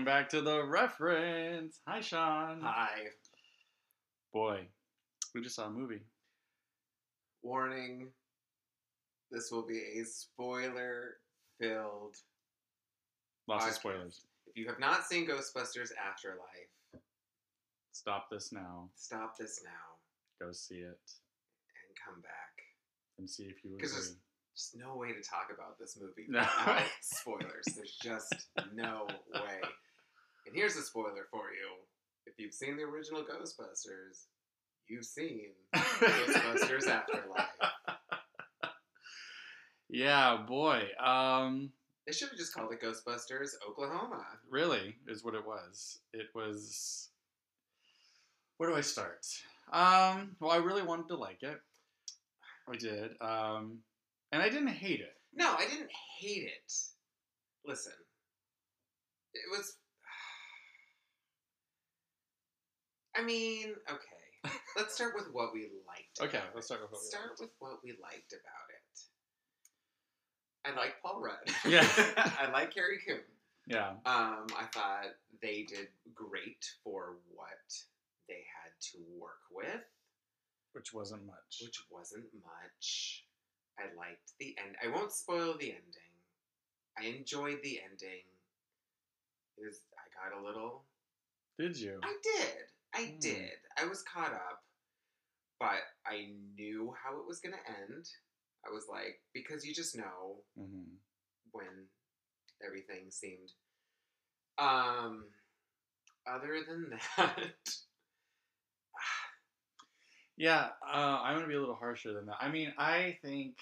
Welcome 0.00 0.14
back 0.18 0.30
to 0.30 0.40
the 0.40 0.64
reference. 0.64 1.80
Hi, 1.86 2.00
Sean. 2.00 2.62
Hi. 2.62 2.88
Boy, 4.32 4.60
we 5.34 5.42
just 5.42 5.56
saw 5.56 5.66
a 5.66 5.70
movie. 5.70 6.00
Warning. 7.42 8.08
This 9.30 9.50
will 9.52 9.66
be 9.66 9.76
a 10.00 10.04
spoiler 10.06 11.16
filled. 11.60 12.16
Lots 13.46 13.66
of 13.66 13.72
spoilers. 13.74 14.22
If 14.46 14.56
you 14.56 14.66
have 14.68 14.80
not 14.80 15.04
seen 15.04 15.28
Ghostbusters 15.28 15.90
Afterlife, 16.02 17.02
Stop 17.92 18.30
this 18.30 18.52
now. 18.52 18.88
stop 18.94 19.36
this 19.36 19.60
now 19.62 20.46
Go 20.46 20.50
see 20.52 20.76
it 20.76 20.86
and 20.86 21.94
come 22.02 22.22
back. 22.22 22.62
and 23.18 23.28
see 23.28 23.42
if 23.42 23.62
you 23.62 23.72
agree. 23.74 23.76
Because 23.76 23.92
there's 23.92 24.16
just 24.56 24.76
no 24.78 24.96
way 24.96 25.08
to 25.08 25.20
talk 25.20 25.48
about 25.54 25.78
this 25.78 25.98
movie 26.00 26.24
No. 26.30 26.40
without 26.40 26.84
spoilers. 27.02 27.66
There's 27.76 27.98
just 28.02 28.46
no 28.72 29.06
way. 29.34 29.60
And 30.46 30.54
here's 30.56 30.76
a 30.76 30.82
spoiler 30.82 31.26
for 31.30 31.50
you. 31.52 31.68
If 32.26 32.34
you've 32.38 32.54
seen 32.54 32.76
the 32.76 32.82
original 32.82 33.22
Ghostbusters, 33.22 34.26
you've 34.88 35.04
seen 35.04 35.50
Ghostbusters 35.74 36.86
Afterlife. 36.86 37.48
Yeah, 39.88 40.38
boy. 40.46 40.82
Um, 41.04 41.72
They 42.06 42.12
should 42.12 42.28
have 42.28 42.38
just 42.38 42.54
called 42.54 42.72
it 42.72 42.80
Ghostbusters 42.82 43.50
Oklahoma. 43.68 44.24
really 44.48 44.96
is 45.08 45.24
what 45.24 45.34
it 45.34 45.44
was. 45.44 45.98
It 46.12 46.26
was. 46.34 47.08
Where 48.58 48.70
do 48.70 48.76
I 48.76 48.82
start? 48.82 49.26
Um, 49.72 50.36
well, 50.40 50.50
I 50.50 50.56
really 50.56 50.82
wanted 50.82 51.08
to 51.08 51.16
like 51.16 51.42
it. 51.42 51.60
I 52.68 52.76
did. 52.76 53.12
Um, 53.20 53.78
and 54.32 54.42
I 54.42 54.48
didn't 54.48 54.68
hate 54.68 55.00
it. 55.00 55.14
No, 55.34 55.54
I 55.58 55.66
didn't 55.68 55.90
hate 56.18 56.44
it. 56.44 56.72
Listen, 57.66 57.92
it 59.34 59.42
was. 59.50 59.76
I 63.20 63.24
mean, 63.24 63.74
okay. 63.90 64.52
Let's 64.76 64.94
start 64.94 65.12
with 65.14 65.28
what 65.32 65.52
we 65.52 65.68
liked. 65.86 66.20
Okay, 66.22 66.40
let's 66.54 66.66
start 66.66 66.80
with 66.80 66.92
what 66.92 67.00
we 67.02 67.08
start 67.08 67.28
liked. 67.30 67.40
with 67.40 67.50
what 67.58 67.78
we 67.84 67.90
liked 68.02 68.32
about 68.32 68.68
it. 68.72 69.00
I 70.64 70.74
like 70.78 70.94
Paul 71.02 71.20
Rudd. 71.20 71.46
Yeah. 71.68 71.86
I 72.16 72.50
like 72.50 72.72
Carrie 72.72 72.98
Coon. 73.06 73.20
Yeah. 73.66 73.90
Um, 74.06 74.46
I 74.56 74.64
thought 74.72 75.06
they 75.42 75.64
did 75.68 75.88
great 76.14 76.64
for 76.82 77.16
what 77.34 77.50
they 78.28 78.42
had 78.62 78.72
to 78.92 78.98
work 79.18 79.42
with, 79.52 79.84
Which 80.72 80.94
wasn't 80.94 81.26
much. 81.26 81.60
which 81.62 81.80
wasn't 81.90 82.24
much. 82.42 83.24
I 83.78 83.84
liked 83.98 84.32
the 84.38 84.56
end. 84.64 84.76
I 84.82 84.88
won't 84.96 85.12
spoil 85.12 85.54
the 85.58 85.72
ending. 85.72 86.12
I 86.98 87.04
enjoyed 87.18 87.58
the 87.62 87.80
ending. 87.84 88.24
It 89.58 89.66
was. 89.66 89.80
I 89.98 90.30
got 90.30 90.40
a 90.40 90.46
little. 90.46 90.84
Did 91.58 91.76
you? 91.76 92.00
I 92.02 92.16
did. 92.22 92.64
I 92.94 93.06
Hmm. 93.06 93.20
did. 93.20 93.58
I 93.78 93.86
was 93.86 94.02
caught 94.02 94.32
up, 94.32 94.64
but 95.58 95.82
I 96.06 96.28
knew 96.56 96.94
how 97.02 97.18
it 97.20 97.26
was 97.26 97.40
gonna 97.40 97.56
end. 97.82 98.08
I 98.66 98.70
was 98.70 98.86
like, 98.88 99.20
because 99.32 99.64
you 99.64 99.74
just 99.74 99.96
know 99.96 100.44
hmm 100.56 100.96
when 101.52 101.88
everything 102.64 103.10
seemed. 103.10 103.52
Um, 104.58 105.24
other 106.26 106.62
than 106.66 106.90
that, 107.16 107.54
Yeah, 110.36 110.68
uh, 110.82 111.20
I'm 111.22 111.36
gonna 111.36 111.48
be 111.48 111.54
a 111.54 111.60
little 111.60 111.74
harsher 111.74 112.12
than 112.12 112.26
that. 112.26 112.38
I 112.40 112.48
mean, 112.50 112.72
I 112.78 113.18
think 113.22 113.56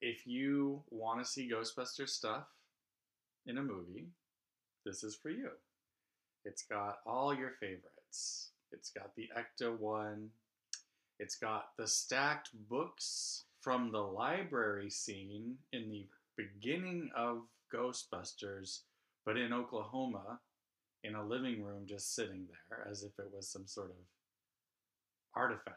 if 0.00 0.26
you 0.26 0.82
want 0.90 1.24
to 1.24 1.30
see 1.30 1.50
Ghostbusters 1.50 2.10
stuff 2.10 2.46
in 3.46 3.58
a 3.58 3.62
movie, 3.62 4.08
this 4.84 5.04
is 5.04 5.16
for 5.16 5.30
you. 5.30 5.50
It's 6.44 6.62
got 6.64 6.98
all 7.06 7.34
your 7.34 7.52
favorites. 7.60 8.01
It's 8.72 8.90
got 8.90 9.14
the 9.16 9.28
Ecto 9.36 9.78
one. 9.78 10.28
It's 11.18 11.36
got 11.36 11.70
the 11.78 11.86
stacked 11.86 12.50
books 12.68 13.44
from 13.60 13.92
the 13.92 14.00
library 14.00 14.90
scene 14.90 15.56
in 15.72 15.90
the 15.90 16.06
beginning 16.36 17.10
of 17.16 17.42
Ghostbusters, 17.72 18.80
but 19.24 19.36
in 19.36 19.52
Oklahoma, 19.52 20.40
in 21.04 21.14
a 21.14 21.24
living 21.24 21.62
room, 21.62 21.84
just 21.86 22.14
sitting 22.14 22.46
there 22.68 22.86
as 22.90 23.02
if 23.02 23.12
it 23.18 23.30
was 23.32 23.48
some 23.48 23.66
sort 23.66 23.90
of 23.90 23.96
artifact. 25.34 25.76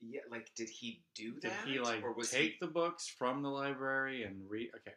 yeah, 0.00 0.20
like, 0.30 0.50
did 0.54 0.68
he 0.68 1.02
do 1.14 1.34
that? 1.42 1.64
Did 1.64 1.72
he 1.72 1.80
like 1.80 2.02
or 2.02 2.12
was 2.12 2.30
take 2.30 2.52
he? 2.52 2.56
the 2.60 2.66
books 2.66 3.08
from 3.08 3.42
the 3.42 3.48
library 3.48 4.24
and 4.24 4.48
read? 4.48 4.70
Okay. 4.76 4.94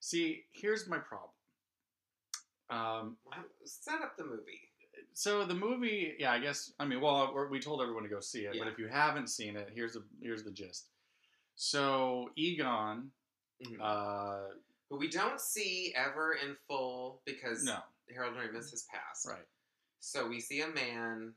See, 0.00 0.44
here's 0.52 0.88
my 0.88 0.98
problem. 0.98 1.30
Um, 2.70 3.16
Set 3.64 4.00
up 4.02 4.16
the 4.16 4.24
movie. 4.24 4.67
So 5.18 5.44
the 5.44 5.54
movie, 5.54 6.14
yeah, 6.20 6.30
I 6.30 6.38
guess. 6.38 6.72
I 6.78 6.84
mean, 6.84 7.00
well, 7.00 7.34
we're- 7.34 7.58
told 7.58 7.82
everyone 7.82 8.04
to 8.04 8.08
go 8.08 8.20
see 8.20 8.42
it, 8.46 8.54
but 8.56 8.68
if 8.68 8.78
you 8.78 8.86
haven't 8.86 9.26
seen 9.26 9.56
it, 9.56 9.68
here's 9.74 9.94
the 9.94 10.04
here's 10.22 10.44
the 10.44 10.52
gist. 10.52 10.90
So 11.56 12.30
Egon, 12.36 13.10
Mhm. 13.66 13.78
uh, 13.80 14.54
but 14.88 14.98
we 14.98 15.08
don't 15.08 15.40
see 15.40 15.92
ever 15.96 16.34
in 16.34 16.54
full 16.68 17.20
because 17.24 17.64
no, 17.64 17.82
Harold 18.14 18.36
Ramis 18.36 18.70
has 18.70 18.84
passed. 18.84 19.26
right, 19.26 19.48
So 19.98 20.28
we 20.28 20.40
see 20.40 20.60
a 20.60 20.68
man 20.68 21.34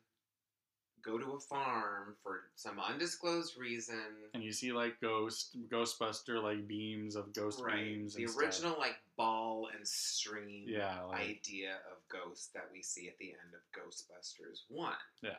go 1.04 1.18
to 1.18 1.34
a 1.34 1.40
farm 1.40 2.16
for 2.24 2.42
some 2.56 2.80
undisclosed 2.80 3.58
reason. 3.58 3.96
and 4.34 4.44
you 4.44 4.52
see 4.52 4.72
like 4.72 5.00
ghost 5.02 5.58
Ghostbuster 5.72 6.42
like 6.42 6.68
beams 6.68 7.16
of 7.16 7.34
ghost 7.34 7.62
beams. 7.66 8.16
The 8.16 8.28
original 8.38 8.76
like 8.80 8.96
ball 9.18 9.70
and 9.76 9.88
stream 9.88 10.66
yeah, 10.68 11.02
like 11.04 11.22
idea 11.22 11.76
of 11.92 11.98
Ghost 12.10 12.54
that 12.54 12.68
we 12.74 12.82
see 12.82 13.08
at 13.08 13.18
the 13.20 13.30
end 13.30 13.54
of 13.54 13.62
Ghostbusters 13.80 14.62
1. 14.70 14.94
Yeah. 15.22 15.30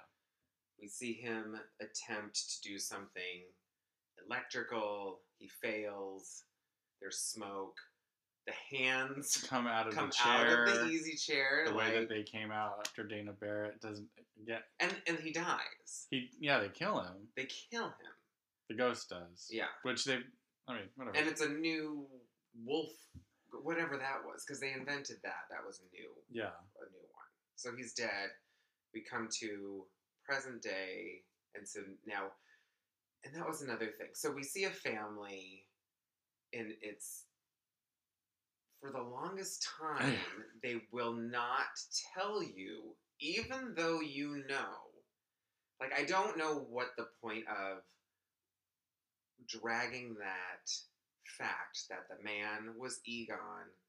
We 0.81 0.89
see 0.89 1.13
him 1.13 1.59
attempt 1.81 2.35
to 2.35 2.69
do 2.69 2.79
something 2.79 3.43
electrical. 4.27 5.21
He 5.39 5.49
fails. 5.49 6.45
There's 7.01 7.19
smoke. 7.19 7.77
The 8.47 8.77
hands 8.77 9.37
come 9.49 9.67
out 9.67 9.87
of 9.89 9.95
come 9.95 10.07
the 10.09 10.13
chair. 10.15 10.67
out 10.67 10.69
of 10.69 10.75
the 10.81 10.91
easy 10.91 11.15
chair. 11.17 11.65
the 11.69 11.75
way 11.75 11.85
like- 11.85 11.95
that 11.95 12.09
they 12.09 12.23
came 12.25 12.51
out 12.51 12.75
after 12.81 13.05
Dana 13.05 13.33
Barrett 13.33 13.81
doesn't 13.81 14.09
uh, 14.19 14.23
get 14.47 14.63
and, 14.81 14.93
and 15.07 15.19
he 15.21 15.33
dies. 15.33 16.07
he 16.11 16.29
yeah 16.41 16.59
they 16.59 16.69
kill 16.69 17.01
him 17.01 17.29
They 17.37 17.47
kill 17.71 17.85
him. 17.87 18.13
the 18.69 18.75
ghost 18.75 19.09
does 19.11 19.49
Yeah. 19.51 19.67
which 19.83 20.05
they 20.05 20.19
I 20.69 20.73
mean 20.75 20.83
whatever 20.97 21.17
And 21.17 21.29
it's 21.29 21.41
a 21.41 21.49
new 21.49 22.07
wolf, 22.65 22.91
whatever 23.63 23.97
that 23.97 24.25
was, 24.27 24.45
because 24.45 24.61
they 24.61 24.73
invented 24.73 25.17
that. 25.23 25.47
That 25.51 25.65
was 25.67 25.79
a 25.81 25.87
new. 25.95 26.11
yeah 26.31 26.51
a 26.81 26.85
new 26.91 27.07
one. 27.13 27.31
So 27.57 27.71
he's 27.77 27.93
dead. 27.95 28.31
We 28.95 29.03
come 29.03 29.29
to 29.41 29.85
present 30.29 30.63
day, 30.63 31.23
and 31.55 31.67
so 31.67 31.81
now, 32.07 32.25
and 33.25 33.35
that 33.35 33.47
was 33.47 33.63
another 33.63 33.87
thing. 33.87 34.09
So 34.15 34.31
we 34.31 34.43
see 34.43 34.65
a 34.65 34.71
family, 34.71 35.65
and 36.53 36.73
it's 36.83 37.25
for 38.83 38.91
the 38.91 39.03
longest 39.03 39.67
time 39.81 40.19
they 40.63 40.83
will 40.91 41.15
not 41.15 41.81
tell 42.15 42.43
you, 42.43 42.95
even 43.21 43.75
though 43.77 44.01
you 44.01 44.43
know. 44.49 44.91
Like 45.81 45.93
I 45.99 46.05
don't 46.05 46.37
know 46.37 46.67
what 46.69 46.89
the 46.97 47.07
point 47.23 47.45
of 47.49 47.79
dragging 49.49 50.15
that 50.19 50.71
fact 51.39 51.85
that 51.91 52.07
the 52.09 52.23
man 52.23 52.75
was 52.79 53.01
Egon 53.07 53.39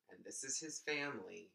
and 0.09 0.25
this 0.25 0.43
is 0.43 0.59
his 0.59 0.79
family 0.79 1.49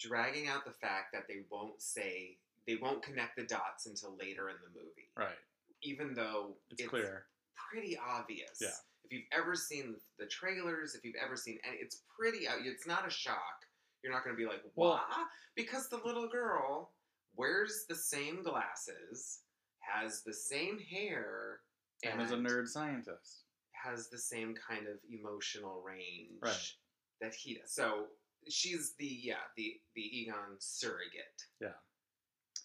dragging 0.00 0.48
out 0.48 0.64
the 0.64 0.72
fact 0.72 1.12
that 1.12 1.24
they 1.28 1.42
won't 1.50 1.80
say 1.80 2.36
they 2.66 2.76
won't 2.76 3.02
connect 3.02 3.36
the 3.36 3.44
dots 3.44 3.86
until 3.86 4.16
later 4.18 4.48
in 4.48 4.56
the 4.62 4.80
movie. 4.80 5.10
Right. 5.16 5.38
Even 5.82 6.14
though 6.14 6.54
it's, 6.70 6.88
clear. 6.88 7.24
pretty 7.70 7.98
obvious. 7.98 8.58
Yeah. 8.60 8.68
If 9.04 9.12
you've 9.12 9.26
ever 9.32 9.54
seen 9.54 9.94
the 10.18 10.26
trailers 10.26 10.94
if 10.94 11.04
you've 11.04 11.16
ever 11.24 11.36
seen 11.36 11.58
any 11.66 11.76
it's 11.78 12.02
pretty 12.18 12.46
uh, 12.48 12.52
it's 12.62 12.86
not 12.86 13.06
a 13.06 13.10
shock 13.10 13.66
you're 14.02 14.12
not 14.12 14.24
going 14.24 14.34
to 14.36 14.40
be 14.40 14.46
like 14.48 14.62
Well- 14.76 14.90
why 15.08 15.24
because 15.56 15.88
the 15.88 16.00
little 16.04 16.28
girl 16.28 16.90
wears 17.36 17.84
the 17.88 17.94
same 17.94 18.42
glasses 18.42 19.40
has 19.80 20.22
the 20.22 20.32
same 20.34 20.78
hair 20.78 21.60
and 22.04 22.20
is 22.20 22.30
a 22.32 22.36
nerd 22.36 22.68
scientist 22.68 23.44
has 23.72 24.08
the 24.10 24.18
same 24.18 24.54
kind 24.68 24.86
of 24.86 24.94
emotional 25.10 25.82
range 25.84 26.38
Right. 26.40 26.72
that 27.20 27.34
he 27.34 27.54
does. 27.54 27.72
So 27.74 28.06
she's 28.48 28.94
the 28.98 29.06
yeah 29.06 29.42
the 29.56 29.80
the 29.96 30.02
Egon 30.02 30.56
surrogate. 30.58 31.42
Yeah. 31.60 31.68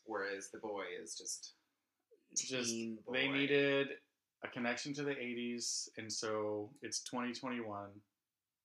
Whereas 0.05 0.49
the 0.51 0.59
boy 0.59 0.83
is 1.01 1.15
just 1.15 1.53
just 2.35 2.75
boy. 3.05 3.13
they 3.13 3.27
needed 3.29 3.87
a 4.43 4.47
connection 4.47 4.93
to 4.93 5.03
the 5.03 5.15
80s 5.15 5.89
and 5.97 6.11
so 6.11 6.69
it's 6.81 6.99
2021 7.01 7.89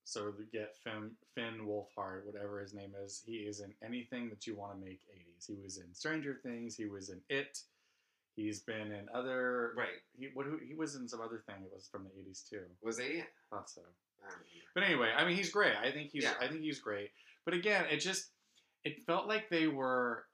so 0.04 0.32
get 0.52 0.74
Finn, 0.82 1.12
Finn 1.34 1.60
Wolfhard, 1.64 2.26
whatever 2.26 2.60
his 2.60 2.74
name 2.74 2.92
is, 3.04 3.22
he 3.24 3.34
is 3.36 3.60
in 3.60 3.72
anything 3.84 4.28
that 4.30 4.46
you 4.48 4.56
want 4.56 4.72
to 4.74 4.84
make 4.84 5.00
80s. 5.16 5.46
He 5.46 5.54
was 5.62 5.78
in 5.78 5.94
Stranger 5.94 6.40
Things. 6.42 6.74
He 6.74 6.86
was 6.86 7.08
in 7.10 7.20
It. 7.28 7.56
He's 8.34 8.60
been 8.60 8.90
in 8.90 9.08
other. 9.14 9.72
right. 9.76 10.00
He 10.18 10.28
what? 10.34 10.46
He 10.66 10.74
was 10.74 10.96
in 10.96 11.06
some 11.06 11.20
other 11.20 11.42
thing. 11.46 11.54
It 11.64 11.70
was 11.72 11.86
from 11.86 12.02
the 12.02 12.10
80s 12.10 12.42
too. 12.48 12.64
Was 12.82 12.98
he? 12.98 13.22
Thought 13.50 13.70
so. 13.70 13.82
But 14.74 14.82
anyway, 14.82 15.10
I 15.16 15.24
mean, 15.24 15.36
he's 15.36 15.50
great. 15.50 15.74
I 15.76 15.92
think 15.92 16.10
he's. 16.10 16.24
Yeah. 16.24 16.34
I 16.40 16.48
think 16.48 16.62
he's 16.62 16.80
great. 16.80 17.10
But 17.44 17.54
again, 17.54 17.84
it 17.88 17.98
just 17.98 18.30
it 18.84 19.04
felt 19.04 19.28
like 19.28 19.50
they 19.50 19.68
were 19.68 20.24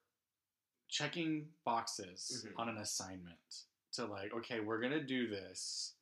checking 0.88 1.46
boxes 1.66 2.46
Mhm. 2.46 2.52
on 2.58 2.68
an 2.70 2.78
assignment 2.78 3.64
to 3.92 4.04
like, 4.06 4.32
okay, 4.34 4.60
we're 4.60 4.80
gonna 4.80 5.02
do 5.02 5.28
this, 5.28 5.94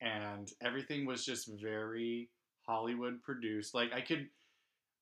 and 0.00 0.52
everything 0.62 1.06
was 1.06 1.24
just 1.24 1.48
very 1.60 2.28
Hollywood 2.66 3.22
produced. 3.22 3.74
Like 3.74 3.92
I 3.92 4.00
could, 4.00 4.28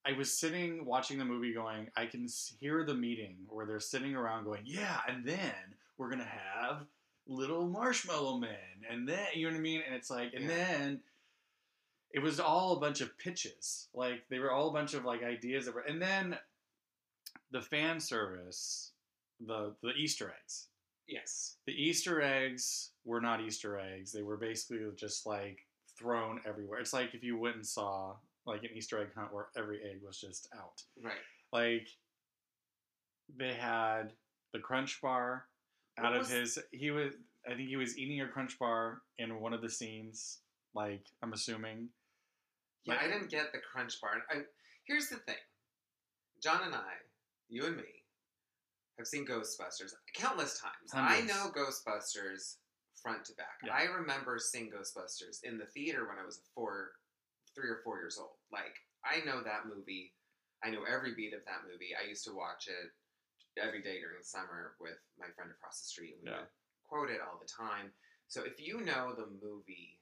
I 0.05 0.13
was 0.13 0.37
sitting 0.39 0.85
watching 0.85 1.19
the 1.19 1.25
movie, 1.25 1.53
going, 1.55 1.89
I 1.97 2.07
can 2.07 2.27
hear 2.61 2.85
the 2.85 2.95
meeting 2.95 3.37
where 3.49 3.67
they're 3.67 3.81
sitting 3.81 4.15
around 4.15 4.45
going, 4.45 4.63
yeah, 4.65 5.01
and 5.09 5.25
then 5.25 5.75
we're 5.99 6.11
gonna 6.11 6.25
have 6.25 6.87
little 7.27 7.69
marshmallow 7.69 8.39
men, 8.39 8.85
and 8.91 9.09
then 9.09 9.27
you 9.35 9.47
know 9.47 9.53
what 9.53 9.59
I 9.59 9.63
mean, 9.63 9.83
and 9.87 9.95
it's 9.95 10.11
like, 10.11 10.33
and 10.35 10.45
Yeah. 10.45 10.49
then 10.57 11.03
it 12.11 12.21
was 12.21 12.39
all 12.41 12.77
a 12.77 12.81
bunch 12.81 13.01
of 13.01 13.17
pitches. 13.17 13.89
Like 13.95 14.29
they 14.29 14.39
were 14.39 14.53
all 14.53 14.69
a 14.69 14.73
bunch 14.73 14.95
of 14.95 15.05
like 15.05 15.23
ideas 15.23 15.67
that 15.67 15.75
were, 15.75 15.81
and 15.81 16.01
then 16.03 16.37
the 17.51 17.63
fan 17.63 18.01
service, 18.01 18.93
the 19.41 19.75
the 19.83 19.93
Easter 19.95 20.35
eggs. 20.43 20.69
Yes. 21.13 21.57
The 21.67 21.73
Easter 21.75 22.23
eggs 22.23 22.91
were 23.05 23.21
not 23.21 23.41
Easter 23.43 23.79
eggs. 23.79 24.13
They 24.13 24.23
were 24.23 24.39
basically 24.39 24.79
just 24.97 25.27
like 25.27 25.59
thrown 25.99 26.41
everywhere. 26.47 26.79
It's 26.81 26.93
like 26.95 27.15
if 27.15 27.23
you 27.23 27.37
went 27.39 27.57
and 27.57 27.67
saw 27.67 28.15
like 28.47 28.63
an 28.65 28.71
Easter 28.75 28.99
egg 29.01 29.09
hunt 29.15 29.33
where 29.33 29.49
every 29.57 29.81
egg 29.85 30.01
was 30.05 30.19
just 30.19 30.49
out. 30.57 30.83
Right. 31.03 31.13
Like 31.53 31.87
they 33.37 33.53
had 33.53 34.13
the 34.53 34.59
Crunch 34.59 35.01
Bar 35.03 35.45
What 35.97 36.07
out 36.07 36.17
of 36.17 36.31
his. 36.31 36.59
He 36.73 36.91
was. 36.91 37.13
I 37.47 37.55
think 37.55 37.69
he 37.69 37.77
was 37.77 37.99
eating 37.99 38.21
a 38.23 38.29
Crunch 38.29 38.59
Bar 38.59 39.03
in 39.19 39.39
one 39.41 39.53
of 39.53 39.61
the 39.61 39.71
scenes. 39.71 40.39
Like 40.75 41.05
I'm 41.23 41.33
assuming. 41.35 41.89
Yeah, 42.85 42.95
Like- 42.95 43.05
I 43.05 43.09
didn't 43.09 43.31
get 43.31 43.53
the 43.53 43.59
crunch 43.61 44.01
bar. 44.01 44.11
I, 44.29 44.39
here's 44.89 45.09
the 45.09 45.17
thing. 45.19 45.37
John 46.43 46.63
and 46.65 46.75
I, 46.75 46.95
you 47.49 47.65
and 47.65 47.77
me, 47.77 48.02
have 49.03 49.09
seen 49.09 49.27
Ghostbusters 49.27 49.91
countless 50.15 50.61
times. 50.61 50.95
I 50.95 51.23
know 51.23 51.51
Ghostbusters 51.51 52.57
front 53.03 53.25
to 53.27 53.35
back. 53.35 53.59
Yeah. 53.67 53.75
I 53.75 53.85
remember 53.91 54.39
seeing 54.39 54.71
Ghostbusters 54.71 55.43
in 55.43 55.59
the 55.59 55.67
theater 55.67 56.07
when 56.09 56.19
I 56.23 56.25
was 56.25 56.41
four, 56.55 56.93
three 57.55 57.69
or 57.69 57.81
four 57.83 57.99
years 57.99 58.17
old. 58.21 58.39
Like 58.53 58.79
I 59.05 59.25
know 59.27 59.43
that 59.43 59.67
movie. 59.67 60.13
I 60.65 60.71
know 60.71 60.85
every 60.87 61.15
beat 61.17 61.35
of 61.35 61.45
that 61.47 61.67
movie. 61.69 61.91
I 61.99 62.09
used 62.09 62.25
to 62.27 62.35
watch 62.35 62.69
it 62.69 62.93
every 63.61 63.83
day 63.83 63.99
during 63.99 64.19
the 64.21 64.25
summer 64.25 64.75
with 64.81 64.99
my 65.19 65.27
friend 65.35 65.51
across 65.51 65.81
the 65.81 65.87
street. 65.89 66.19
We 66.23 66.31
Yeah. 66.31 66.39
would 66.39 66.55
quote 66.89 67.11
it 67.11 67.21
all 67.21 67.41
the 67.43 67.51
time. 67.51 67.91
So 68.29 68.45
if 68.45 68.61
you 68.61 68.81
know 68.83 69.15
the 69.19 69.27
movie 69.43 69.99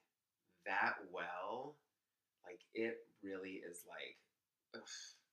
that 0.67 0.97
well, 1.11 1.79
like 2.45 2.61
it 2.75 2.99
really 3.23 3.63
is 3.65 3.83
like, 3.89 4.19
ugh. 4.75 4.89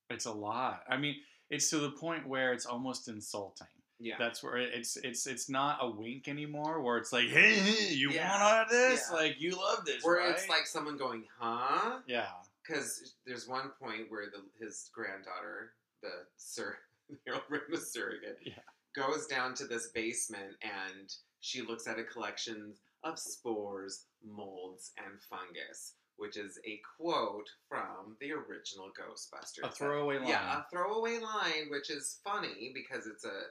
It's 0.09 0.25
a 0.25 0.31
lot. 0.31 0.83
I 0.87 0.95
mean, 0.95 1.15
it's 1.49 1.69
to 1.69 1.77
the 1.79 1.91
point 1.91 2.27
where 2.27 2.53
it's 2.53 2.65
almost 2.65 3.07
insulting. 3.07 3.67
yeah, 3.99 4.15
That's 4.19 4.43
where 4.43 4.57
it's 4.57 4.97
it's 4.97 5.25
it's 5.27 5.49
not 5.49 5.79
a 5.81 5.89
wink 5.89 6.27
anymore. 6.27 6.81
Where 6.81 6.97
it's 6.97 7.11
like, 7.13 7.27
hey, 7.29 7.55
hey, 7.55 7.93
you 7.93 8.11
Yeah. 8.11 8.29
want 8.31 8.43
all 8.43 8.61
of 8.63 8.69
this? 8.69 9.07
Yeah. 9.09 9.15
Like 9.17 9.35
you 9.39 9.51
love 9.55 9.85
this, 9.85 10.03
where 10.03 10.17
right? 10.17 10.29
it's 10.31 10.47
like 10.49 10.67
someone 10.67 10.97
going, 10.97 11.23
huh? 11.39 11.99
yeah, 12.07 12.27
Because 12.65 13.15
there's 13.25 13.47
one 13.47 13.71
point 13.81 14.09
where 14.09 14.25
the 14.27 14.41
his 14.63 14.89
granddaughter, 14.93 15.73
the 16.01 16.25
sir 16.37 16.77
the 17.25 17.41
the 17.69 17.77
surrogate, 17.77 18.39
Yeah. 18.43 18.53
goes 18.95 19.25
down 19.27 19.53
to 19.55 19.65
this 19.65 19.87
basement 19.93 20.55
and 20.61 21.11
she 21.39 21.61
looks 21.61 21.87
at 21.87 21.97
a 21.99 22.03
collection 22.03 22.73
of 23.03 23.17
spores, 23.17 24.05
molds, 24.25 24.91
and 24.97 25.21
fungus, 25.21 25.93
which 26.17 26.37
is 26.37 26.59
a 26.65 26.79
quote 26.99 27.47
from 27.69 28.15
the 28.19 28.31
original 28.31 28.89
Ghostbusters. 28.99 29.67
a 29.67 29.71
throwaway 29.71 30.17
line. 30.19 30.27
Yeah, 30.27 30.59
a 30.59 30.63
throwaway 30.71 31.19
line, 31.19 31.69
which 31.69 31.89
is 31.89 32.19
funny 32.23 32.71
because 32.73 33.07
it's 33.07 33.23
a, 33.25 33.41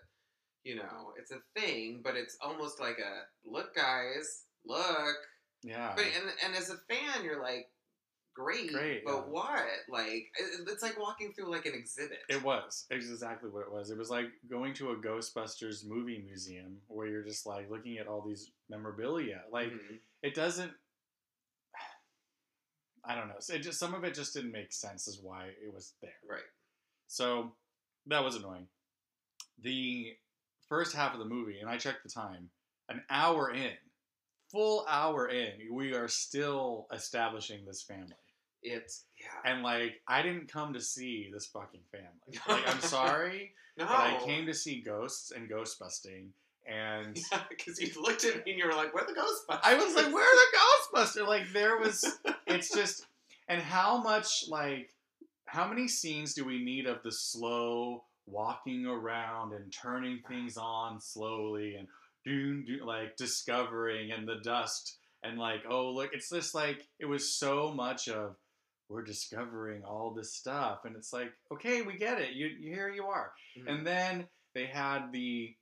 you 0.64 0.76
know, 0.76 1.12
it's 1.18 1.30
a 1.30 1.38
thing, 1.58 2.00
but 2.04 2.16
it's 2.16 2.36
almost 2.40 2.80
like 2.80 2.98
a 2.98 3.22
look, 3.48 3.74
guys, 3.74 4.42
look. 4.66 5.16
yeah. 5.62 5.92
But 5.96 6.04
and 6.06 6.30
and 6.44 6.54
as 6.56 6.70
a 6.70 6.76
fan, 6.92 7.24
you're 7.24 7.40
like, 7.42 7.68
great, 8.34 8.70
Great, 8.72 9.02
but 9.04 9.14
yeah. 9.14 9.20
what? 9.30 9.66
Like, 9.88 10.26
it's 10.68 10.82
like 10.82 10.98
walking 11.00 11.32
through 11.32 11.50
like 11.50 11.64
an 11.66 11.72
exhibit. 11.74 12.18
It 12.28 12.42
was. 12.42 12.84
It's 12.90 13.08
exactly 13.08 13.48
what 13.48 13.62
it 13.62 13.72
was. 13.72 13.90
It 13.90 13.96
was 13.96 14.10
like 14.10 14.26
going 14.50 14.74
to 14.74 14.90
a 14.90 14.96
Ghostbusters 14.96 15.86
movie 15.86 16.22
museum 16.26 16.78
where 16.88 17.06
you're 17.06 17.22
just 17.22 17.46
like 17.46 17.70
looking 17.70 17.96
at 17.98 18.06
all 18.08 18.20
these 18.26 18.50
memorabilia. 18.68 19.42
Like 19.50 19.68
Mhm. 19.72 20.00
it 20.22 20.34
doesn't. 20.34 20.72
I 23.06 23.14
don't 23.14 23.28
know. 23.28 23.34
It 23.48 23.60
just 23.60 23.78
some 23.78 23.94
of 23.94 24.04
it 24.04 24.14
just 24.14 24.34
didn't 24.34 24.52
make 24.52 24.72
sense 24.72 25.08
as 25.08 25.20
why 25.22 25.46
it 25.46 25.72
was 25.72 25.94
there. 26.02 26.10
right. 26.28 26.40
So 27.06 27.52
that 28.06 28.24
was 28.24 28.36
annoying. 28.36 28.66
The 29.62 30.14
first 30.68 30.94
half 30.94 31.12
of 31.12 31.20
the 31.20 31.24
movie, 31.24 31.60
and 31.60 31.70
I 31.70 31.76
checked 31.76 32.02
the 32.02 32.10
time, 32.10 32.50
an 32.88 33.02
hour 33.10 33.50
in, 33.52 33.72
full 34.50 34.84
hour 34.88 35.28
in, 35.28 35.52
we 35.72 35.94
are 35.94 36.08
still 36.08 36.86
establishing 36.92 37.64
this 37.64 37.82
family. 37.82 38.14
It's 38.62 39.04
yeah. 39.20 39.50
And 39.52 39.62
like, 39.62 40.00
I 40.08 40.22
didn't 40.22 40.52
come 40.52 40.72
to 40.74 40.80
see 40.80 41.30
this 41.32 41.46
fucking 41.46 41.82
family. 41.92 42.40
Like, 42.48 42.68
I'm 42.68 42.80
sorry, 42.80 43.52
no, 43.78 43.84
but 43.86 43.94
I 43.94 44.18
came 44.24 44.46
to 44.46 44.54
see 44.54 44.80
ghosts 44.80 45.30
and 45.30 45.48
ghost 45.48 45.78
busting. 45.78 46.32
And 46.66 47.16
Yeah, 47.32 47.42
because 47.48 47.80
you 47.80 47.90
looked 48.00 48.24
at 48.24 48.44
me 48.44 48.52
and 48.52 48.58
you 48.58 48.66
were 48.66 48.74
like, 48.74 48.94
"Where 48.94 49.04
the 49.04 49.12
Ghostbusters?" 49.12 49.60
I 49.62 49.74
was 49.74 49.94
like, 49.94 50.12
where 50.12 50.24
are 50.24 50.36
the 50.36 50.58
Ghostbusters? 50.98 51.26
Like, 51.28 51.52
there 51.52 51.78
was, 51.78 52.18
it's 52.46 52.70
just, 52.74 53.06
and 53.48 53.60
how 53.62 54.02
much, 54.02 54.44
like, 54.48 54.90
how 55.46 55.68
many 55.68 55.86
scenes 55.88 56.34
do 56.34 56.44
we 56.44 56.62
need 56.64 56.86
of 56.86 57.02
the 57.04 57.12
slow 57.12 58.04
walking 58.26 58.86
around 58.86 59.52
and 59.52 59.72
turning 59.72 60.20
things 60.28 60.56
on 60.56 61.00
slowly 61.00 61.76
and 61.76 61.86
doing, 62.24 62.64
do, 62.66 62.84
like, 62.84 63.16
discovering 63.16 64.10
and 64.10 64.26
the 64.26 64.40
dust 64.42 64.98
and, 65.22 65.38
like, 65.38 65.62
oh, 65.70 65.90
look, 65.90 66.10
it's 66.12 66.30
just 66.30 66.54
like, 66.54 66.88
it 66.98 67.06
was 67.06 67.32
so 67.32 67.72
much 67.72 68.08
of, 68.08 68.34
we're 68.88 69.02
discovering 69.02 69.82
all 69.84 70.12
this 70.14 70.34
stuff. 70.34 70.80
And 70.84 70.94
it's 70.96 71.12
like, 71.12 71.32
okay, 71.52 71.82
we 71.82 71.96
get 71.96 72.20
it. 72.20 72.34
You, 72.34 72.46
you 72.46 72.72
here 72.72 72.88
you 72.88 73.06
are. 73.06 73.32
Mhm. 73.58 73.68
And 73.72 73.86
then 73.86 74.26
they 74.54 74.66
had 74.66 75.10
the 75.12 75.54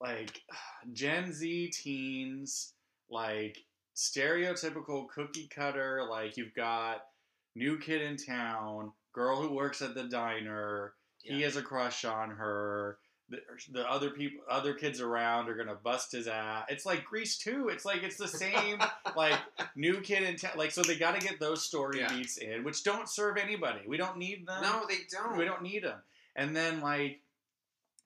like 0.00 0.42
Gen 0.92 1.32
Z 1.32 1.68
teens, 1.68 2.72
like 3.10 3.58
stereotypical 3.94 5.08
cookie 5.08 5.48
cutter, 5.54 6.06
like 6.08 6.36
you've 6.36 6.54
got 6.54 7.04
new 7.54 7.78
kid 7.78 8.02
in 8.02 8.16
town, 8.16 8.92
girl 9.12 9.40
who 9.40 9.54
works 9.54 9.82
at 9.82 9.94
the 9.94 10.04
diner, 10.04 10.92
he 11.22 11.42
has 11.42 11.56
a 11.56 11.62
crush 11.62 12.04
on 12.04 12.30
her. 12.30 12.98
The, 13.28 13.38
er, 13.38 13.58
the 13.72 13.90
other 13.90 14.10
people, 14.10 14.44
other 14.48 14.72
kids 14.74 15.00
around 15.00 15.48
are 15.48 15.56
gonna 15.56 15.74
bust 15.74 16.12
his 16.12 16.28
ass. 16.28 16.64
It's 16.68 16.86
like 16.86 17.04
Grease 17.04 17.36
too. 17.38 17.68
It's 17.70 17.84
like 17.84 18.04
it's 18.04 18.16
the 18.16 18.28
same 18.28 18.78
like 19.16 19.40
new 19.74 20.00
kid 20.00 20.22
in 20.22 20.36
town. 20.36 20.52
Like 20.56 20.70
so, 20.70 20.82
they 20.82 20.94
got 20.96 21.18
to 21.20 21.26
get 21.26 21.40
those 21.40 21.64
story 21.64 21.98
Yeah. 21.98 22.12
beats 22.14 22.36
in, 22.36 22.62
which 22.62 22.84
don't 22.84 23.08
serve 23.08 23.36
anybody. 23.36 23.80
We 23.88 23.96
don't 23.96 24.16
need 24.18 24.46
them. 24.46 24.62
no, 24.62 24.84
they 24.88 24.98
don't. 25.10 25.36
We 25.36 25.44
don't 25.44 25.62
need 25.62 25.82
them. 25.82 25.98
And 26.36 26.54
then 26.54 26.80
like 26.80 27.20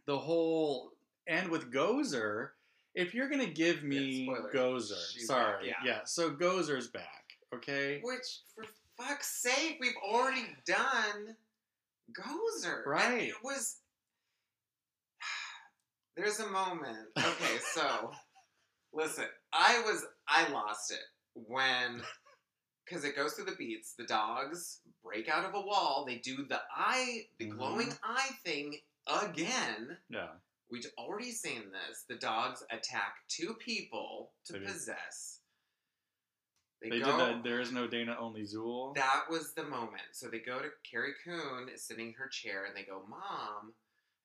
the 0.06 0.16
whole 0.16 0.89
end 1.30 1.48
with 1.48 1.72
Gozer. 1.72 2.50
If 2.94 3.14
you're 3.14 3.28
gonna 3.28 3.46
give 3.46 3.82
me 3.84 4.26
Yeah. 4.28 4.48
Gozer, 4.52 5.10
She's 5.12 5.26
sorry, 5.26 5.70
back, 5.70 5.78
yeah. 5.84 6.04
So 6.04 6.30
Gozer's 6.32 6.88
back. 6.88 7.24
Okay. 7.54 8.00
Which, 8.02 8.40
for 8.54 8.64
fuck's 8.96 9.28
sake, 9.40 9.78
we've 9.80 9.96
already 10.04 10.46
done 10.66 11.36
Gozer. 12.12 12.78
And 12.78 12.86
Right. 12.86 13.22
it 13.28 13.42
was. 13.44 13.76
There's 16.16 16.40
a 16.40 16.48
moment. 16.48 17.08
Okay, 17.18 17.58
so 17.74 18.12
listen, 18.92 19.24
I 19.52 19.80
was 19.86 20.04
I 20.28 20.48
lost 20.50 20.90
it 20.90 20.98
when 21.34 22.02
because 22.84 23.04
it 23.04 23.14
goes 23.16 23.34
through 23.34 23.44
the 23.46 23.56
beats. 23.56 23.94
The 23.94 24.04
dogs 24.04 24.80
break 25.04 25.28
out 25.28 25.44
of 25.44 25.54
a 25.54 25.60
wall. 25.60 26.04
They 26.06 26.16
do 26.16 26.44
the 26.44 26.60
eye, 26.74 27.26
the 27.38 27.46
Mhm. 27.46 27.56
glowing 27.56 27.92
eye 28.02 28.30
thing 28.44 28.80
again. 29.06 29.96
Yeah. 30.08 30.30
We've 30.70 30.86
already 30.98 31.32
seen 31.32 31.64
this. 31.72 32.04
The 32.08 32.14
dogs 32.16 32.62
attack 32.70 33.14
two 33.28 33.54
people 33.54 34.30
to 34.46 34.54
They 34.54 34.58
possess. 34.60 35.38
They 36.82 36.90
did 36.90 37.04
that. 37.04 37.44
There 37.44 37.60
is 37.60 37.72
no 37.72 37.86
Dana, 37.86 38.16
only 38.18 38.42
Zuul. 38.42 38.94
That 38.94 39.24
was 39.28 39.52
the 39.52 39.64
moment. 39.64 40.02
So 40.12 40.28
they 40.28 40.38
go 40.38 40.60
to 40.60 40.68
Carrie 40.88 41.12
Coon 41.24 41.68
is 41.72 41.82
sitting 41.82 42.08
in 42.08 42.14
her 42.14 42.28
chair 42.28 42.64
and 42.64 42.74
they 42.74 42.84
go, 42.84 43.02
Mom. 43.08 43.74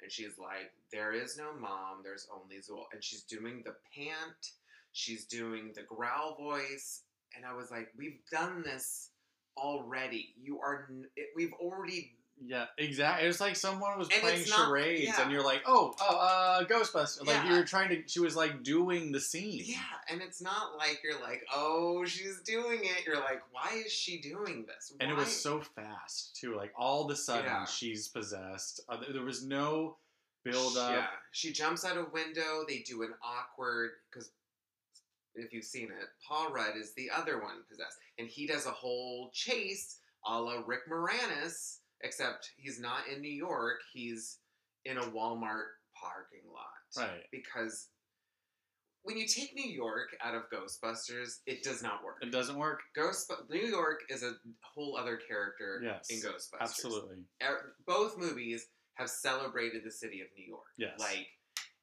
And 0.02 0.12
she's 0.12 0.38
like, 0.38 0.72
There 0.92 1.14
is 1.14 1.38
no 1.38 1.54
mom, 1.54 2.02
there's 2.04 2.28
only 2.34 2.58
Zuul. 2.58 2.84
And 2.94 3.04
she's 3.04 3.24
doing 3.24 3.64
the 3.66 3.76
pant, 3.96 4.52
she's 4.94 5.26
doing 5.26 5.72
the 5.76 5.84
growl 5.84 6.36
voice. 6.36 7.02
And 7.36 7.46
I 7.46 7.54
was 7.54 7.72
like, 7.72 7.90
We've 7.98 8.20
done 8.32 8.62
this 8.64 9.10
already. 9.58 10.34
You 10.42 10.60
are, 10.60 10.88
n- 10.90 11.06
it, 11.16 11.30
we've 11.36 11.54
already 11.54 12.14
Yeah, 12.38 12.66
exactly. 12.78 13.24
It 13.24 13.28
was 13.28 13.40
like 13.40 13.56
someone 13.56 13.98
was 13.98 14.10
And 14.12 14.22
playing 14.22 14.42
it's 14.42 14.50
not- 14.50 14.68
charades, 14.68 15.04
yeah. 15.04 15.22
and 15.22 15.32
you're 15.32 15.44
like, 15.44 15.64
"Oh, 15.66 15.96
oh, 16.02 16.18
uh, 16.18 16.66
Ghostbusters!" 16.66 17.20
Like 17.22 17.30
Yeah. 17.30 17.50
you 17.50 17.56
were 17.56 17.64
trying 17.64 17.90
to. 17.90 18.08
She 18.08 18.20
was 18.20 18.36
like 18.36 18.62
doing 18.62 19.12
the 19.14 19.22
scene. 19.22 19.62
Yeah, 19.66 19.80
and 20.10 20.22
it's 20.22 20.42
not 20.42 20.78
like 20.78 21.02
you're 21.02 21.20
like, 21.22 21.46
oh, 21.54 22.04
she's 22.06 22.42
doing 22.42 22.82
it. 22.84 23.06
You're 23.06 23.22
like, 23.22 23.42
why 23.52 23.82
is 23.86 23.92
she 23.92 24.20
doing 24.22 24.66
this? 24.66 24.92
and 25.00 25.10
it 25.10 25.16
was 25.16 25.34
so 25.42 25.62
fast 25.62 26.36
too. 26.36 26.56
Like 26.56 26.74
all 26.78 27.06
of 27.06 27.12
a 27.12 27.16
sudden, 27.16 27.46
Yeah. 27.46 27.66
she's 27.66 28.10
possessed. 28.10 28.82
Uh, 28.90 28.98
there- 28.98 29.14
there 29.14 29.24
was 29.24 29.44
no 29.44 29.98
build 30.44 30.76
up. 30.78 30.92
Yeah, 30.92 31.08
she 31.32 31.54
jumps 31.54 31.86
out 31.86 31.98
a 31.98 32.04
window. 32.04 32.66
They 32.68 32.80
do 32.80 33.04
an 33.04 33.14
awkward 33.24 33.92
because 34.12 34.30
if 35.36 35.54
you've 35.54 35.64
seen 35.66 35.90
it, 35.90 36.10
Paul 36.28 36.52
Rudd 36.52 36.76
is 36.76 36.94
the 36.96 37.10
other 37.12 37.42
one 37.42 37.64
possessed, 37.70 37.98
and 38.18 38.28
he 38.28 38.46
does 38.46 38.66
a 38.66 38.72
whole 38.72 39.32
chase 39.34 40.00
a 40.26 40.40
la 40.42 40.62
Rick 40.66 40.88
Moranis, 40.90 41.80
except 42.06 42.52
he's 42.58 42.80
not 42.80 43.02
in 43.14 43.22
New 43.22 43.32
York. 43.34 43.78
He's 43.94 44.38
in 44.86 44.98
a 44.98 45.02
Walmart 45.02 45.74
parking 46.00 46.46
lot. 46.54 47.04
Right. 47.10 47.24
Because 47.32 47.88
when 49.04 49.18
you 49.18 49.28
take 49.28 49.54
New 49.56 49.70
York 49.70 50.10
out 50.24 50.36
of 50.36 50.44
Ghostbusters, 50.54 51.40
it 51.46 51.64
does 51.64 51.84
not 51.84 52.04
work. 52.04 52.18
It 52.22 52.32
doesn't 52.32 52.58
work. 52.58 52.82
Ghost 52.96 53.32
New 53.50 53.60
York 53.68 54.02
is 54.10 54.24
a 54.24 54.32
whole 54.62 54.98
other 54.98 55.20
character 55.28 55.82
Yes, 55.84 56.08
in 56.10 56.18
Ghostbusters. 56.18 56.62
Absolutely. 56.62 57.18
Er- 57.44 57.76
Both 57.86 58.18
movies 58.18 58.68
have 58.96 59.10
celebrated 59.10 59.82
the 59.84 59.92
city 59.92 60.22
of 60.22 60.28
New 60.38 60.46
York. 60.46 60.66
Yes. 60.78 61.00
Like, 61.00 61.28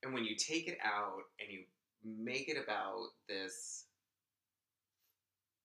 and 0.03 0.13
when 0.15 0.25
you 0.25 0.35
take 0.37 0.67
it 0.69 0.79
out 0.85 1.21
and 1.41 1.49
you 1.53 1.65
make 2.05 2.49
it 2.49 2.57
about 2.63 3.07
this 3.29 3.85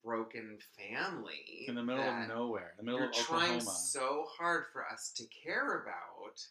broken 0.07 0.57
family 0.77 1.65
In 1.67 1.75
the 1.75 1.83
middle 1.83 2.03
of 2.03 2.27
nowhere, 2.29 2.71
in 2.71 2.77
the 2.77 2.83
middle 2.83 3.01
you're 3.01 3.09
of 3.09 3.15
trying 3.15 3.57
Oklahoma. 3.57 3.77
so 3.77 4.25
hard 4.37 4.63
for 4.71 4.85
us 4.85 5.11
to 5.17 5.23
care 5.43 5.83
about. 5.83 6.41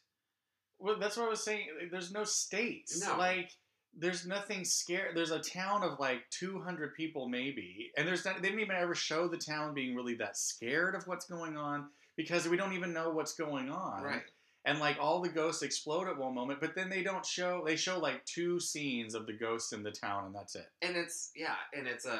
Well, 0.78 0.98
that's 0.98 1.16
what 1.16 1.26
I 1.26 1.30
was 1.30 1.42
saying. 1.42 1.68
There's 1.90 2.12
no 2.12 2.24
states. 2.24 3.02
No. 3.02 3.16
Like, 3.16 3.50
there's 3.98 4.26
nothing 4.26 4.64
scary. 4.64 5.14
There's 5.14 5.30
a 5.30 5.38
town 5.38 5.82
of 5.82 5.98
like 5.98 6.28
200 6.30 6.94
people, 6.94 7.28
maybe, 7.28 7.92
and 7.96 8.06
there's 8.06 8.26
not, 8.26 8.36
they 8.42 8.48
didn't 8.48 8.60
even 8.60 8.76
ever 8.76 8.94
show 8.94 9.26
the 9.26 9.38
town 9.38 9.72
being 9.72 9.94
really 9.96 10.14
that 10.16 10.36
scared 10.36 10.94
of 10.94 11.06
what's 11.06 11.24
going 11.24 11.56
on 11.56 11.86
because 12.14 12.46
we 12.46 12.58
don't 12.58 12.74
even 12.74 12.92
know 12.92 13.10
what's 13.10 13.34
going 13.34 13.70
on. 13.70 14.02
Right. 14.02 14.22
And 14.66 14.80
like 14.80 14.98
all 15.00 15.22
the 15.22 15.28
ghosts 15.28 15.62
explode 15.62 16.08
at 16.08 16.18
one 16.18 16.34
moment, 16.34 16.60
but 16.60 16.74
then 16.74 16.90
they 16.90 17.02
don't 17.02 17.24
show. 17.24 17.62
They 17.64 17.76
show 17.76 17.98
like 18.00 18.24
two 18.26 18.58
scenes 18.60 19.14
of 19.14 19.24
the 19.24 19.32
ghosts 19.32 19.72
in 19.72 19.82
the 19.84 19.92
town, 19.92 20.26
and 20.26 20.34
that's 20.34 20.56
it. 20.56 20.66
And 20.82 20.96
it's 20.96 21.30
yeah, 21.36 21.54
and 21.72 21.86
it's 21.86 22.04
a 22.04 22.18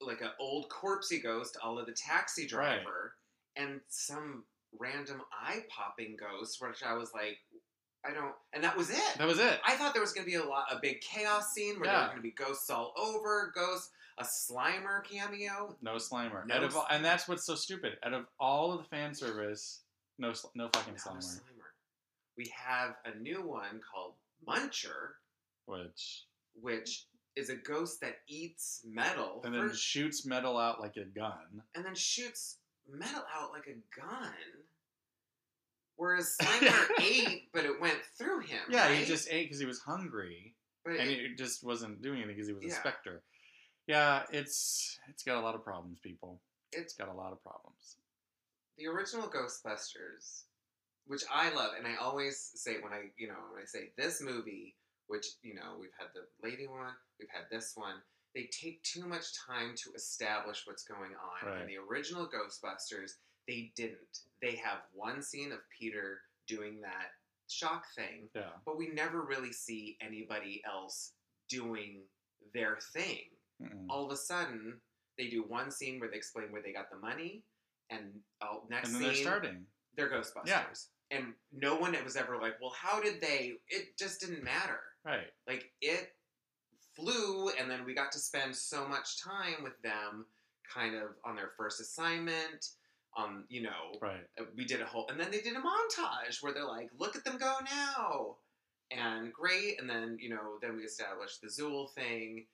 like 0.00 0.20
an 0.20 0.30
old 0.38 0.68
corpsey 0.68 1.22
ghost, 1.22 1.56
all 1.62 1.78
of 1.78 1.86
the 1.86 1.92
taxi 1.92 2.42
Right. 2.42 2.48
driver, 2.82 3.14
and 3.56 3.80
some 3.88 4.44
random 4.78 5.22
eye 5.32 5.64
popping 5.68 6.16
ghost, 6.16 6.60
which 6.60 6.82
I 6.82 6.94
was 6.94 7.12
like, 7.12 7.38
I 8.04 8.12
don't, 8.12 8.34
and 8.52 8.62
that 8.62 8.76
was 8.76 8.90
it. 8.90 9.18
That 9.18 9.26
was 9.26 9.40
it. 9.40 9.60
I 9.66 9.76
thought 9.76 9.92
there 9.92 10.02
was 10.02 10.12
gonna 10.12 10.26
be 10.26 10.36
a 10.36 10.44
lot, 10.44 10.66
a 10.70 10.78
big 10.80 11.00
chaos 11.00 11.52
scene 11.52 11.80
where 11.80 11.88
there 11.90 12.00
were 12.02 12.08
gonna 12.08 12.20
be 12.22 12.30
ghosts 12.30 12.70
all 12.70 12.92
over, 12.96 13.50
ghosts, 13.54 13.90
a 14.18 14.24
Slimer 14.24 15.04
cameo. 15.04 15.76
No 15.82 15.94
Slimer. 15.96 16.46
No 16.46 16.56
Out 16.56 16.64
of 16.64 16.76
all- 16.76 16.86
and 16.90 17.04
that's 17.04 17.26
what's 17.28 17.44
so 17.44 17.54
stupid. 17.56 17.98
Out 18.04 18.12
of 18.14 18.26
all 18.38 18.72
of 18.72 18.78
the 18.78 18.88
fan 18.88 19.14
service, 19.14 19.82
no, 20.18 20.32
no 20.54 20.68
fucking 20.74 20.94
Slimer. 20.94 21.18
Slimer. 21.22 21.72
We 22.36 22.46
have 22.54 22.96
a 23.04 23.14
new 23.16 23.42
one 23.42 23.80
called 23.80 24.14
Muncher, 24.46 25.14
Which 25.66 26.24
which 26.54 27.06
is 27.38 27.50
a 27.50 27.56
ghost 27.56 28.00
that 28.00 28.16
eats 28.28 28.82
metal 28.84 29.40
and 29.44 29.54
then 29.54 29.68
first- 29.68 29.82
shoots 29.82 30.26
metal 30.26 30.58
out 30.58 30.80
like 30.80 30.96
a 30.96 31.04
gun. 31.04 31.62
and 31.74 31.84
then 31.84 31.94
shoots 31.94 32.58
metal 32.88 33.22
out 33.34 33.52
like 33.52 33.66
a 33.68 33.98
gun. 34.00 34.32
Whereas 35.96 36.36
Slimer 36.42 37.00
ate, 37.00 37.50
but 37.52 37.64
it 37.64 37.80
went 37.80 37.98
through 38.16 38.40
him. 38.40 38.60
Yeah, 38.70 38.86
right? 38.88 38.98
he 38.98 39.04
just 39.04 39.28
ate 39.30 39.46
because 39.46 39.58
he 39.60 39.66
was 39.66 39.80
hungry, 39.80 40.54
But 40.84 40.94
and 40.96 41.10
it- 41.10 41.30
he 41.30 41.34
just 41.34 41.64
wasn't 41.64 42.02
doing 42.02 42.18
anything 42.18 42.36
because 42.36 42.48
he 42.48 42.54
was 42.54 42.64
a 42.64 42.70
specter. 42.70 43.22
Yeah, 43.86 44.24
it's 44.30 44.98
it's 45.08 45.22
got 45.22 45.38
a 45.38 45.40
lot 45.40 45.54
of 45.54 45.64
problems, 45.64 45.98
people. 46.00 46.40
it's 46.72 46.82
It's 46.82 46.94
got 46.94 47.08
a 47.08 47.12
lot 47.12 47.32
of 47.32 47.42
problems. 47.42 47.96
the 48.76 48.86
original 48.86 49.28
Ghostbusters, 49.28 50.42
which 51.06 51.22
I 51.32 51.50
love, 51.54 51.72
and 51.76 51.86
I 51.86 51.96
always 51.96 52.38
say 52.54 52.76
when 52.80 52.92
I, 52.92 53.10
you 53.16 53.26
know, 53.28 53.34
when 53.52 53.62
I 53.62 53.66
say 53.66 53.90
this 53.96 54.20
movie, 54.20 54.76
which 55.08 55.26
you 55.42 55.54
know, 55.54 55.76
we've 55.80 55.96
had 55.98 56.08
the 56.14 56.22
lady 56.46 56.66
one, 56.66 56.94
we've 57.18 57.28
had 57.32 57.44
this 57.50 57.72
one. 57.74 57.96
They 58.34 58.48
take 58.52 58.82
too 58.82 59.06
much 59.06 59.24
time 59.46 59.74
to 59.82 59.90
establish 59.96 60.62
what's 60.66 60.84
going 60.84 61.12
on. 61.12 61.50
Right. 61.50 61.62
In 61.62 61.66
the 61.66 61.78
original 61.78 62.26
Ghostbusters, 62.28 63.12
they 63.48 63.72
didn't. 63.74 64.20
They 64.42 64.56
have 64.56 64.80
one 64.92 65.22
scene 65.22 65.50
of 65.50 65.58
Peter 65.76 66.20
doing 66.46 66.80
that 66.82 67.10
shock 67.48 67.84
thing, 67.96 68.28
Yeah, 68.34 68.50
but 68.66 68.76
we 68.78 68.88
never 68.88 69.22
really 69.22 69.52
see 69.52 69.96
anybody 70.00 70.62
else 70.66 71.12
doing 71.48 72.02
their 72.54 72.78
thing. 72.92 73.24
Mm-mm. 73.62 73.86
All 73.88 74.04
of 74.04 74.12
a 74.12 74.16
sudden, 74.16 74.74
they 75.16 75.28
do 75.28 75.42
one 75.42 75.70
scene 75.70 75.98
where 75.98 76.10
they 76.10 76.16
explain 76.16 76.52
where 76.52 76.62
they 76.62 76.72
got 76.72 76.90
the 76.90 76.98
money, 76.98 77.42
and 77.90 78.20
oh, 78.42 78.64
next 78.70 78.92
and 78.92 78.96
then 78.96 79.14
scene 79.14 79.24
they're 79.24 79.32
starting. 79.32 79.66
they're 79.96 80.10
Ghostbusters. 80.10 80.46
Yeah. 80.46 80.64
And 81.10 81.32
no 81.52 81.76
one 81.76 81.96
was 82.04 82.16
ever 82.16 82.38
like, 82.38 82.56
well, 82.60 82.74
how 82.78 83.00
did 83.00 83.22
they? 83.22 83.54
It 83.68 83.96
just 83.98 84.20
didn't 84.20 84.44
matter. 84.44 84.80
Right. 85.08 85.28
Like 85.46 85.70
it 85.80 86.10
flew, 86.94 87.48
and 87.58 87.70
then 87.70 87.84
we 87.86 87.94
got 87.94 88.12
to 88.12 88.18
spend 88.18 88.54
so 88.54 88.86
much 88.86 89.22
time 89.22 89.62
with 89.62 89.80
them, 89.82 90.26
kind 90.72 90.94
of 90.94 91.10
on 91.24 91.34
their 91.34 91.52
first 91.56 91.80
assignment. 91.80 92.66
Um, 93.16 93.44
you 93.48 93.62
know, 93.62 93.94
Right. 94.02 94.26
uh, 94.38 94.44
we 94.54 94.64
did 94.66 94.82
a 94.82 94.84
whole, 94.86 95.08
and 95.08 95.18
then 95.18 95.30
they 95.30 95.40
did 95.40 95.56
a 95.56 95.60
montage 95.60 96.42
where 96.42 96.52
they're 96.52 96.64
like, 96.66 96.90
"Look 96.98 97.16
at 97.16 97.24
them 97.24 97.38
go 97.38 97.56
now," 97.64 98.36
and 98.90 99.32
great. 99.32 99.80
And 99.80 99.88
then 99.88 100.18
you 100.20 100.28
know, 100.28 100.58
then 100.60 100.76
we 100.76 100.84
established 100.84 101.40
the 101.40 101.48
Zuul 101.48 101.92
thing. 101.94 102.46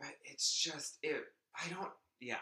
But 0.00 0.16
it's 0.24 0.52
just 0.52 0.98
it. 1.02 1.22
I 1.54 1.68
don't. 1.68 1.92
Yeah, 2.20 2.40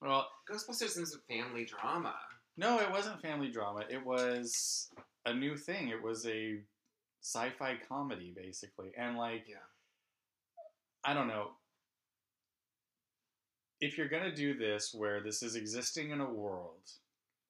Well, 0.00 0.30
Ghostbusters 0.48 0.96
is 0.98 1.14
a 1.14 1.18
family 1.34 1.64
drama. 1.66 2.14
no, 2.56 2.78
it 2.80 2.90
wasn't 2.90 3.20
family 3.20 3.50
drama. 3.50 3.84
It 3.90 4.02
was 4.04 4.90
a 5.26 5.34
new 5.34 5.56
thing. 5.56 5.88
It 5.88 6.00
was 6.02 6.26
a 6.26 6.62
sci-fi 7.20 7.76
comedy, 7.88 8.32
basically, 8.34 8.92
and 8.96 9.16
like 9.16 9.44
Yeah. 9.48 9.56
I 11.04 11.14
don't 11.14 11.28
know. 11.28 11.52
If 13.80 13.96
you're 13.96 14.08
going 14.08 14.24
to 14.24 14.34
do 14.34 14.58
this 14.58 14.92
where 14.92 15.20
this 15.20 15.42
is 15.42 15.54
existing 15.54 16.10
in 16.10 16.20
a 16.20 16.30
world 16.30 16.90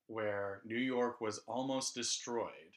where 0.07 0.61
New 0.65 0.77
York 0.77 1.21
was 1.21 1.39
almost 1.47 1.95
destroyed, 1.95 2.77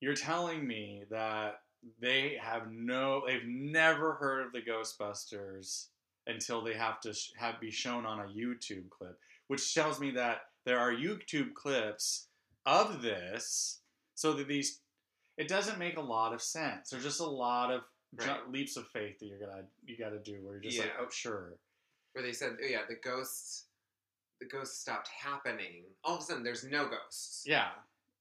you're 0.00 0.14
telling 0.14 0.66
me 0.66 1.04
that 1.10 1.62
they 2.00 2.38
have 2.40 2.70
no, 2.70 3.24
they've 3.26 3.46
never 3.46 4.14
heard 4.14 4.46
of 4.46 4.52
the 4.52 4.62
Ghostbusters 4.62 5.86
until 6.26 6.62
they 6.62 6.74
have 6.74 7.00
to 7.00 7.12
sh- 7.12 7.32
have 7.36 7.60
be 7.60 7.70
shown 7.70 8.06
on 8.06 8.20
a 8.20 8.24
YouTube 8.24 8.88
clip, 8.90 9.18
which 9.48 9.74
tells 9.74 10.00
me 10.00 10.10
that 10.12 10.42
there 10.64 10.78
are 10.78 10.92
YouTube 10.92 11.54
clips 11.54 12.28
of 12.66 13.02
this, 13.02 13.80
so 14.14 14.32
that 14.34 14.46
these, 14.46 14.81
it 15.38 15.48
doesn't 15.48 15.78
make 15.78 15.96
a 15.96 16.00
lot 16.02 16.32
of 16.34 16.42
sense. 16.42 16.90
There's 16.90 17.02
just 17.04 17.20
a 17.20 17.26
lot 17.26 17.70
of 17.72 17.82
Right. 18.14 18.46
leaps 18.50 18.76
of 18.76 18.86
faith 18.88 19.18
that 19.20 19.26
you're 19.26 19.38
gonna 19.38 19.64
you 19.86 19.96
got 19.96 20.10
to 20.10 20.18
do 20.18 20.42
where 20.44 20.54
you're 20.54 20.62
just 20.62 20.78
like, 20.78 20.92
oh 21.00 21.08
sure, 21.10 21.54
where 22.12 22.22
they 22.22 22.32
said, 22.32 22.58
oh 22.62 22.66
yeah, 22.66 22.82
the 22.86 22.96
ghosts, 23.02 23.64
the 24.38 24.46
ghosts 24.46 24.78
stopped 24.80 25.08
happening. 25.08 25.84
All 26.04 26.16
of 26.16 26.20
a 26.20 26.24
sudden, 26.24 26.42
there's 26.44 26.62
no 26.64 26.86
ghosts. 26.88 27.42
yeah. 27.46 27.68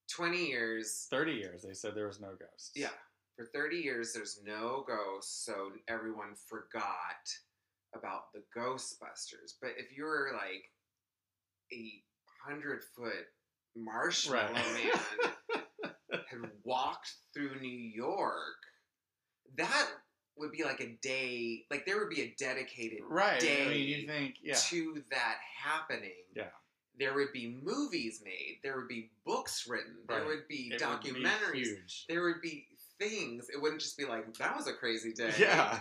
Twenty 0.10 0.46
years, 0.48 1.08
Thirty 1.10 1.34
years 1.34 1.62
they 1.62 1.74
said 1.74 1.94
there 1.94 2.08
was 2.08 2.22
no 2.22 2.30
ghosts. 2.39 2.72
yeah, 2.75 2.89
for 3.36 3.46
thirty 3.53 3.77
years, 3.77 4.13
there's 4.13 4.39
no 4.46 4.86
ghosts, 4.88 5.46
so 5.46 5.72
everyone 5.89 6.36
forgot 6.48 7.27
about 7.94 8.32
the 8.34 8.44
Ghostbusters. 8.58 9.56
But 9.62 9.72
if 9.77 9.91
you're 9.98 10.32
like 10.34 10.72
a 11.74 12.03
hundred 12.48 12.84
foot 12.96 13.27
marshmallow 13.75 14.53
Right. 14.53 14.86
man 14.86 15.32
had 16.31 16.50
walked 16.63 17.13
through 17.33 17.59
New 17.59 17.67
York, 17.67 18.35
that 19.57 19.88
would 20.38 20.51
be 20.51 20.63
like 20.63 20.79
a 20.79 20.97
day. 21.01 21.65
Like 21.69 21.85
there 21.85 21.97
would 22.00 22.09
be 22.09 22.21
a 22.21 22.35
dedicated 22.38 23.00
right. 23.09 23.39
day 23.39 23.65
I 23.65 23.69
mean, 23.69 23.88
you 23.88 24.07
think 24.07 24.35
yeah, 24.41 24.55
to 24.55 25.03
that 25.11 25.35
happening. 25.57 26.11
Yeah. 26.35 26.45
There 27.00 27.13
would 27.15 27.31
be 27.33 27.59
movies 27.63 28.21
made. 28.23 28.59
There 28.63 28.75
would 28.77 28.88
be 28.88 29.11
books 29.25 29.65
written. 29.67 29.95
There 30.07 30.25
would 30.25 30.47
be 30.47 30.71
It 30.73 30.81
would 30.81 31.01
be 31.01 31.11
documentaries. 31.11 32.03
there 32.09 32.23
would 32.23 32.41
be 32.41 32.67
things. 33.00 33.47
It 33.53 33.61
wouldn't 33.61 33.81
just 33.81 33.97
be 33.97 34.05
like 34.05 34.33
that 34.38 34.55
was 34.55 34.67
a 34.67 34.73
crazy 34.73 35.13
day. 35.13 35.31
Yeah. 35.39 35.79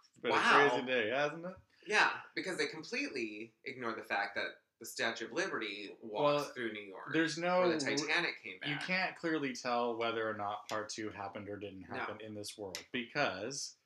It's 0.00 0.22
been 0.22 0.32
Wow. 0.32 0.66
a 0.66 0.70
crazy 0.70 0.86
day, 0.86 1.10
hasn't 1.10 1.44
it? 1.44 1.52
Yeah, 1.86 2.10
because 2.34 2.56
they 2.56 2.66
completely 2.66 3.52
ignore 3.64 3.92
the 3.94 4.02
fact 4.02 4.34
that 4.34 4.48
the 4.80 4.86
Statue 4.86 5.26
of 5.26 5.32
Liberty 5.32 5.90
walked 6.02 6.24
Well, 6.24 6.44
through 6.54 6.72
New 6.72 6.82
York. 6.82 7.12
There's 7.12 7.38
no. 7.38 7.68
the 7.70 7.78
Titanic 7.78 8.42
came 8.42 8.58
back. 8.60 8.68
You 8.68 8.76
can't 8.86 9.16
clearly 9.16 9.54
tell 9.54 9.96
whether 9.96 10.28
or 10.28 10.34
not 10.34 10.68
part 10.68 10.88
two 10.90 11.10
happened 11.10 11.48
or 11.48 11.56
didn't 11.56 11.86
No. 11.88 11.96
happen 11.96 12.18
in 12.24 12.34
this 12.34 12.58
world 12.58 12.78
because 12.92 13.76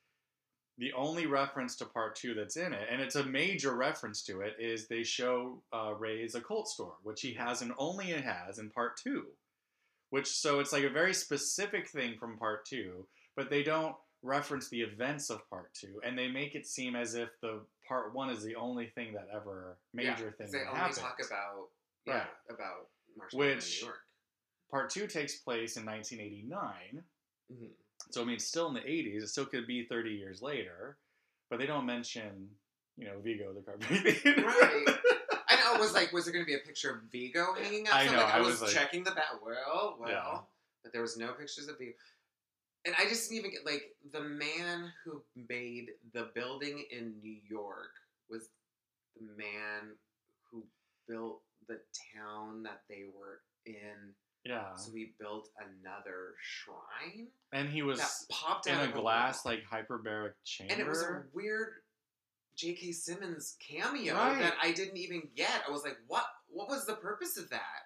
the 0.77 0.91
only 0.93 1.27
reference 1.27 1.75
to 1.77 1.85
part 1.85 2.15
two 2.15 2.33
that's 2.33 2.57
in 2.57 2.73
it, 2.73 2.87
and 2.91 3.01
it's 3.01 3.15
a 3.15 3.23
major 3.23 3.73
reference 3.75 4.23
to 4.23 4.41
it, 4.41 4.55
is 4.59 4.87
they 4.87 5.03
show 5.03 5.61
uh, 5.71 5.93
Ray's 5.97 6.35
occult 6.35 6.67
store, 6.67 6.95
which 7.03 7.21
he 7.21 7.33
has 7.35 7.61
and 7.61 7.73
only 7.77 8.07
has 8.07 8.57
in 8.59 8.69
part 8.69 8.97
two. 8.97 9.27
Which 10.09 10.27
so 10.27 10.59
it's 10.59 10.73
like 10.73 10.83
a 10.83 10.89
very 10.89 11.13
specific 11.13 11.87
thing 11.87 12.17
from 12.19 12.37
part 12.37 12.65
two, 12.65 13.07
but 13.35 13.49
they 13.49 13.63
don't 13.63 13.95
reference 14.23 14.67
the 14.69 14.81
events 14.81 15.29
of 15.29 15.47
part 15.49 15.73
two, 15.73 16.01
and 16.03 16.17
they 16.17 16.27
make 16.27 16.53
it 16.53 16.67
seem 16.67 16.95
as 16.97 17.15
if 17.15 17.29
the 17.41 17.61
part 17.91 18.15
one 18.15 18.29
is 18.29 18.41
the 18.41 18.55
only 18.55 18.85
thing 18.87 19.11
that 19.13 19.27
ever 19.35 19.77
major 19.93 20.07
yeah, 20.09 20.15
thing 20.37 20.51
They 20.51 20.59
that 20.59 20.67
only 20.69 20.79
happened. 20.79 20.97
talk 20.99 21.17
about 21.25 21.67
yeah 22.05 22.13
Right. 22.13 22.27
about 22.49 22.87
Which- 23.33 23.81
New 23.81 23.87
York. 23.87 23.99
part 24.69 24.89
two 24.89 25.07
takes 25.07 25.35
place 25.39 25.75
in 25.75 25.83
1989, 25.85 27.03
hmm 27.51 27.65
so 28.09 28.21
I 28.23 28.25
mean, 28.25 28.35
it's 28.35 28.45
still 28.45 28.67
in 28.67 28.73
the 28.73 28.79
80s. 28.81 29.21
It 29.21 29.27
still 29.27 29.45
could 29.45 29.67
be 29.67 29.85
30 29.85 30.09
years 30.09 30.41
later, 30.41 30.97
but 31.51 31.59
they 31.59 31.67
don't 31.67 31.85
mention, 31.85 32.49
you 32.97 33.05
know, 33.05 33.19
Vigo 33.19 33.53
the 33.53 33.61
Carpathian. 33.61 34.43
Right. 34.43 34.85
I 35.49 35.55
know. 35.57 35.75
It 35.75 35.79
was 35.79 35.93
like, 35.93 36.11
was 36.11 36.25
there 36.25 36.33
going 36.33 36.43
to 36.43 36.47
be 36.49 36.55
a 36.55 36.65
picture 36.65 36.89
of 36.89 37.03
Vigo 37.11 37.53
hanging 37.53 37.85
I 37.93 38.05
know, 38.07 38.13
Like, 38.13 38.25
I, 38.33 38.37
I 38.37 38.39
was, 38.39 38.59
was 38.59 38.61
like- 38.63 38.71
checking 38.71 39.03
the 39.03 39.11
bat. 39.11 39.25
Well, 39.45 39.97
well, 39.99 40.09
Yeah. 40.09 40.39
but 40.83 40.91
there 40.91 41.03
was 41.03 41.15
no 41.15 41.27
pictures 41.33 41.67
of 41.67 41.77
Vigo. 41.77 41.91
And 42.85 42.95
I 42.97 43.07
just 43.07 43.29
didn't 43.29 43.39
even 43.45 43.51
get 43.51 43.65
like 43.65 43.95
the 44.11 44.21
man 44.21 44.91
who 45.05 45.21
made 45.49 45.91
the 46.13 46.29
building 46.33 46.83
in 46.91 47.13
New 47.21 47.37
York 47.49 47.91
was 48.29 48.49
the 49.19 49.27
man 49.37 49.95
who 50.49 50.63
built 51.07 51.41
the 51.67 51.79
town 52.15 52.63
that 52.63 52.81
they 52.89 53.03
were 53.15 53.41
in. 53.65 54.13
yeah, 54.45 54.73
So 54.75 54.91
he 54.93 55.13
built 55.19 55.49
another 55.59 56.33
shrine 56.41 57.27
and 57.53 57.69
he 57.69 57.83
was 57.83 57.99
that 57.99 58.09
popped 58.31 58.65
in 58.67 58.79
a 58.79 58.87
glass 58.91 59.45
wall. 59.45 59.53
like 59.53 59.63
hyperbaric 59.63 60.33
chamber. 60.43 60.73
and 60.73 60.81
it 60.81 60.87
was 60.87 61.03
a 61.03 61.23
weird 61.33 61.73
J.K. 62.55 62.91
Simmons 62.93 63.55
cameo 63.59 64.15
Right. 64.15 64.39
that 64.39 64.55
I 64.61 64.71
didn't 64.71 64.97
even 64.97 65.23
get. 65.35 65.63
I 65.67 65.71
was 65.71 65.83
like, 65.83 65.97
"What? 66.07 66.25
What 66.47 66.67
was 66.67 66.85
the 66.85 66.95
purpose 66.95 67.37
of 67.37 67.49
that?" 67.49 67.83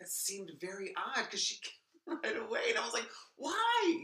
That 0.00 0.08
seemed 0.08 0.50
very 0.60 0.94
odd 0.96 1.24
because 1.24 1.40
she 1.42 1.58
right 2.24 2.36
away, 2.36 2.60
and 2.70 2.78
I 2.78 2.84
was 2.84 2.92
like, 2.94 3.08
"Why? 3.36 3.98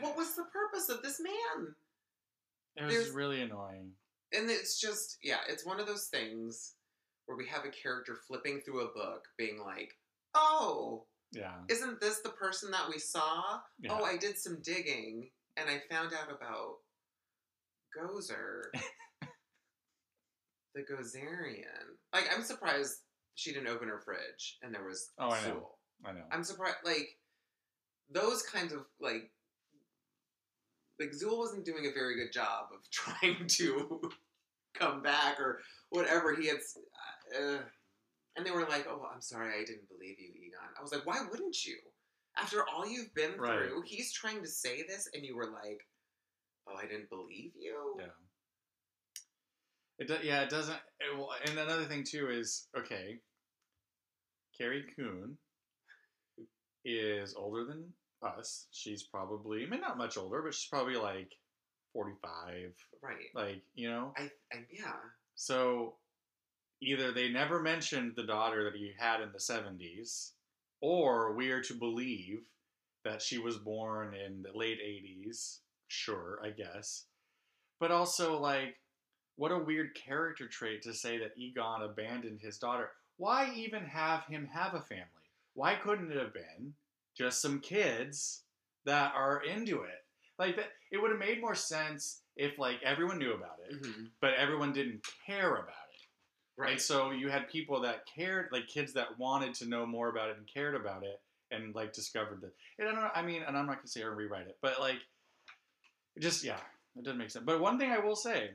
What 0.00 0.16
was 0.16 0.34
the 0.36 0.44
purpose 0.52 0.88
of 0.88 1.02
this 1.02 1.20
man?" 1.20 1.74
It 2.76 2.84
was 2.84 2.94
there's- 2.94 3.10
really 3.10 3.40
annoying. 3.42 3.92
And 4.32 4.48
it's 4.48 4.80
just, 4.80 5.18
yeah, 5.24 5.38
it's 5.48 5.66
one 5.66 5.80
of 5.80 5.88
those 5.88 6.06
things 6.06 6.74
where 7.26 7.36
we 7.36 7.48
have 7.48 7.64
a 7.64 7.68
character 7.70 8.16
flipping 8.28 8.60
through 8.60 8.82
a 8.82 8.92
book, 8.94 9.24
being 9.36 9.58
like, 9.60 9.92
"Oh, 10.34 11.06
Yeah, 11.32 11.54
isn't 11.68 12.00
this 12.00 12.20
the 12.20 12.30
person 12.30 12.70
that 12.70 12.88
we 12.88 12.98
saw? 12.98 13.60
yeah. 13.80 13.92
Oh, 13.92 14.04
I 14.04 14.16
did 14.16 14.38
some 14.38 14.60
digging 14.62 15.30
and 15.56 15.68
I 15.68 15.80
found 15.90 16.12
out 16.14 16.30
about 16.30 16.76
Gozer, 17.96 18.70
the 20.74 20.82
Gozerian. 20.82 21.96
Like, 22.12 22.28
I'm 22.34 22.42
surprised 22.44 22.98
she 23.34 23.52
didn't 23.52 23.68
open 23.68 23.88
her 23.88 24.00
fridge 24.00 24.58
and 24.62 24.72
there 24.74 24.84
was 24.84 25.10
Oh, 25.18 25.30
I 25.30 25.42
know. 25.48 25.70
I 26.04 26.12
know. 26.12 26.24
I'm 26.30 26.44
surprised, 26.44 26.76
like, 26.84 27.08
those 28.10 28.42
kinds 28.42 28.72
of, 28.72 28.80
like, 29.00 29.30
like 30.98 31.10
Zuul 31.12 31.38
wasn't 31.38 31.64
doing 31.64 31.86
a 31.86 31.94
very 31.94 32.14
good 32.16 32.32
job 32.32 32.66
of 32.74 32.80
trying 32.90 33.46
to 33.46 34.00
come 34.74 35.02
back 35.02 35.40
or 35.40 35.60
whatever 35.90 36.34
he 36.34 36.48
had. 36.48 36.58
Uh, 37.38 37.58
and 38.36 38.46
they 38.46 38.50
were 38.50 38.66
like, 38.66 38.86
"Oh, 38.88 39.06
I'm 39.12 39.20
sorry, 39.20 39.54
I 39.54 39.64
didn't 39.64 39.88
believe 39.88 40.18
you, 40.18 40.28
Egon." 40.28 40.68
I 40.78 40.82
was 40.82 40.92
like, 40.92 41.06
"Why 41.06 41.20
wouldn't 41.30 41.64
you? 41.64 41.76
After 42.36 42.64
all 42.68 42.86
you've 42.86 43.12
been 43.14 43.36
Right. 43.36 43.68
through, 43.68 43.82
he's 43.86 44.12
trying 44.12 44.40
to 44.42 44.48
say 44.48 44.82
this, 44.86 45.08
and 45.14 45.24
you 45.24 45.36
were 45.36 45.50
like, 45.50 45.86
"Oh, 46.66 46.76
I 46.76 46.86
didn't 46.86 47.08
believe 47.10 47.52
you." 47.58 47.96
Yeah. 47.98 48.06
It 49.98 50.08
do, 50.08 50.16
yeah, 50.22 50.42
it 50.42 50.48
doesn't. 50.50 50.78
It, 51.00 51.16
well, 51.16 51.34
and 51.44 51.58
another 51.58 51.84
thing 51.84 52.04
too 52.04 52.30
is 52.30 52.68
okay. 52.76 53.20
Carrie 54.56 54.86
Coon 54.96 55.36
is 56.84 57.34
older 57.34 57.64
than 57.64 57.92
us. 58.22 58.66
She's 58.70 59.02
probably, 59.02 59.64
I 59.64 59.66
mean, 59.66 59.80
not 59.80 59.98
much 59.98 60.16
older, 60.16 60.42
but 60.42 60.54
she's 60.54 60.68
probably 60.68 60.96
like 60.96 61.32
forty-five. 61.92 62.72
Right. 63.02 63.16
Like 63.34 63.62
you 63.74 63.90
know, 63.90 64.12
I, 64.16 64.30
I 64.52 64.64
yeah. 64.72 64.92
so 65.34 65.94
either 66.82 67.12
they 67.12 67.28
never 67.28 67.60
mentioned 67.60 68.12
the 68.16 68.24
daughter 68.24 68.64
that 68.64 68.76
he 68.76 68.92
had 68.98 69.20
in 69.20 69.32
the 69.32 69.40
seventies, 69.40 70.32
or 70.80 71.34
we 71.34 71.50
are 71.50 71.62
to 71.62 71.74
believe 71.74 72.42
that 73.04 73.22
she 73.22 73.38
was 73.38 73.56
born 73.56 74.14
in 74.14 74.42
the 74.42 74.56
late 74.56 74.78
eighties. 74.84 75.60
Sure, 75.88 76.38
I 76.44 76.50
guess. 76.50 77.04
But 77.80 77.90
also, 77.90 78.38
like, 78.38 78.76
what 79.36 79.52
a 79.52 79.58
weird 79.58 79.94
character 79.94 80.46
trait 80.46 80.82
to 80.82 80.92
say 80.94 81.18
that 81.18 81.36
Egon 81.36 81.82
abandoned 81.82 82.40
his 82.40 82.58
daughter. 82.58 82.90
Why 83.16 83.50
even 83.54 83.84
have 83.84 84.24
him 84.24 84.48
have 84.52 84.74
a 84.74 84.80
family? 84.80 85.04
Why 85.54 85.74
couldn't 85.74 86.12
it 86.12 86.18
have 86.18 86.32
been 86.32 86.74
just 87.20 87.42
some 87.42 87.60
kids 87.60 88.44
that 88.86 89.12
are 89.14 89.42
into 89.42 89.82
it? 89.82 90.04
Like 90.38 90.56
that, 90.56 90.68
it 90.90 90.96
would 90.98 91.10
have 91.10 91.20
made 91.20 91.40
more 91.40 91.54
sense 91.54 92.22
if 92.36 92.58
like 92.58 92.82
everyone 92.82 93.18
knew 93.18 93.34
about 93.34 93.58
it, 93.68 93.82
Mhm. 93.82 94.10
but 94.20 94.34
everyone 94.34 94.72
didn't 94.72 95.06
care 95.26 95.56
about 95.56 95.68
it. 95.68 96.06
Right. 96.56 96.72
And 96.72 96.80
so 96.80 97.10
you 97.10 97.28
had 97.28 97.48
people 97.48 97.80
that 97.80 98.06
cared, 98.06 98.50
like 98.52 98.66
kids 98.66 98.92
that 98.94 99.18
wanted 99.18 99.54
to 99.56 99.66
know 99.68 99.84
more 99.86 100.08
about 100.08 100.30
it 100.30 100.38
and 100.38 100.46
cared 100.46 100.74
about 100.74 101.04
it, 101.04 101.20
and 101.50 101.74
like 101.74 101.92
discovered 101.92 102.40
that. 102.40 102.54
And 102.78 102.88
I 102.88 102.92
don't 102.92 103.00
know. 103.02 103.10
I 103.14 103.22
mean, 103.22 103.42
and 103.42 103.56
I'm 103.56 103.66
not 103.66 103.76
gonna 103.76 103.88
say 103.88 104.02
or 104.02 104.14
rewrite 104.14 104.46
it, 104.48 104.58
but 104.62 104.80
like, 104.80 104.98
it 106.16 106.20
just 106.20 106.42
yeah, 106.42 106.60
it 106.96 107.04
doesn't 107.04 107.18
make 107.18 107.30
sense. 107.30 107.44
But 107.44 107.60
one 107.60 107.78
thing 107.78 107.90
I 107.92 107.98
will 107.98 108.16
say, 108.16 108.50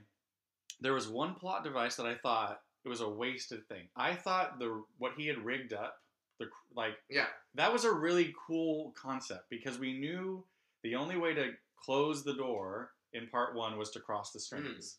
there 0.79 0.93
was 0.93 1.07
one 1.07 1.35
plot 1.35 1.63
device 1.63 1.95
that 1.97 2.05
I 2.05 2.15
thought 2.15 2.61
it 2.83 2.89
was 2.89 3.01
a 3.01 3.09
wasted 3.09 3.67
thing. 3.67 3.87
I 3.95 4.15
thought 4.15 4.59
the 4.59 4.83
what 4.97 5.13
he 5.17 5.27
had 5.27 5.45
rigged 5.45 5.73
up, 5.73 5.97
the 6.39 6.45
like 6.75 6.95
yeah. 7.09 7.27
that 7.55 7.71
was 7.71 7.85
a 7.85 7.91
really 7.91 8.33
cool 8.47 8.93
concept 9.01 9.49
because 9.49 9.79
we 9.79 9.93
knew 9.97 10.43
the 10.83 10.95
only 10.95 11.17
way 11.17 11.33
to 11.33 11.51
close 11.81 12.23
the 12.23 12.35
door 12.35 12.91
in 13.13 13.27
part 13.27 13.55
one 13.55 13.77
was 13.77 13.91
to 13.91 13.99
cross 13.99 14.31
the 14.31 14.39
strings. 14.39 14.97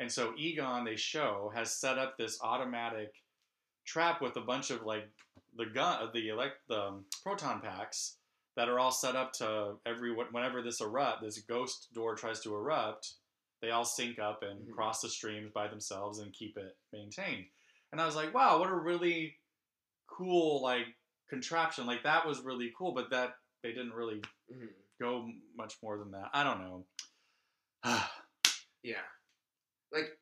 And 0.00 0.10
so 0.10 0.34
Egon, 0.36 0.84
they 0.84 0.96
show, 0.96 1.52
has 1.54 1.76
set 1.76 1.98
up 1.98 2.18
this 2.18 2.40
automatic 2.42 3.12
trap 3.84 4.20
with 4.20 4.36
a 4.36 4.40
bunch 4.40 4.70
of 4.70 4.82
like 4.82 5.08
the 5.56 5.66
gun, 5.66 6.02
of 6.02 6.12
the 6.12 6.28
elect, 6.30 6.56
the 6.68 6.80
um, 6.80 7.04
proton 7.22 7.60
packs 7.60 8.16
that 8.56 8.68
are 8.68 8.78
all 8.80 8.90
set 8.90 9.14
up 9.14 9.32
to 9.34 9.74
every 9.86 10.12
whenever 10.12 10.62
this 10.62 10.80
erupt, 10.80 11.22
this 11.22 11.38
ghost 11.38 11.88
door 11.94 12.16
tries 12.16 12.40
to 12.40 12.54
erupt, 12.54 13.14
they 13.62 13.70
all 13.70 13.84
sync 13.84 14.18
up 14.18 14.42
and 14.42 14.66
Mhm. 14.66 14.74
cross 14.74 15.00
the 15.00 15.08
streams 15.08 15.52
by 15.52 15.68
themselves 15.68 16.18
and 16.18 16.32
keep 16.32 16.56
it 16.56 16.76
maintained. 16.92 17.46
And 17.92 18.00
I 18.00 18.06
was 18.06 18.16
like, 18.16 18.34
wow, 18.34 18.58
what 18.58 18.70
a 18.70 18.74
really 18.74 19.38
cool 20.16 20.62
like 20.62 20.86
contraption. 21.28 21.86
Like 21.86 22.02
that 22.04 22.26
was 22.26 22.40
really 22.40 22.72
cool, 22.76 22.92
but 22.92 23.10
that 23.10 23.34
they 23.62 23.70
didn't 23.70 23.94
really 23.94 24.22
hmm 24.52 24.66
go 25.00 25.28
much 25.56 25.74
more 25.82 25.98
than 25.98 26.12
that. 26.12 26.30
I 26.32 26.44
don't 26.44 26.60
know. 26.60 26.86
Yeah. 28.82 28.96
Like 29.90 30.18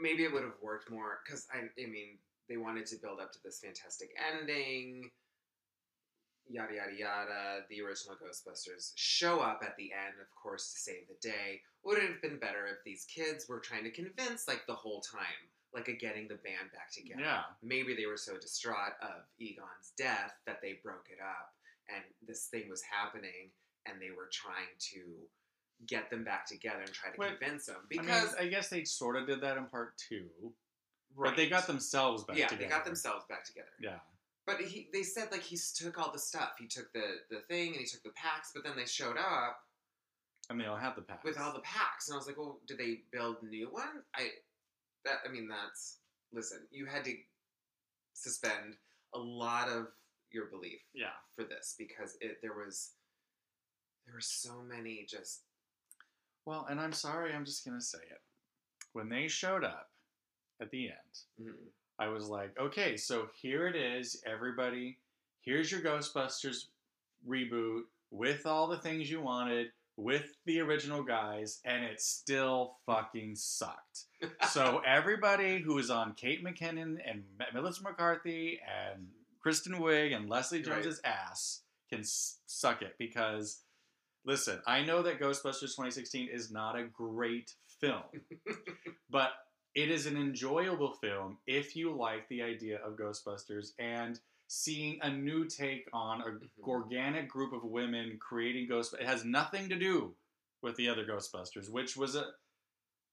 maybe 0.00 0.24
it 0.24 0.32
would 0.32 0.42
have 0.42 0.58
worked 0.60 0.90
more 0.90 1.20
because 1.24 1.46
I, 1.52 1.58
I 1.58 1.86
mean, 1.86 2.18
they 2.48 2.56
wanted 2.56 2.86
to 2.86 2.96
build 2.96 3.20
up 3.20 3.32
to 3.32 3.38
this 3.44 3.60
fantastic 3.62 4.10
ending. 4.32 5.10
Yada 6.46 6.74
yada 6.74 6.92
yada. 6.98 7.60
The 7.70 7.80
original 7.80 8.16
Ghostbusters 8.16 8.92
show 8.96 9.40
up 9.40 9.60
at 9.62 9.76
the 9.78 9.92
end, 9.92 10.16
of 10.20 10.26
course, 10.34 10.72
to 10.72 10.78
save 10.78 11.08
the 11.08 11.28
day. 11.28 11.62
Would 11.84 11.98
it 11.98 12.10
have 12.10 12.20
been 12.20 12.38
better 12.38 12.66
if 12.66 12.84
these 12.84 13.06
kids 13.06 13.46
were 13.48 13.60
trying 13.60 13.84
to 13.84 13.90
convince, 13.90 14.46
like 14.46 14.66
the 14.66 14.74
whole 14.74 15.00
time, 15.00 15.48
like 15.74 15.88
a 15.88 15.92
getting 15.96 16.28
the 16.28 16.36
band 16.36 16.70
back 16.72 16.90
together? 16.92 17.20
yeah. 17.20 17.42
maybe 17.62 17.94
they 17.94 18.06
were 18.06 18.16
so 18.16 18.36
distraught 18.38 18.94
of 19.02 19.22
Egon's 19.38 19.92
death 19.96 20.32
that 20.46 20.60
they 20.62 20.78
broke 20.82 21.06
it 21.10 21.18
up 21.22 21.50
and 21.94 22.02
this 22.26 22.46
thing 22.46 22.68
was 22.70 22.82
happening 22.82 23.50
and 23.86 24.00
they 24.00 24.10
were 24.16 24.28
trying 24.32 24.72
to 24.78 25.00
get 25.86 26.08
them 26.10 26.24
back 26.24 26.46
together 26.46 26.80
and 26.80 26.92
try 26.92 27.10
to 27.10 27.16
convince 27.36 27.66
them 27.66 27.76
I 27.76 27.94
mean, 27.96 28.06
because 28.06 28.34
I 28.40 28.46
guess 28.46 28.68
they 28.68 28.84
sort 28.84 29.16
of 29.16 29.26
did 29.26 29.40
that 29.42 29.56
in 29.58 29.66
part 29.66 29.98
two, 29.98 30.28
right. 31.16 31.30
but 31.30 31.36
they 31.36 31.48
got 31.48 31.66
themselves 31.66 32.24
back 32.24 32.36
yeah 32.38 32.46
together. 32.46 32.64
they 32.64 32.70
got 32.70 32.84
themselves 32.84 33.24
back 33.28 33.44
together 33.44 33.68
Yeah. 33.80 33.98
but 34.46 34.60
he 34.60 34.88
they 34.92 35.02
said 35.02 35.28
like 35.32 35.42
he 35.42 35.58
took 35.76 35.98
all 35.98 36.12
the 36.12 36.18
stuff 36.18 36.52
he 36.58 36.66
took 36.68 36.92
the 36.92 37.18
the 37.30 37.40
thing 37.48 37.72
and 37.72 37.80
he 37.80 37.86
took 37.86 38.02
the 38.04 38.10
packs 38.14 38.52
but 38.54 38.62
then 38.64 38.76
they 38.76 38.86
showed 38.86 39.16
up 39.18 39.58
And 40.48 40.58
they 40.60 40.66
all 40.66 40.76
had 40.76 40.94
the 40.96 41.02
packs. 41.02 41.24
with 41.24 41.38
all 41.38 41.52
the 41.52 41.60
packs 41.60 42.08
and 42.08 42.14
I 42.14 42.18
was 42.18 42.26
like 42.28 42.38
well 42.38 42.60
did 42.66 42.78
they 42.78 43.00
build 43.12 43.42
new 43.42 43.68
one 43.70 44.02
I 44.16 44.28
that 45.04 45.18
I 45.26 45.30
mean 45.30 45.48
that's 45.48 45.98
listen 46.32 46.60
you 46.70 46.86
had 46.86 47.04
to 47.04 47.14
suspend 48.14 48.76
a 49.14 49.18
lot 49.18 49.68
of 49.68 49.88
your 50.32 50.46
belief 50.46 50.80
Yeah. 50.92 51.12
for 51.36 51.44
this 51.44 51.74
because 51.78 52.16
it 52.20 52.38
there 52.42 52.54
was 52.54 52.92
there 54.06 54.14
were 54.14 54.20
so 54.20 54.62
many 54.62 55.06
just 55.08 55.42
Well, 56.44 56.66
and 56.68 56.78
I'm 56.80 56.92
sorry, 56.92 57.32
I'm 57.32 57.44
just 57.44 57.64
gonna 57.64 57.80
say 57.80 57.98
it. 58.10 58.20
When 58.92 59.08
they 59.08 59.28
showed 59.28 59.64
up 59.64 59.90
at 60.60 60.70
the 60.70 60.88
end, 60.88 61.20
mm, 61.40 61.54
I 61.98 62.08
was 62.08 62.28
like, 62.28 62.58
okay, 62.58 62.96
so 62.96 63.28
here 63.40 63.66
it 63.66 63.76
is, 63.76 64.22
everybody. 64.26 64.98
Here's 65.40 65.70
your 65.72 65.80
Ghostbusters 65.80 66.66
reboot 67.26 67.82
with 68.10 68.44
all 68.46 68.66
the 68.66 68.78
things 68.78 69.10
you 69.10 69.20
wanted. 69.22 69.68
With 69.96 70.34
the 70.46 70.60
original 70.60 71.02
guys, 71.02 71.60
and 71.64 71.84
it 71.84 72.00
still 72.00 72.76
fucking 72.86 73.36
sucked. 73.36 74.04
so 74.50 74.80
everybody 74.86 75.58
who 75.60 75.78
is 75.78 75.90
on 75.90 76.14
Kate 76.14 76.44
McKinnon 76.44 76.96
and 77.08 77.22
Melissa 77.52 77.82
McCarthy 77.82 78.58
and 78.66 79.06
Kristen 79.40 79.74
Wiig 79.74 80.14
and 80.16 80.28
Leslie 80.28 80.58
Right. 80.58 80.82
Jones's 80.82 81.00
ass 81.04 81.60
can 81.90 82.00
s- 82.00 82.38
suck 82.46 82.82
it 82.82 82.94
because 82.98 83.60
listen, 84.24 84.58
I 84.66 84.82
know 84.82 85.02
that 85.02 85.20
Ghostbusters 85.20 85.76
2016 85.76 86.28
is 86.32 86.50
not 86.50 86.78
a 86.78 86.84
great 86.84 87.52
film, 87.80 88.02
but 89.10 89.30
it 89.74 89.90
is 89.90 90.06
an 90.06 90.16
enjoyable 90.16 90.94
film 90.94 91.38
if 91.46 91.76
you 91.76 91.94
like 91.94 92.28
the 92.28 92.42
idea 92.42 92.78
of 92.84 92.96
Ghostbusters 92.96 93.70
and 93.78 94.18
seeing 94.46 95.00
a 95.02 95.10
new 95.10 95.46
take 95.46 95.88
on 95.92 96.20
a 96.20 96.24
Mhm. 96.24 96.48
organic 96.62 97.28
group 97.28 97.52
of 97.52 97.64
women 97.64 98.18
creating 98.18 98.68
Ghost. 98.68 98.94
It 98.94 99.06
has 99.06 99.24
nothing 99.24 99.68
to 99.68 99.76
do 99.76 100.14
with 100.60 100.76
the 100.76 100.88
other 100.88 101.04
Ghostbusters, 101.04 101.70
which 101.70 101.96
was 101.96 102.14
a, 102.14 102.34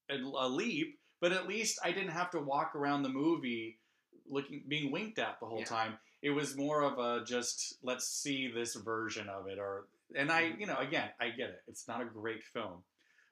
a, 0.09 0.15
a 0.17 0.47
leap. 0.49 0.99
But 1.19 1.31
at 1.31 1.47
least 1.47 1.79
I 1.83 1.91
didn't 1.91 2.11
have 2.11 2.31
to 2.31 2.39
walk 2.39 2.75
around 2.75 3.03
the 3.03 3.09
movie 3.09 3.79
looking, 4.27 4.63
being 4.67 4.91
winked 4.91 5.19
at 5.19 5.39
the 5.39 5.45
whole 5.45 5.59
Yeah. 5.59 5.65
time. 5.65 5.99
It 6.21 6.31
was 6.31 6.55
more 6.55 6.81
of 6.81 6.99
a 6.99 7.23
just 7.25 7.77
let's 7.83 8.07
see 8.07 8.47
this 8.47 8.75
version 8.75 9.27
of 9.29 9.47
it, 9.47 9.57
or 9.57 9.87
and 10.15 10.31
I, 10.31 10.41
you 10.59 10.65
know, 10.65 10.77
again, 10.77 11.11
I 11.19 11.29
get 11.29 11.49
it. 11.49 11.63
It's 11.67 11.87
not 11.87 12.01
a 12.01 12.05
great 12.05 12.43
film, 12.43 12.83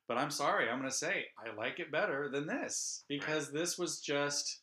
but 0.08 0.18
I'm 0.18 0.32
sorry, 0.32 0.70
I'm 0.70 0.80
gonna 0.80 0.92
say 0.92 1.28
I 1.38 1.52
like 1.52 1.80
it 1.80 1.92
better 1.92 2.30
than 2.30 2.48
this 2.48 3.04
because 3.08 3.52
this 3.52 3.78
was 3.78 4.00
just 4.02 4.62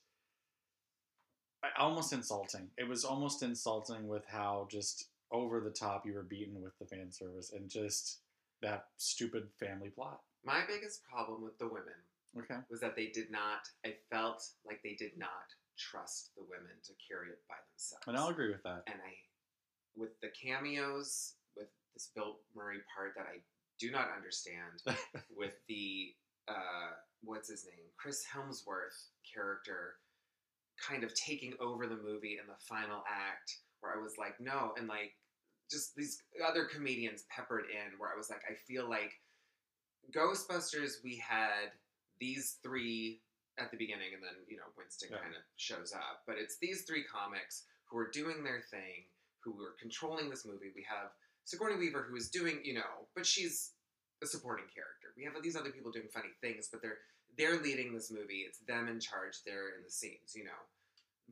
almost 1.79 2.13
insulting. 2.13 2.69
It 2.79 2.89
was 2.89 3.05
almost 3.05 3.43
insulting 3.43 4.09
with 4.09 4.25
how 4.27 4.67
just 4.71 5.09
over 5.33 5.61
the 5.61 5.71
top 5.71 6.07
you 6.07 6.15
were 6.15 6.23
beaten 6.23 6.63
with 6.63 6.79
the 6.79 6.87
fan 6.87 7.11
service 7.11 7.53
and 7.53 7.69
just 7.69 8.21
that 8.63 8.87
stupid 8.97 9.49
family 9.59 9.91
plot. 9.91 10.21
My 10.45 10.63
biggest 10.67 11.03
problem 11.05 11.43
with 11.43 11.59
the 11.59 11.67
women 11.67 11.99
Okay. 12.39 12.57
was 12.71 12.81
that 12.81 12.95
they 12.97 13.07
did 13.09 13.31
not. 13.31 13.69
I 13.85 13.95
felt 14.11 14.43
like 14.67 14.81
they 14.83 14.95
did 14.95 15.17
not 15.17 15.49
trust 15.79 16.31
the 16.37 16.43
women 16.43 16.73
to 16.85 16.93
carry 17.09 17.29
it 17.29 17.41
by 17.49 17.57
themselves. 17.73 18.05
And 18.07 18.17
I'll 18.17 18.29
agree 18.29 18.51
with 18.51 18.63
that. 18.63 18.83
and 18.87 18.97
I, 18.97 19.13
with 19.97 20.19
the 20.21 20.29
cameos, 20.29 21.35
with 21.57 21.69
this 21.95 22.11
Bill 22.15 22.37
Murray 22.55 22.79
part 22.95 23.15
that 23.17 23.27
I 23.27 23.39
do 23.81 23.91
not 23.91 24.09
understand, 24.15 24.83
with 25.37 25.55
the 25.69 26.15
uh, 26.49 26.93
what's 27.25 27.49
his 27.51 27.65
name, 27.65 27.85
Chris 27.97 28.25
Hemsworth 28.33 29.09
character, 29.33 29.95
kind 30.77 31.05
of 31.05 31.15
taking 31.15 31.55
over 31.61 31.87
the 31.87 31.97
movie 31.97 32.39
in 32.41 32.47
the 32.47 32.59
final 32.59 33.03
act, 33.09 33.59
where 33.81 33.93
I 33.97 34.03
was 34.03 34.15
like, 34.19 34.41
no, 34.41 34.73
and 34.79 34.89
like 34.89 35.15
just 35.71 35.95
these 35.97 36.23
other 36.47 36.65
comedians 36.65 37.25
peppered 37.31 37.65
in, 37.71 37.99
where 37.99 38.11
I 38.13 38.17
was 38.17 38.31
like, 38.31 38.43
I 38.49 38.55
feel 38.55 38.89
like 38.89 39.13
Ghostbusters, 40.15 41.03
we 41.03 41.17
had 41.17 41.73
these 42.21 42.59
three 42.63 43.21
at 43.59 43.71
the 43.71 43.77
beginning, 43.77 44.15
and 44.15 44.23
then 44.23 44.37
you 44.49 44.57
know 44.57 44.69
Winston 44.77 45.09
Yeah. 45.11 45.19
kind 45.19 45.35
of 45.35 45.43
shows 45.57 45.93
up. 45.93 46.23
But 46.27 46.37
it's 46.39 46.59
these 46.59 46.83
three 46.83 47.05
comics 47.05 47.65
who 47.87 47.99
are 47.99 48.11
doing 48.11 48.45
their 48.45 48.61
thing, 48.71 49.07
who 49.41 49.59
are 49.63 49.75
controlling 49.81 50.29
this 50.31 50.45
movie. 50.45 50.73
We 50.75 50.85
have 50.89 51.11
Sigourney 51.45 51.77
Weaver, 51.77 52.03
who 52.03 52.17
is 52.17 52.29
doing, 52.31 52.61
you 52.65 52.75
know, 52.75 53.07
but 53.15 53.25
she's 53.27 53.73
a 54.23 54.27
supporting 54.27 54.67
character. 54.73 55.13
We 55.17 55.25
have 55.25 55.35
these 55.43 55.57
other 55.57 55.71
people 55.71 55.91
doing 55.93 56.09
funny 56.13 56.31
things, 56.41 56.69
but 56.71 56.83
they're 56.83 56.99
they're 57.39 57.61
leading 57.61 57.93
this 57.93 58.11
movie. 58.11 58.45
It's 58.47 58.59
them 58.61 58.89
in 58.89 59.01
charge. 59.01 59.39
They're 59.45 59.69
in 59.77 59.85
the 59.85 59.91
scenes, 59.91 60.35
you 60.35 60.45
know. 60.45 60.51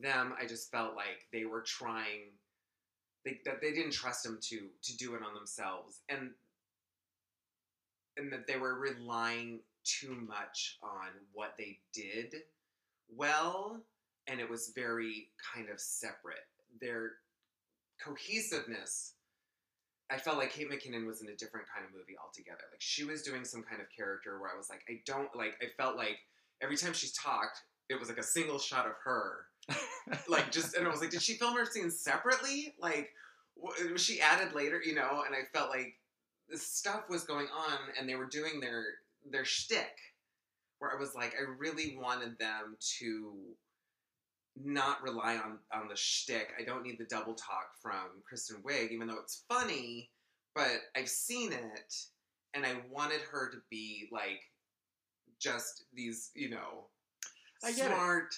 Them, 0.01 0.35
I 0.41 0.47
just 0.47 0.71
felt 0.71 0.97
like 0.97 1.27
they 1.33 1.45
were 1.45 1.63
trying. 1.63 2.33
They, 3.25 3.41
that 3.45 3.61
they 3.63 3.73
didn't 3.73 3.93
trust 3.93 4.23
them 4.25 4.39
to 4.43 4.69
to 4.83 4.97
do 4.97 5.15
it 5.15 5.23
on 5.23 5.35
themselves, 5.35 6.01
and 6.09 6.31
and 8.17 8.33
that 8.33 8.47
they 8.47 8.57
were 8.57 8.79
relying 8.79 9.61
too 9.85 10.15
much 10.15 10.79
on 10.83 11.09
what 11.33 11.55
they 11.59 11.79
did 11.93 12.35
well, 13.09 13.81
and 14.27 14.41
it 14.41 14.49
was 14.49 14.73
very 14.75 15.29
kind 15.55 15.69
of 15.69 15.81
separate. 15.81 16.47
Their 16.81 17.13
cohesiveness, 18.03 19.15
I 20.11 20.19
felt 20.19 20.37
like 20.37 20.53
Kate 20.53 20.71
McKinnon 20.71 21.07
was 21.07 21.23
in 21.23 21.29
a 21.29 21.37
different 21.37 21.67
kind 21.73 21.87
of 21.87 21.93
movie 21.95 22.17
altogether. 22.23 22.65
Like 22.71 22.81
she 22.81 23.05
was 23.05 23.23
doing 23.23 23.45
some 23.45 23.63
kind 23.63 23.81
of 23.81 23.87
character 23.95 24.39
where 24.39 24.51
I 24.53 24.57
was 24.57 24.69
like, 24.69 24.83
I 24.89 25.01
don't 25.07 25.35
like. 25.35 25.57
I 25.63 25.67
felt 25.77 25.97
like 25.97 26.19
every 26.61 26.77
time 26.77 26.93
she 26.93 27.09
talked, 27.09 27.63
it 27.89 27.99
was 27.99 28.09
like 28.09 28.19
a 28.19 28.23
single 28.23 28.59
shot 28.59 28.87
of 28.87 28.93
her, 29.05 29.47
like 30.29 30.51
just, 30.51 30.75
and 30.77 30.87
I 30.87 30.91
was 30.91 31.01
like, 31.01 31.11
did 31.11 31.23
she 31.23 31.35
film 31.35 31.57
her 31.57 31.67
scenes 31.67 31.99
separately? 31.99 32.75
Like, 32.79 33.11
was 33.57 34.03
she 34.03 34.21
added 34.21 34.55
later? 34.55 34.81
You 34.85 34.95
know? 34.95 35.23
And 35.27 35.35
I 35.35 35.45
felt 35.53 35.71
like 35.71 35.95
this 36.49 36.67
stuff 36.67 37.09
was 37.09 37.25
going 37.25 37.47
on, 37.47 37.79
and 37.99 38.09
they 38.09 38.15
were 38.15 38.27
doing 38.27 38.61
their 38.61 38.85
their 39.31 39.45
shtick, 39.45 39.97
where 40.79 40.95
I 40.95 41.01
was 41.01 41.15
like, 41.15 41.35
I 41.39 41.51
really 41.59 41.97
wanted 41.99 42.39
them 42.39 42.77
to 42.99 43.33
not 44.63 45.03
rely 45.03 45.37
on 45.37 45.59
on 45.73 45.89
the 45.89 45.97
shtick. 45.97 46.53
I 46.59 46.65
don't 46.65 46.83
need 46.83 46.99
the 46.99 47.05
double 47.05 47.35
talk 47.35 47.71
from 47.81 48.23
Kristen 48.27 48.63
Wiig, 48.63 48.91
even 48.91 49.09
though 49.09 49.19
it's 49.21 49.45
funny. 49.49 50.11
But 50.55 50.83
I've 50.97 51.09
seen 51.09 51.53
it, 51.53 51.95
and 52.55 52.65
I 52.65 52.77
wanted 52.91 53.21
her 53.23 53.51
to 53.51 53.59
be 53.71 54.09
like 54.13 54.41
just 55.41 55.85
these, 55.93 56.31
you 56.35 56.51
know, 56.51 56.87
smart 57.61 58.35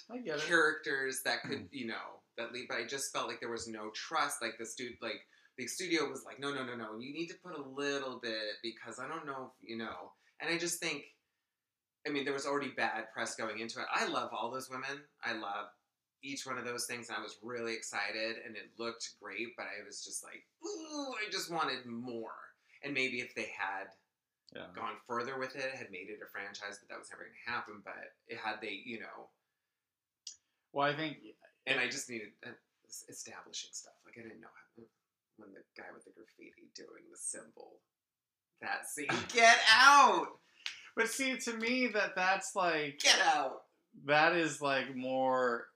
characters 0.46 1.20
that 1.24 1.42
could, 1.42 1.68
you 1.70 1.86
know, 1.86 2.22
that 2.38 2.52
lead. 2.52 2.66
But 2.68 2.78
I 2.78 2.86
just 2.86 3.12
felt 3.12 3.28
like 3.28 3.40
there 3.40 3.50
was 3.50 3.68
no 3.68 3.90
trust. 3.94 4.40
Like 4.40 4.56
this 4.58 4.74
dude, 4.74 4.94
like 5.02 5.20
the 5.58 5.66
studio 5.66 6.08
was 6.08 6.24
like, 6.24 6.40
no, 6.40 6.54
no, 6.54 6.64
no, 6.64 6.74
no. 6.74 6.98
You 6.98 7.12
need 7.12 7.28
to 7.28 7.36
put 7.44 7.58
a 7.58 7.62
little 7.62 8.18
bit 8.22 8.56
because 8.62 8.98
I 8.98 9.06
don't 9.06 9.26
know, 9.26 9.52
if, 9.62 9.68
you 9.68 9.76
know. 9.76 10.12
And 10.40 10.50
I 10.50 10.58
just 10.58 10.80
think, 10.80 11.04
I 12.06 12.10
mean, 12.10 12.24
there 12.24 12.34
was 12.34 12.46
already 12.46 12.70
bad 12.76 13.04
press 13.12 13.34
going 13.34 13.58
into 13.58 13.80
it. 13.80 13.86
I 13.92 14.06
love 14.06 14.30
all 14.32 14.50
those 14.50 14.70
women. 14.70 15.02
I 15.24 15.32
love 15.32 15.66
each 16.22 16.46
one 16.46 16.58
of 16.58 16.64
those 16.64 16.86
things. 16.86 17.08
And 17.08 17.16
I 17.18 17.22
was 17.22 17.38
really 17.42 17.74
excited, 17.74 18.36
and 18.44 18.56
it 18.56 18.70
looked 18.78 19.14
great. 19.20 19.56
But 19.56 19.66
I 19.66 19.84
was 19.86 20.04
just 20.04 20.22
like, 20.24 20.44
ooh, 20.64 21.12
I 21.14 21.30
just 21.30 21.50
wanted 21.52 21.86
more. 21.86 22.34
And 22.82 22.94
maybe 22.94 23.20
if 23.20 23.34
they 23.34 23.50
had 23.58 23.88
Yeah. 24.54 24.66
gone 24.74 24.96
further 25.06 25.38
with 25.38 25.56
it, 25.56 25.74
had 25.74 25.90
made 25.90 26.08
it 26.08 26.20
a 26.22 26.28
franchise, 26.30 26.78
but 26.78 26.88
that 26.88 26.98
was 26.98 27.10
never 27.10 27.24
going 27.24 27.34
to 27.44 27.50
happen. 27.50 27.82
But 27.84 28.14
it 28.28 28.38
had 28.38 28.60
they, 28.60 28.82
you 28.84 29.00
know, 29.00 29.30
Well, 30.72 30.86
I 30.88 30.94
think 30.94 31.18
and 31.66 31.80
I 31.80 31.88
just 31.88 32.08
needed 32.08 32.28
uh, 32.46 32.50
establishing 33.08 33.70
stuff. 33.72 33.94
Like 34.04 34.14
I 34.18 34.22
didn't 34.22 34.40
know 34.40 34.48
how 34.52 34.84
when 35.38 35.52
the 35.52 35.60
guy 35.76 35.88
with 35.92 36.04
the 36.04 36.12
graffiti 36.12 36.70
doing 36.74 37.04
the 37.10 37.16
symbol, 37.18 37.80
that 38.62 38.88
scene. 38.88 39.08
Get 39.32 39.58
out! 39.70 40.38
But 40.94 41.08
see, 41.10 41.36
to 41.36 41.52
me, 41.56 41.88
that 41.88 42.14
that's 42.14 42.54
like 42.54 43.00
Get 43.00 43.20
out! 43.20 43.62
that 44.04 44.34
is 44.36 44.60
like 44.62 44.94
more 44.94 45.66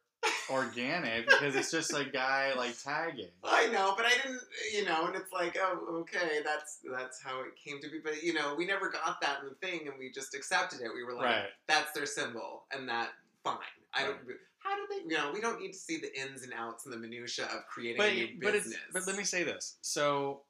organic 0.50 1.26
because 1.26 1.54
it's 1.56 1.70
just 1.70 1.92
a 1.94 2.04
guy 2.04 2.52
like 2.56 2.76
tagging. 2.82 3.28
I 3.44 3.68
know, 3.68 3.94
but 3.96 4.06
I 4.06 4.10
didn't. 4.22 4.40
You 4.72 4.84
know, 4.84 5.06
and 5.06 5.16
it's 5.16 5.32
like, 5.32 5.56
oh, 5.60 6.00
okay, 6.00 6.40
that's 6.44 6.78
that's 6.96 7.22
how 7.22 7.40
it 7.42 7.52
came 7.62 7.80
to 7.80 7.90
be. 7.90 7.98
But 8.02 8.22
you 8.22 8.32
know, 8.34 8.54
we 8.56 8.66
never 8.66 8.90
got 8.90 9.20
that 9.22 9.38
in 9.42 9.48
the 9.48 9.54
thing, 9.66 9.86
and 9.88 9.98
we 9.98 10.10
just 10.10 10.34
accepted 10.34 10.80
it. 10.80 10.90
We 10.94 11.04
were 11.04 11.14
like, 11.14 11.24
Right. 11.24 11.44
that's 11.68 11.92
their 11.92 12.06
symbol, 12.06 12.64
and 12.72 12.88
that 12.88 13.10
fine. 13.44 13.58
I 13.94 14.02
don't. 14.02 14.16
Right. 14.26 14.36
How 14.58 14.76
do 14.76 14.82
they? 14.90 15.08
You 15.08 15.16
know, 15.16 15.30
we 15.32 15.40
don't 15.40 15.60
need 15.60 15.72
to 15.72 15.78
see 15.78 15.98
the 15.98 16.20
ins 16.20 16.42
and 16.42 16.52
outs 16.52 16.84
and 16.84 16.92
the 16.92 16.98
minutia 16.98 17.46
of 17.46 17.66
creating 17.66 17.96
But 17.98 18.10
a 18.10 18.14
new 18.14 18.28
but 18.42 18.52
business. 18.52 18.76
but 18.92 19.06
let 19.06 19.16
me 19.16 19.24
say 19.24 19.42
this. 19.42 19.76
So, 19.80 20.42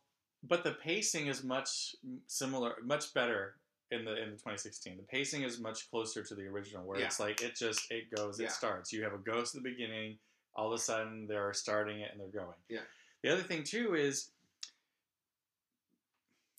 but 0.43 0.65
the 0.65 0.73
pacing 0.73 1.29
is 1.29 1.45
much 1.45 1.95
similar, 2.27 2.75
much 2.85 3.15
better 3.15 3.55
in 3.91 4.05
the 4.05 4.13
in 4.23 4.31
2016. 4.31 4.97
The 4.97 5.03
pacing 5.05 5.43
is 5.43 5.59
much 5.59 5.91
closer 5.91 6.23
to 6.23 6.35
the 6.35 6.47
original, 6.47 6.85
where 6.85 6.99
Yeah. 7.01 7.07
it's 7.07 7.21
like 7.21 7.41
it 7.43 7.57
just 7.57 7.91
it 7.91 8.11
goes, 8.15 8.39
it 8.41 8.51
starts. 8.51 8.93
You 8.93 9.03
have 9.05 9.13
a 9.13 9.19
ghost 9.19 9.55
at 9.55 9.63
the 9.63 9.71
beginning. 9.71 10.19
All 10.55 10.67
of 10.69 10.73
a 10.73 10.79
sudden, 10.83 11.27
they're 11.27 11.53
starting 11.53 12.01
it 12.01 12.11
and 12.13 12.21
they're 12.21 12.29
going. 12.29 12.57
Yeah. 12.69 12.83
The 13.23 13.31
other 13.33 13.43
thing 13.43 13.65
too 13.65 13.95
is 13.95 14.31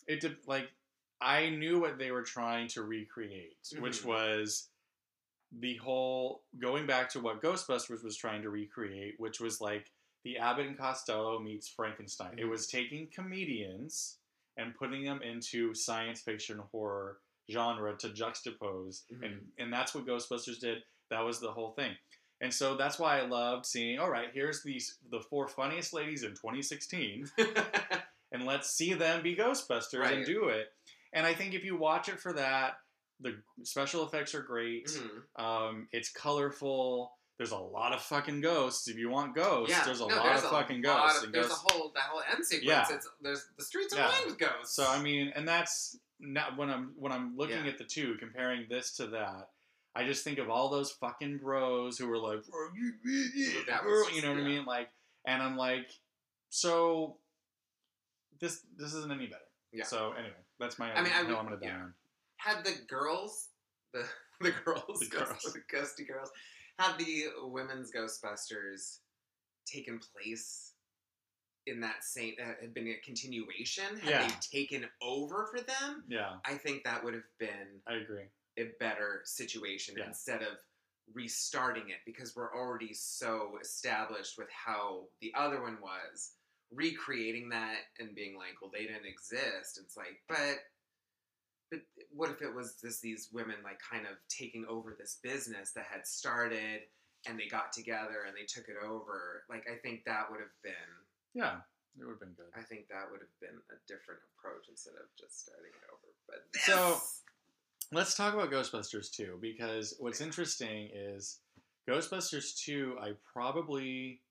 it 0.08 0.20
did 0.22 0.38
like 0.48 0.70
I 1.22 1.50
knew 1.50 1.80
what 1.80 1.98
they 2.00 2.12
were 2.12 2.24
trying 2.24 2.68
to 2.70 2.82
recreate, 2.84 3.58
which 3.80 4.02
Mhm. 4.02 4.06
was 4.06 4.70
the 5.52 5.76
whole 5.78 6.44
going 6.58 6.88
back 6.88 7.10
to 7.10 7.20
what 7.20 7.42
Ghostbusters 7.42 8.04
was 8.04 8.16
trying 8.18 8.42
to 8.42 8.50
recreate, 8.50 9.20
which 9.20 9.40
was 9.40 9.62
like 9.62 9.92
the 10.24 10.38
Abbott 10.38 10.66
and 10.68 10.78
Costello 10.78 11.40
meets 11.40 11.68
Frankenstein. 11.68 12.40
It 12.40 12.46
Mhm. 12.46 12.50
was 12.50 12.68
taking 12.68 13.08
comedians 13.08 14.18
and 14.58 14.76
putting 14.76 15.04
them 15.04 15.22
into 15.22 15.74
science 15.74 16.22
fiction 16.22 16.60
horror 16.72 17.18
genre 17.50 17.96
to 17.98 18.10
juxtapose, 18.10 19.04
Mhm. 19.12 19.24
and 19.26 19.52
and 19.58 19.74
that's 19.74 19.94
what 19.94 20.06
Ghostbusters 20.06 20.60
did. 20.60 20.84
That 21.10 21.22
was 21.22 21.40
the 21.40 21.52
whole 21.52 21.72
thing. 21.74 21.96
And 22.40 22.52
so 22.54 22.76
that's 22.76 22.98
why 22.98 23.20
I 23.20 23.26
loved 23.26 23.66
seeing. 23.66 24.00
All 24.00 24.10
right, 24.10 24.30
here's 24.34 24.64
these 24.64 24.98
the 25.10 25.20
four 25.22 25.48
funniest 25.48 25.94
ladies 25.94 26.24
in 26.24 26.32
2016 26.32 27.30
and 28.32 28.46
let's 28.46 28.70
see 28.72 28.94
them 28.94 29.22
be 29.22 29.36
Ghostbusters 29.36 30.10
and 30.12 30.26
do 30.26 30.48
it. 30.50 30.74
And 31.14 31.26
I 31.26 31.34
think 31.34 31.54
if 31.54 31.64
you 31.66 31.76
watch 31.78 32.08
it 32.10 32.20
for 32.20 32.34
that, 32.34 32.80
the 33.20 33.36
special 33.64 34.06
effects 34.06 34.34
are 34.34 34.42
great. 34.42 34.86
Mhm. 34.88 35.40
Um, 35.44 35.88
it's 35.92 36.10
colorful. 36.12 37.16
There's 37.38 37.52
a 37.52 37.58
lot 37.58 37.92
of 37.94 38.02
fucking 38.02 38.42
ghosts. 38.42 38.88
If 38.88 38.98
you 38.98 39.10
want 39.10 39.34
ghosts, 39.36 39.76
Yeah, 39.76 39.84
there's 39.84 40.00
a 40.02 40.08
no, 40.08 40.16
lot 40.16 40.24
there's 40.26 40.40
of 40.42 40.46
a 40.46 40.50
fucking 40.50 40.82
lot 40.84 41.08
ghosts. 41.08 41.24
of- 41.24 41.32
there's 41.32 41.48
ghosts. 41.48 41.64
a 41.68 41.74
whole 41.74 41.92
that 41.96 42.04
whole 42.04 42.22
end 42.32 42.46
sequence. 42.46 42.68
Yeah. 42.90 42.96
It's 42.96 43.10
there's 43.22 43.46
the 43.58 43.64
streets 43.64 43.94
are 43.94 43.98
Yeah. 43.98 44.10
lined 44.10 44.26
with 44.28 44.38
ghosts. 44.38 44.76
So 44.76 44.88
I 44.88 45.02
mean, 45.02 45.32
and 45.36 45.48
that's 45.48 45.98
now 46.20 46.50
when 46.56 46.70
I'm 46.70 46.94
when 46.98 47.12
I'm 47.12 47.36
looking 47.36 47.66
Yeah. 47.66 47.72
at 47.72 47.78
the 47.80 47.84
two, 47.84 48.16
comparing 48.20 48.68
this 48.70 48.96
to 48.98 49.08
that, 49.08 49.50
I 49.96 50.06
just 50.06 50.24
think 50.24 50.38
of 50.38 50.50
all 50.52 50.70
those 50.70 50.92
fucking 50.92 51.40
bros 51.40 51.98
who 51.98 52.08
were 52.08 52.20
like, 52.20 52.44
you, 52.76 52.94
you, 53.04 53.66
That 53.66 53.86
was 53.86 54.12
you 54.16 54.22
know 54.22 54.30
what 54.34 54.40
I 54.42 54.44
mean? 54.44 54.66
Like, 54.66 54.90
and 55.26 55.42
I'm 55.42 55.58
like, 55.58 55.90
so 56.50 57.18
this 58.40 58.62
this 58.78 58.94
isn't 58.94 59.12
any 59.12 59.28
better. 59.28 59.42
Yeah. 59.72 59.86
So 59.86 60.12
anyway, 60.14 60.36
that's 60.60 60.78
my 60.78 60.92
I 60.94 61.02
mean, 61.02 61.12
I 61.16 61.24
would- 61.24 61.36
I'm 61.36 61.46
gonna 61.46 61.58
die 61.58 61.82
had 62.38 62.64
the 62.66 62.74
girls, 62.88 63.50
the 63.94 64.04
the 64.42 64.52
girls, 64.52 65.00
The 65.00 65.06
ghost- 65.08 65.26
girls. 65.44 65.54
the 65.54 65.60
ghosty 66.04 66.08
girls, 66.08 66.30
had 66.82 66.98
the 66.98 67.26
women's 67.44 67.92
Ghostbusters 67.92 69.00
taken 69.66 70.00
place 70.00 70.74
in 71.68 71.80
that 71.82 72.04
same 72.04 72.34
uh, 72.42 72.54
had 72.60 72.74
been 72.74 72.88
a 72.88 72.96
continuation, 73.06 73.98
had 74.00 74.10
Yeah. 74.10 74.28
they 74.28 74.34
taken 74.52 74.90
over 75.02 75.46
for 75.46 75.62
them, 75.62 76.04
Yeah, 76.08 76.38
I 76.44 76.56
think 76.56 76.84
that 76.84 77.04
would 77.04 77.14
have 77.14 77.38
been 77.38 77.82
I 77.88 77.96
agree. 77.96 78.26
a 78.58 78.72
better 78.80 79.22
situation 79.26 79.96
Yeah. 79.98 80.08
instead 80.08 80.42
of 80.42 80.58
restarting 81.14 81.90
it 81.90 82.00
because 82.06 82.36
we're 82.36 82.54
already 82.56 82.94
so 82.94 83.58
established 83.62 84.38
with 84.38 84.50
how 84.50 85.08
the 85.20 85.34
other 85.36 85.62
one 85.62 85.80
was 85.82 86.36
recreating 86.72 87.50
that 87.50 87.80
and 88.00 88.16
being 88.16 88.38
like 88.38 88.62
well 88.62 88.72
they 88.72 88.86
didn't 88.86 89.06
exist 89.06 89.78
it's 89.78 89.98
like 89.98 90.22
but 90.30 90.60
but 91.72 91.80
what 92.14 92.30
if 92.30 92.42
it 92.42 92.54
was 92.54 92.76
just 92.82 93.02
these 93.02 93.30
women 93.32 93.56
like 93.64 93.80
kind 93.80 94.06
of 94.06 94.18
taking 94.30 94.66
over 94.70 94.96
this 95.00 95.18
business 95.24 95.72
that 95.72 95.86
had 95.92 96.06
started 96.06 96.82
and 97.28 97.40
they 97.40 97.48
got 97.48 97.72
together 97.72 98.26
and 98.28 98.36
they 98.36 98.46
took 98.46 98.68
it 98.70 98.76
over 98.86 99.44
like 99.50 99.64
i 99.72 99.76
think 99.82 100.04
that 100.06 100.30
would 100.30 100.40
have 100.42 100.54
been 100.64 100.92
Yeah, 101.34 101.58
it 102.00 102.04
would 102.06 102.12
have 102.12 102.20
been 102.20 102.36
good. 102.36 102.52
i 102.56 102.62
think 102.62 102.88
that 102.90 103.10
would 103.10 103.22
have 103.22 103.36
been 103.40 103.58
a 103.72 103.78
different 103.88 104.20
approach 104.38 104.68
instead 104.70 104.94
of 105.00 105.08
just 105.18 105.42
starting 105.46 105.72
it 105.72 105.88
over 105.90 106.12
but 106.28 106.62
So- 106.62 107.00
Let's 107.94 108.16
talk 108.16 108.34
about 108.34 108.50
Ghostbusters 108.52 109.12
2 109.12 109.40
because 109.42 109.96
what's 110.00 110.22
interesting 110.22 110.90
is 110.94 111.40
Ghostbusters 111.90 112.56
2, 112.64 112.96
I 113.02 113.12
probably 113.34 114.22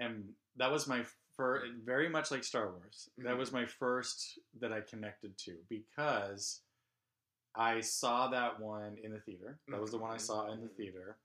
am. 0.00 0.30
That 0.56 0.72
was 0.72 0.88
my 0.88 1.04
first, 1.36 1.72
very 1.84 2.08
much 2.08 2.30
like 2.30 2.44
Star 2.44 2.70
Wars. 2.70 3.08
That 3.18 3.34
Mhm. 3.34 3.38
was 3.38 3.52
my 3.52 3.66
first 3.66 4.38
that 4.54 4.72
I 4.72 4.80
connected 4.80 5.36
to 5.38 5.58
because 5.68 6.62
I 7.54 7.80
saw 7.80 8.28
that 8.28 8.58
one 8.58 8.98
in 8.98 9.12
the 9.12 9.20
theater. 9.20 9.58
That 9.68 9.80
was 9.80 9.90
the 9.90 9.98
one 9.98 10.10
I 10.10 10.16
Mhm. 10.16 10.20
saw 10.20 10.50
in 10.52 10.60
the 10.60 10.68
Mhm. 10.68 10.76
theater. 10.76 11.18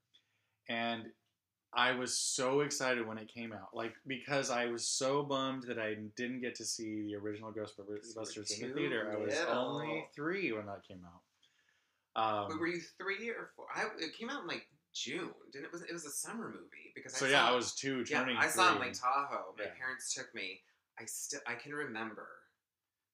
And 0.67 1.13
I 1.73 1.91
was 1.91 2.17
so 2.17 2.61
excited 2.61 3.05
when 3.05 3.17
it 3.19 3.27
came 3.27 3.53
out. 3.53 3.75
Like, 3.75 3.95
because 4.05 4.49
I 4.49 4.65
was 4.65 4.87
so 4.87 5.23
bummed 5.23 5.63
that 5.63 5.79
I 5.79 5.95
didn't 5.95 6.41
get 6.41 6.55
to 6.55 6.65
see 6.65 7.03
the 7.03 7.15
original 7.15 7.53
Ghostbusters 7.53 8.51
in 8.51 8.67
the 8.67 8.73
theater. 8.73 9.11
I 9.11 9.15
was 9.15 9.33
little. 9.33 9.53
only 9.55 10.09
three 10.15 10.51
when 10.51 10.65
that 10.65 10.83
came 10.83 11.05
out. 11.05 11.23
Um, 12.15 12.49
Wait, 12.49 12.59
were 12.59 12.67
you 12.67 12.81
three 12.81 13.29
or 13.29 13.51
four? 13.55 13.67
I, 13.73 13.87
it 13.99 14.13
came 14.13 14.29
out 14.29 14.41
in 14.41 14.47
like 14.47 14.67
June, 14.93 15.29
didn't 15.51 15.65
it? 15.65 15.71
Was 15.71 15.81
it 15.83 15.93
was 15.93 16.05
a 16.05 16.09
summer 16.11 16.47
movie 16.49 16.91
because 16.95 17.13
so 17.13 17.25
I 17.25 17.29
yeah, 17.29 17.45
saw, 17.45 17.51
I 17.51 17.55
was 17.55 17.73
two 17.73 18.03
yeah 18.09 18.25
I 18.37 18.47
saw 18.47 18.71
it 18.71 18.75
in. 18.75 18.81
Lake 18.81 18.93
Tahoe. 18.93 19.53
My 19.57 19.65
Yeah. 19.65 19.69
parents 19.79 20.13
took 20.13 20.33
me. 20.35 20.61
I 20.99 21.05
still 21.05 21.39
I 21.47 21.55
can 21.55 21.73
remember. 21.73 22.27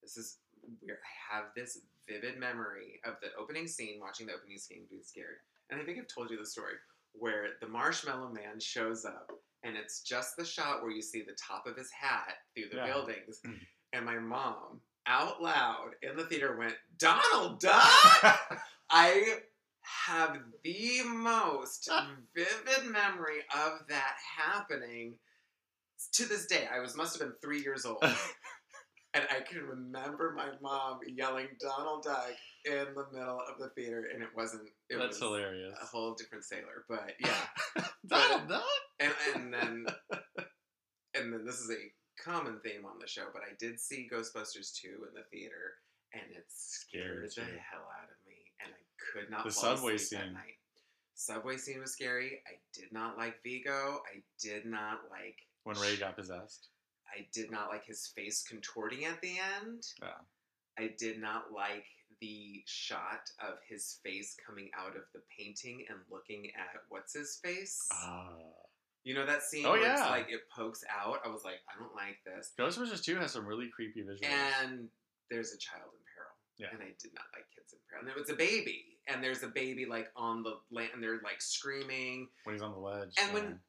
This 0.02 0.18
is 0.18 0.38
weird. 0.82 0.98
I 1.32 1.36
have 1.36 1.46
this 1.56 1.80
vivid 2.08 2.40
memory 2.40 3.00
of 3.06 3.16
the 3.22 3.30
opening 3.40 3.68
scene, 3.68 4.00
watching 4.00 4.28
the 4.28 4.34
opening 4.34 4.58
scene, 4.58 4.84
being 4.90 5.04
scared. 5.04 5.38
And 5.70 5.80
I 5.82 5.84
think 5.84 5.98
I've 6.00 6.08
told 6.08 6.30
you 6.30 6.38
the 6.38 6.46
story 6.46 6.74
where 7.14 7.50
the 7.62 7.68
Marshmallow 7.68 8.30
Man 8.30 8.60
shows 8.60 9.06
up, 9.06 9.32
and 9.64 9.76
it's 9.76 10.02
just 10.02 10.36
the 10.38 10.46
shot 10.46 10.82
where 10.84 10.92
you 10.92 11.02
see 11.02 11.22
the 11.24 11.34
top 11.34 11.66
of 11.66 11.76
his 11.78 11.90
hat 11.92 12.36
through 12.56 12.70
the 12.70 12.78
Yeah. 12.78 12.86
buildings. 12.86 13.40
Mm. 13.46 13.60
And 13.94 14.06
my 14.06 14.20
mom, 14.20 14.82
out 15.08 15.42
loud 15.42 15.92
in 16.04 16.16
the 16.18 16.26
theater, 16.26 16.56
went, 16.58 16.76
"Donald 16.98 17.60
Duck." 17.62 18.52
I 18.90 19.40
have 20.08 20.38
the 20.64 21.02
most 21.06 21.90
vivid 22.36 22.92
memory 22.92 23.40
of 23.56 23.88
that 23.90 24.16
happening 24.38 25.16
to 26.14 26.26
this 26.26 26.46
day. 26.46 26.68
I 26.74 26.80
was 26.80 26.96
must 26.96 27.18
have 27.18 27.28
been 27.28 27.36
three 27.42 27.62
years 27.62 27.86
old, 27.86 27.98
and 29.14 29.26
I 29.30 29.42
can 29.42 29.62
remember 29.64 30.34
my 30.36 30.50
mom 30.62 31.00
yelling 31.08 31.48
Donald 31.60 32.04
Duck 32.04 32.32
in 32.66 32.88
the 32.96 33.06
middle 33.18 33.40
of 33.40 33.60
the 33.60 33.70
theater, 33.76 34.06
and 34.14 34.22
it 34.24 34.30
wasn't. 34.36 34.70
It 34.90 34.98
That's 34.98 35.20
was 35.20 35.20
hilarious. 35.20 35.76
a 35.82 35.86
whole 35.86 36.16
different 36.16 36.44
sailor, 36.44 36.86
but 36.90 37.12
yeah. 37.20 37.86
Donald 38.08 38.50
Duck? 38.50 38.64
and 39.00 39.14
and 39.36 39.54
then 39.54 39.86
and 41.16 41.34
then 41.34 41.46
this 41.46 41.60
is 41.60 41.70
a 41.72 42.24
common 42.24 42.60
theme 42.64 42.86
on 42.86 42.98
the 43.00 43.08
show, 43.08 43.26
but 43.34 43.42
I 43.44 43.54
did 43.60 43.80
see 43.80 44.08
Ghostbusters 44.12 44.74
2 44.82 44.88
in 44.90 45.14
the 45.14 45.24
theater 45.32 45.76
and 46.14 46.24
it 46.32 46.46
scared 46.48 47.30
Scared 47.32 47.48
the 47.50 47.54
you. 47.54 47.60
hell 47.72 47.86
out 48.02 48.08
of 48.10 48.18
me 48.25 48.25
could 49.14 49.30
not 49.30 49.44
The 49.44 49.52
subway 49.52 49.98
scene. 49.98 50.38
Subway 51.16 51.58
scene 51.58 51.80
was 51.80 51.92
scary. 51.94 52.42
I 52.48 52.56
did 52.74 52.92
not 52.92 53.18
like 53.18 53.42
Vigo. 53.44 54.02
I 54.14 54.22
did 54.42 54.66
not 54.66 55.00
like 55.10 55.38
When 55.64 55.78
Ray 55.80 55.96
got 55.96 56.18
possessed. 56.18 56.68
I 57.18 57.26
did 57.34 57.52
not 57.52 57.70
like 57.70 57.86
his 57.86 58.08
face 58.16 58.44
contorting 58.44 59.06
at 59.06 59.22
the 59.22 59.38
end. 59.62 59.84
Yeah. 60.02 60.10
I 60.78 60.92
did 60.98 61.22
not 61.22 61.54
like 61.54 61.86
the 62.20 62.62
shot 62.66 63.30
of 63.40 63.56
his 63.70 64.00
face 64.04 64.36
coming 64.46 64.70
out 64.78 64.96
of 64.96 65.04
the 65.14 65.22
painting 65.38 65.86
and 65.90 66.00
looking 66.12 66.48
at 66.58 66.82
what's 66.90 67.14
his 67.14 67.40
face. 67.44 67.88
Ah. 67.94 68.30
You 69.04 69.14
know 69.14 69.26
that 69.26 69.44
scene 69.44 69.66
Oh, 69.66 69.72
where 69.72 69.80
it's 69.92 70.02
yeah. 70.02 70.10
like 70.10 70.28
it 70.30 70.42
pokes 70.54 70.84
out? 70.90 71.20
I 71.24 71.30
was 71.30 71.44
like, 71.46 71.60
I 71.70 71.80
don't 71.80 71.96
like 71.96 72.18
this. 72.26 72.52
Ghostbusters 72.60 73.04
2 73.04 73.16
has 73.18 73.32
some 73.32 73.46
really 73.46 73.70
creepy 73.74 74.02
visuals. 74.02 74.28
And 74.64 74.90
there's 75.30 75.54
a 75.54 75.58
child 75.58 75.92
in. 75.94 76.05
Yeah. 76.58 76.68
And 76.72 76.82
I 76.82 76.94
did 77.02 77.14
not 77.14 77.26
like 77.34 77.46
kids 77.54 77.74
in 77.74 77.80
peril. 77.90 78.02
And 78.02 78.10
it 78.10 78.20
was 78.20 78.30
a 78.30 78.36
baby. 78.36 78.86
And 79.08 79.24
there's 79.24 79.44
a 79.44 79.48
baby 79.48 79.86
like 79.86 80.10
on 80.16 80.44
the 80.44 80.56
land 80.72 80.92
and 80.94 81.04
they're 81.04 81.22
like 81.24 81.42
screaming. 81.42 82.30
when 82.44 82.56
he's 82.56 82.62
on 82.62 82.72
the 82.72 82.80
ledge. 82.80 83.16
And 83.22 83.34
when 83.34 83.60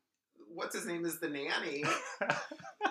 what's 0.55 0.75
his 0.75 0.87
name 0.87 1.05
is 1.05 1.20
the 1.20 1.29
nanny. 1.29 1.85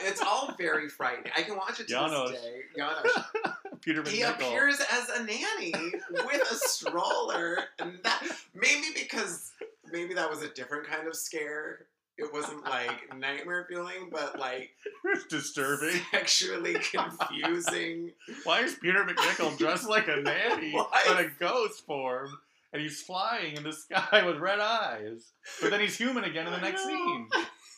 It's 0.02 0.22
all 0.22 0.54
very 0.58 0.90
frightening. 0.90 1.32
I 1.38 1.42
can 1.42 1.56
watch 1.56 1.80
it 1.80 1.88
to 1.88 1.94
Janosz. 1.94 2.32
this 2.32 2.42
day. 2.42 2.62
Janosz. 2.78 3.54
Peter 3.82 4.04
He 4.06 4.24
appears 4.24 4.82
as 4.92 5.10
a 5.10 5.24
nanny 5.24 5.74
with 6.12 6.52
a 6.52 6.56
stroller, 6.56 7.60
and 7.80 8.00
that 8.04 8.22
maybe 8.54 8.88
because 8.94 9.54
maybe 9.92 10.14
that 10.14 10.30
was 10.30 10.42
a 10.42 10.50
different 10.50 10.86
kind 10.86 11.08
of 11.08 11.16
scare. 11.16 11.88
It 12.18 12.32
wasn't 12.32 12.64
like 12.64 13.14
nightmare 13.18 13.66
feeling, 13.70 14.10
but 14.12 14.40
like 14.40 14.72
It's 15.06 15.26
disturbing. 15.30 16.00
sexually 16.12 16.74
confusing. 16.92 18.12
Why 18.46 18.62
is 18.62 18.76
Peter 18.76 19.04
MacNicol 19.04 19.58
dressed 19.58 19.88
like 19.90 20.08
a 20.08 20.18
nanny 20.22 20.74
in 21.10 21.18
a 21.18 21.28
ghost 21.40 21.86
form? 21.86 22.30
And 22.74 22.82
he's 22.82 23.02
flying 23.02 23.56
in 23.56 23.64
the 23.64 23.72
sky 23.74 24.24
with 24.26 24.38
red 24.38 24.60
eyes. 24.60 25.32
But 25.62 25.72
then 25.72 25.80
he's 25.80 25.98
human 25.98 26.24
again 26.26 26.46
in 26.46 26.52
the 26.54 26.60
I 26.60 26.62
next 26.62 26.86
know. 26.86 27.28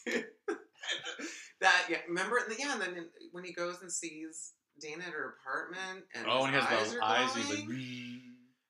scene. 0.07 0.23
that 1.61 1.85
yeah, 1.89 1.97
remember? 2.07 2.39
Yeah, 2.57 2.73
and 2.73 2.81
then 2.81 3.05
when 3.31 3.43
he 3.43 3.53
goes 3.53 3.81
and 3.81 3.91
sees 3.91 4.53
Dana 4.79 5.03
at 5.07 5.13
her 5.13 5.35
apartment, 5.39 6.05
and 6.15 6.25
Oh, 6.27 6.43
and 6.45 6.53
he 6.55 6.59
has 6.59 6.65
eyes 6.71 6.91
those 6.93 6.99
eyes. 7.01 7.31
glowing, 7.33 7.47
He's 7.47 7.59
like, 7.59 7.69
"Mm, 7.69 8.19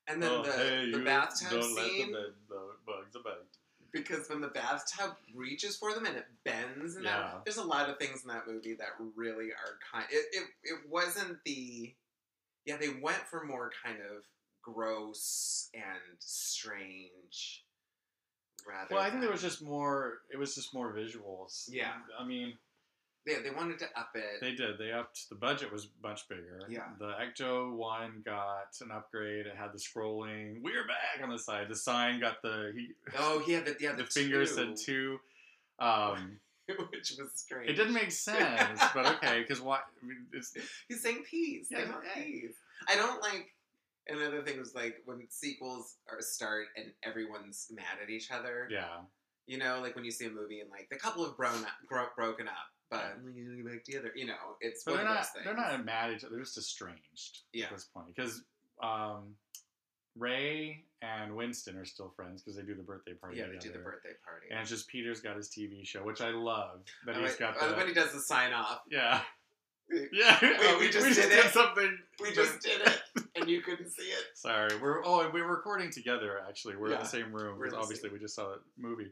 and 0.08 0.22
then 0.22 0.30
oh, 0.32 0.42
the 0.42 0.52
hey, 0.52 0.90
the 0.90 0.98
bathtub 1.00 1.62
scene. 1.62 2.12
the 2.12 2.34
the 2.48 2.60
bugs 2.86 3.14
about. 3.14 3.46
Because 3.92 4.28
when 4.28 4.40
the 4.40 4.48
bathtub 4.48 5.16
reaches 5.34 5.76
for 5.76 5.94
them 5.94 6.06
and 6.06 6.16
it 6.16 6.26
bends 6.44 6.96
and 6.96 7.04
Yeah. 7.04 7.18
that, 7.18 7.44
there's 7.44 7.56
a 7.56 7.64
lot 7.64 7.88
of 7.88 7.98
things 7.98 8.22
in 8.22 8.28
that 8.28 8.46
movie 8.46 8.74
that 8.74 8.90
really 9.16 9.46
are 9.52 9.78
kind 9.92 10.06
it, 10.10 10.26
it 10.32 10.44
it 10.62 10.78
wasn't 10.90 11.38
the 11.44 11.94
yeah 12.64 12.76
they 12.76 12.90
went 12.90 13.18
for 13.30 13.44
more 13.44 13.70
kind 13.84 13.98
of 14.00 14.24
gross 14.62 15.70
and 15.74 16.18
strange 16.18 17.64
rather 18.68 18.94
Well, 18.94 19.02
I 19.02 19.08
think 19.08 19.22
there 19.22 19.30
was 19.32 19.40
just 19.42 19.62
more. 19.62 20.18
It 20.30 20.36
was 20.36 20.54
just 20.54 20.74
more 20.74 20.92
visuals. 20.92 21.64
Yeah. 21.68 21.92
I 22.18 22.24
mean, 22.24 22.58
they, 23.28 23.42
they 23.42 23.54
wanted 23.54 23.78
to 23.80 23.86
up 23.96 24.10
it 24.14 24.40
they 24.40 24.52
did. 24.52 24.78
They 24.78 24.92
upped 24.92 25.28
the 25.28 25.34
budget 25.34 25.72
was 25.72 25.88
much 26.02 26.28
bigger. 26.28 26.60
Yeah. 26.68 26.84
The 26.98 27.12
Ecto 27.12 27.72
one 27.72 28.22
got 28.24 28.76
an 28.80 28.90
upgrade. 28.90 29.46
It 29.46 29.54
had 29.56 29.72
the 29.72 29.78
scrolling. 29.78 30.62
We're 30.62 30.86
back 30.86 31.22
on 31.22 31.30
the 31.30 31.38
side. 31.38 31.68
The 31.68 31.76
sign 31.76 32.20
got 32.20 32.42
the 32.42 32.72
he, 32.74 32.88
oh 33.18 33.42
yeah 33.46 33.60
the, 33.60 33.76
yeah 33.80 33.92
the, 33.92 34.04
the, 34.04 34.10
finger 34.10 34.44
two, 34.44 34.46
said 34.46 34.76
two. 34.76 35.20
Um, 35.78 36.40
which 36.90 37.14
was 37.18 37.30
strange 37.34 37.70
it 37.70 37.74
didn't 37.74 37.94
make 37.94 38.10
sense, 38.12 38.80
but 38.94 39.06
okay, 39.16 39.40
because 39.40 39.60
why? 39.60 39.76
I 39.76 40.06
mean, 40.06 40.26
it's, 40.32 40.54
he's 40.88 41.02
saying 41.02 41.24
peace 41.28 41.68
Yeah, 41.70 41.84
they 41.84 41.90
want 41.90 42.04
yeah. 42.14 42.22
peace 42.22 42.54
I 42.88 42.96
don't 42.96 43.22
like 43.22 43.54
another 44.08 44.42
thing 44.42 44.58
was 44.58 44.74
like 44.74 44.96
when 45.06 45.26
sequels 45.30 45.96
are 46.10 46.20
start 46.20 46.66
and 46.76 46.86
everyone's 47.02 47.68
mad 47.74 47.84
at 48.02 48.10
each 48.10 48.30
other 48.30 48.68
yeah, 48.70 48.98
You 49.46 49.58
know, 49.58 49.80
like 49.80 49.94
when 49.94 50.04
you 50.04 50.10
see 50.10 50.26
a 50.26 50.30
movie 50.30 50.60
and 50.60 50.70
like 50.70 50.88
the 50.90 50.96
couple 50.96 51.24
have 51.24 51.36
grown 51.36 51.64
up, 51.64 51.78
gro- 51.86 52.08
broken 52.16 52.48
up, 52.48 52.68
but 52.90 53.00
I'm 53.16 53.22
gonna 53.24 53.56
get 53.56 53.66
back 53.66 53.84
together. 53.84 54.12
You 54.14 54.26
know, 54.26 54.34
it's 54.60 54.84
but 54.84 54.94
one 54.94 55.04
they're 55.04 55.10
of 55.12 55.16
not. 55.16 55.44
They're 55.44 55.56
not 55.56 55.84
mad 55.84 56.10
at 56.10 56.16
each 56.16 56.24
other. 56.24 56.34
They're 56.36 56.44
just 56.44 56.58
estranged 56.58 57.40
Yeah. 57.52 57.66
at 57.66 57.72
this 57.72 57.84
point 57.84 58.06
because 58.14 58.42
um, 58.82 59.34
Ray 60.16 60.84
and 61.02 61.36
Winston 61.36 61.76
are 61.76 61.84
still 61.84 62.12
friends 62.16 62.42
because 62.42 62.56
they 62.56 62.62
do 62.62 62.74
the 62.74 62.82
birthday 62.82 63.12
party. 63.14 63.38
Yeah, 63.38 63.46
they 63.46 63.58
do 63.58 63.70
the 63.72 63.78
birthday 63.78 64.14
party. 64.24 64.46
And 64.50 64.60
it's 64.60 64.70
just 64.70 64.88
Peter's 64.88 65.20
got 65.20 65.36
his 65.36 65.48
TV 65.48 65.86
show, 65.86 66.02
which 66.02 66.20
I 66.20 66.30
love. 66.30 66.80
That 67.06 67.16
Oh, 67.16 67.20
he's 67.20 67.30
wait, 67.30 67.38
got 67.38 67.56
oh, 67.60 67.68
the 67.70 67.76
when 67.76 67.86
he 67.88 67.94
does 67.94 68.12
the 68.12 68.20
sign 68.20 68.52
off. 68.52 68.80
yeah. 68.90 69.20
Yeah, 70.12 70.38
Wait, 70.42 70.80
we 70.80 70.90
just 70.90 71.18
did 71.18 71.32
it? 71.32 71.50
something. 71.50 71.98
We 72.20 72.30
just 72.32 72.60
did 72.60 72.82
it, 72.82 73.00
and 73.36 73.48
you 73.48 73.62
couldn't 73.62 73.88
see 73.90 74.02
it. 74.02 74.22
Sorry, 74.34 74.68
we're 74.82 75.02
oh 75.02 75.30
we 75.30 75.40
were 75.40 75.48
recording 75.48 75.90
together. 75.90 76.40
Actually, 76.46 76.76
we're 76.76 76.92
in 76.92 76.98
the 76.98 77.04
same 77.06 77.32
room 77.32 77.58
obviously 77.74 78.10
we 78.10 78.18
just 78.18 78.34
saw 78.34 78.50
the 78.50 78.58
movie. 78.76 79.10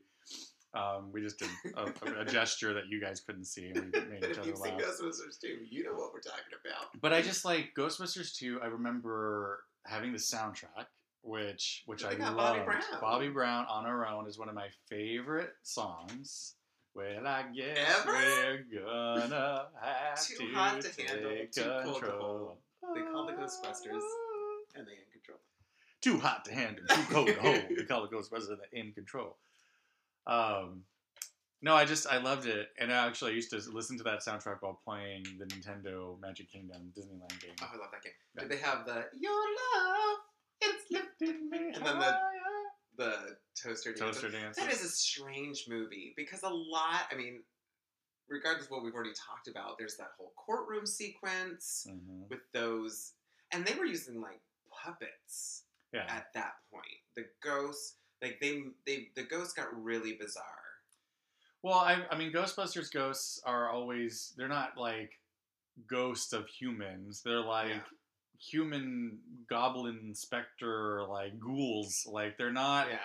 Um, 0.75 1.11
we 1.13 1.23
just 1.23 1.39
did 1.39 1.49
a, 1.77 2.21
a 2.21 2.25
gesture 2.25 2.75
that 2.75 2.85
you 2.91 3.01
guys 3.01 3.21
couldn't 3.21 3.45
see, 3.47 3.71
and 3.75 3.95
we 3.95 4.01
made 4.01 4.25
each 4.31 4.39
other 4.39 4.49
you've 4.49 4.59
seen. 4.59 4.79
Ghostbusters 4.79 5.41
2, 5.41 5.49
you 5.71 5.85
know 5.85 5.93
what 5.93 6.13
we're 6.13 6.21
talking 6.21 6.53
about. 6.65 6.89
But 7.01 7.13
I 7.13 7.23
just 7.23 7.45
like 7.45 7.71
Ghostbusters 7.77 8.35
2. 8.37 8.61
I 8.63 8.67
remember 8.67 9.61
having 9.87 10.13
the 10.13 10.19
soundtrack, 10.19 10.87
which 11.23 11.83
which 11.87 12.05
I 12.05 12.13
love. 12.15 12.37
Bobby 12.37 12.61
Brown. 12.65 12.83
Bobby 13.01 13.29
Brown 13.29 13.67
on 13.71 13.85
her 13.85 14.07
own 14.07 14.29
is 14.29 14.39
one 14.39 14.49
of 14.49 14.55
my 14.55 14.69
favorite 14.91 15.53
songs. 15.63 16.55
Well, 16.95 17.27
I 17.27 17.45
guess 17.55 17.77
Ever? 18.01 18.13
we're 18.13 18.65
gonna 18.83 19.67
have 19.83 20.27
Too 20.27 20.49
to 20.49 20.55
hot 20.55 20.81
to 20.81 21.03
handle, 21.03 21.31
too 21.53 21.63
cold 21.85 22.03
to 22.03 22.11
hold. 22.13 22.57
They 22.95 23.03
call 23.03 23.27
the 23.27 23.33
Ghostbusters. 23.33 24.01
And 24.75 24.87
they 24.87 24.93
in 24.93 25.07
control. 25.13 25.39
Too 26.01 26.19
hot 26.19 26.45
to 26.47 26.55
handle, 26.55 26.85
too 26.89 27.03
cold 27.11 27.27
to 27.29 27.35
hold. 27.41 27.63
We 27.69 27.85
call 27.85 28.03
the 28.03 28.09
Ghostbusters 28.17 28.49
and 28.49 28.59
they're 28.61 28.81
in 28.81 28.93
control. 28.93 29.37
Um, 30.27 30.85
no, 31.63 31.75
I 31.75 31.85
just 31.85 32.07
I 32.07 32.19
loved 32.19 32.47
it, 32.47 32.69
and 32.79 32.93
I 32.93 33.07
actually 33.07 33.35
used 33.35 33.51
to 33.51 33.57
listen 33.71 33.97
to 33.99 34.05
that 34.05 34.21
soundtrack 34.21 34.59
while 34.61 34.81
playing 34.85 35.25
the 35.39 35.47
Nintendo 35.47 36.21
Magic 36.21 36.51
Kingdom 36.51 36.93
Disneyland 36.97 37.41
game. 37.41 37.55
Oh, 37.63 37.71
I 37.73 37.77
love 37.77 37.91
that 37.93 38.03
game. 38.03 38.13
Yeah. 38.35 38.43
Did 38.43 38.51
they 38.53 38.59
have 38.59 38.85
the 38.87 39.07
Your 39.19 39.33
Love, 39.33 40.19
it's 40.61 40.91
lifting 40.91 41.49
me 41.51 41.73
And 41.75 41.85
then 41.87 41.99
the- 41.99 42.19
the 42.97 43.37
toaster 43.55 43.93
dance? 43.93 44.01
toaster 44.01 44.31
dance. 44.31 44.57
That 44.57 44.73
is 44.73 44.83
a 44.83 44.89
strange 44.89 45.67
movie 45.69 46.15
because 46.17 46.43
a 46.43 46.49
lot, 46.49 47.07
I 47.11 47.15
mean, 47.15 47.43
regardless 48.29 48.67
of 48.67 48.71
what 48.71 48.83
we've 48.83 48.95
already 48.95 49.13
talked 49.15 49.49
about, 49.49 49.77
there's 49.79 49.97
that 49.99 50.13
whole 50.17 50.33
courtroom 50.37 50.87
sequence 50.87 51.87
Mhm. 51.91 52.29
with 52.29 52.41
those, 52.53 53.13
and 53.53 53.67
they 53.67 53.75
were 53.75 53.85
using 53.85 54.21
like 54.21 54.41
puppets 54.71 55.65
Yeah. 55.93 56.07
at 56.09 56.33
that 56.35 56.55
point. 56.71 57.01
The 57.15 57.25
ghosts, 57.41 57.99
like 58.23 58.39
they, 58.41 58.63
they, 58.87 59.09
the 59.15 59.23
ghosts 59.23 59.53
got 59.55 59.69
really 59.83 60.15
bizarre. 60.15 60.45
Well, 61.63 61.79
I, 61.79 62.05
I 62.11 62.17
mean, 62.17 62.33
Ghostbusters 62.33 62.93
ghosts 62.93 63.41
are 63.45 63.69
always, 63.71 64.33
they're 64.37 64.49
not 64.49 64.77
like 64.79 65.13
ghosts 65.89 66.33
of 66.33 66.47
humans. 66.47 67.23
They're 67.25 67.41
like 67.41 67.69
Yeah. 67.71 67.81
human 68.39 69.19
goblin 69.49 70.15
specter, 70.15 71.03
like 71.09 71.39
ghouls. 71.41 72.07
Like, 72.11 72.37
they're 72.39 72.53
not, 72.53 72.89
yeah, 72.89 72.99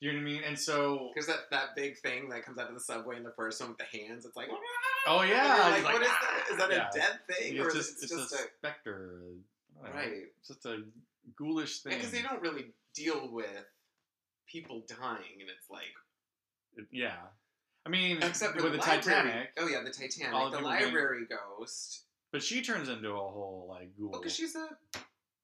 you 0.00 0.12
know 0.12 0.18
what 0.18 0.22
I 0.22 0.24
mean? 0.32 0.42
And 0.44 0.58
so, 0.58 1.10
there's 1.14 1.26
that 1.26 1.50
that 1.52 1.76
big 1.76 1.98
thing 1.98 2.28
that 2.30 2.44
comes 2.44 2.58
out 2.58 2.68
of 2.68 2.74
the 2.74 2.80
subway 2.80 3.16
in 3.16 3.22
the 3.22 3.32
first 3.36 3.60
one 3.60 3.70
with 3.70 3.78
the 3.78 3.98
hands. 3.98 4.24
It's 4.26 4.36
like, 4.36 4.48
oh 5.06 5.22
yeah. 5.22 5.76
you're 5.76 5.84
like, 5.84 5.92
what 5.92 6.02
is 6.02 6.08
that? 6.08 6.46
Is 6.50 6.58
that 6.58 6.70
Yeah. 6.72 6.88
a 6.88 6.92
dead 6.92 7.18
thing, 7.30 7.56
It's 7.56 7.66
is 7.68 7.74
just, 7.74 7.90
it 7.90 8.04
it's 8.04 8.12
just 8.16 8.32
a 8.32 8.36
a 8.44 8.48
specter. 8.58 9.20
Don't 9.80 9.92
know. 9.94 10.00
right? 10.00 10.12
It's 10.40 10.48
just 10.48 10.66
a 10.66 10.82
ghoulish 11.36 11.80
thing. 11.82 11.94
Because 11.96 12.10
they 12.10 12.22
don't 12.22 12.42
really 12.42 12.72
deal 12.94 13.28
with 13.30 13.64
people 14.46 14.84
dying, 14.88 15.40
and 15.40 15.48
it's 15.48 15.70
like 15.70 16.86
Yeah. 16.90 17.16
I 17.84 17.88
mean, 17.88 18.22
except 18.22 18.56
for 18.56 18.62
with 18.62 18.72
the, 18.72 18.78
the, 18.78 18.84
Titanic, 18.84 19.50
Oh 19.58 19.66
yeah, 19.68 19.82
the 19.82 19.90
Titanic, 19.90 20.32
All 20.34 20.44
the 20.46 20.50
the 20.52 20.56
people 20.58 20.70
getting- 20.72 20.86
library 20.86 21.26
ghost. 21.28 22.02
but 22.30 22.42
she 22.42 22.62
turns 22.62 22.88
into 22.88 23.10
a 23.10 23.14
whole 23.16 23.66
like 23.68 23.90
ghoul. 23.98 24.12
Oh, 24.14 24.18
because 24.20 24.34
she's 24.34 24.54
a 24.54 24.68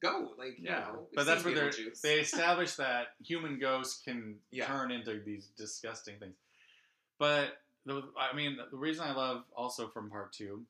goat, 0.00 0.34
like 0.38 0.58
you 0.58 0.66
Yeah, 0.66 0.80
know, 0.92 1.08
but 1.14 1.26
that's 1.26 1.44
where 1.44 1.54
they're 1.54 1.72
they 2.02 2.20
established 2.20 2.76
that 2.76 3.08
human 3.24 3.58
ghosts 3.58 4.02
can 4.04 4.36
Yeah. 4.52 4.66
turn 4.66 4.90
into 4.92 5.20
these 5.24 5.48
disgusting 5.56 6.18
things. 6.20 6.36
But 7.18 7.58
the, 7.86 8.02
I 8.16 8.36
mean, 8.36 8.58
the 8.70 8.76
reason 8.76 9.04
I 9.04 9.12
love 9.12 9.42
also 9.56 9.88
from 9.88 10.08
part 10.10 10.32
two 10.32 10.64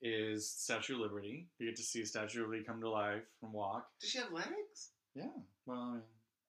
is 0.00 0.48
Statue 0.48 0.94
of 0.94 1.00
Liberty. 1.00 1.48
You 1.58 1.66
get 1.66 1.76
to 1.76 1.82
see 1.82 2.04
Statue 2.04 2.42
of 2.42 2.48
Liberty 2.50 2.62
come 2.64 2.80
to 2.82 2.88
life 2.88 3.24
and 3.42 3.52
walk. 3.52 3.88
Does 4.00 4.10
she 4.10 4.18
have 4.18 4.30
legs 4.32 4.90
Yeah, 5.16 5.24
well, 5.66 5.78
I 5.80 5.92
mean, 5.94 6.02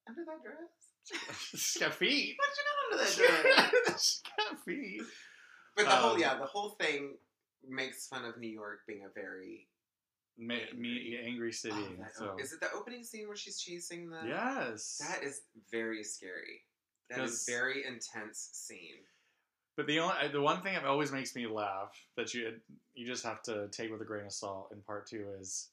under 0.10 0.26
that 0.26 0.42
dress? 0.44 1.38
she's 1.56 1.78
got 1.82 1.94
feet. 1.94 2.36
What 2.38 2.50
did 2.50 2.58
you 2.58 2.66
got 2.68 3.32
under 3.32 3.44
that 3.64 3.84
dress? 3.84 4.02
she's 4.04 4.22
got 4.38 4.64
feet. 4.66 5.02
but 5.76 5.86
the 5.86 5.92
whole 5.92 6.14
Um, 6.16 6.20
yeah, 6.20 6.38
the 6.38 6.46
whole 6.46 6.72
thing 6.82 7.16
makes 7.68 8.08
fun 8.08 8.26
of 8.26 8.38
New 8.38 8.50
York 8.50 8.80
being 8.88 9.04
a 9.06 9.10
very 9.20 9.68
Ma- 10.38 10.56
me, 10.78 11.20
angry 11.24 11.52
city. 11.52 11.76
Oh, 11.78 11.96
that- 12.00 12.16
so 12.16 12.38
is 12.40 12.54
it 12.54 12.60
the 12.62 12.72
opening 12.74 13.04
scene 13.04 13.28
where 13.28 13.36
she's 13.38 13.60
chasing 13.60 14.10
the? 14.10 14.22
yes, 14.26 14.98
That 15.00 15.24
is 15.24 15.42
very 15.72 16.04
scary. 16.04 16.62
That 17.10 17.20
is 17.20 17.44
Because- 17.44 17.46
very 17.46 17.86
intense 17.86 18.50
scene. 18.54 19.04
But 19.76 19.88
the 19.88 20.00
only 20.00 20.28
the 20.32 20.42
one 20.42 20.62
thing 20.62 20.74
that 20.74 20.84
always 20.86 21.12
makes 21.12 21.36
me 21.36 21.48
laugh 21.48 21.92
that 22.18 22.34
you 22.34 22.60
you 22.94 23.06
just 23.08 23.24
have 23.24 23.42
to 23.44 23.70
take 23.72 23.90
with 23.92 24.02
a 24.02 24.06
grain 24.06 24.26
of 24.26 24.34
salt 24.34 24.72
in 24.74 24.82
part 24.82 25.08
two 25.08 25.26
is 25.40 25.70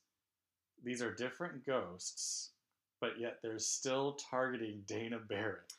these 0.85 1.03
are 1.03 1.13
different 1.13 1.65
ghosts, 1.67 2.53
but 3.01 3.19
yet 3.19 3.39
they're 3.43 3.59
still 3.59 4.19
targeting 4.31 4.83
Dana 4.87 5.19
Barrett. 5.19 5.73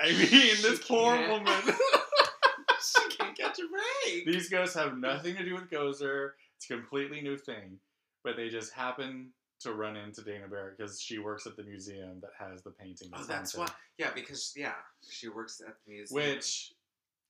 I 0.00 0.08
mean, 0.12 0.56
this 0.62 0.80
poor 0.86 1.16
can't- 1.16 1.30
woman. 1.30 1.54
she 2.82 3.16
can't 3.16 3.36
catch 3.36 3.58
a 3.58 3.62
break. 3.68 4.26
These 4.26 4.48
ghosts 4.48 4.74
have 4.74 4.98
nothing 4.98 5.36
to 5.36 5.44
do 5.44 5.54
with 5.54 5.70
Gozer. 5.70 6.30
It's 6.56 6.68
a 6.70 6.74
completely 6.74 7.20
new 7.20 7.36
thing, 7.36 7.78
but 8.24 8.36
they 8.36 8.48
just 8.48 8.72
happen 8.72 9.30
to 9.60 9.72
run 9.72 9.96
into 9.96 10.22
Dana 10.22 10.48
Barrett 10.48 10.76
because 10.76 11.00
she 11.00 11.18
works 11.18 11.46
at 11.46 11.56
the 11.56 11.62
museum 11.62 12.20
that 12.20 12.30
has 12.38 12.62
the 12.62 12.70
painting. 12.70 13.10
Oh, 13.14 13.24
that's 13.24 13.54
why. 13.56 13.68
Yeah, 13.98 14.10
because 14.14 14.52
yeah, 14.56 14.72
she 15.08 15.28
works 15.28 15.60
at 15.60 15.74
the 15.86 15.92
museum. 15.92 16.14
which 16.34 16.72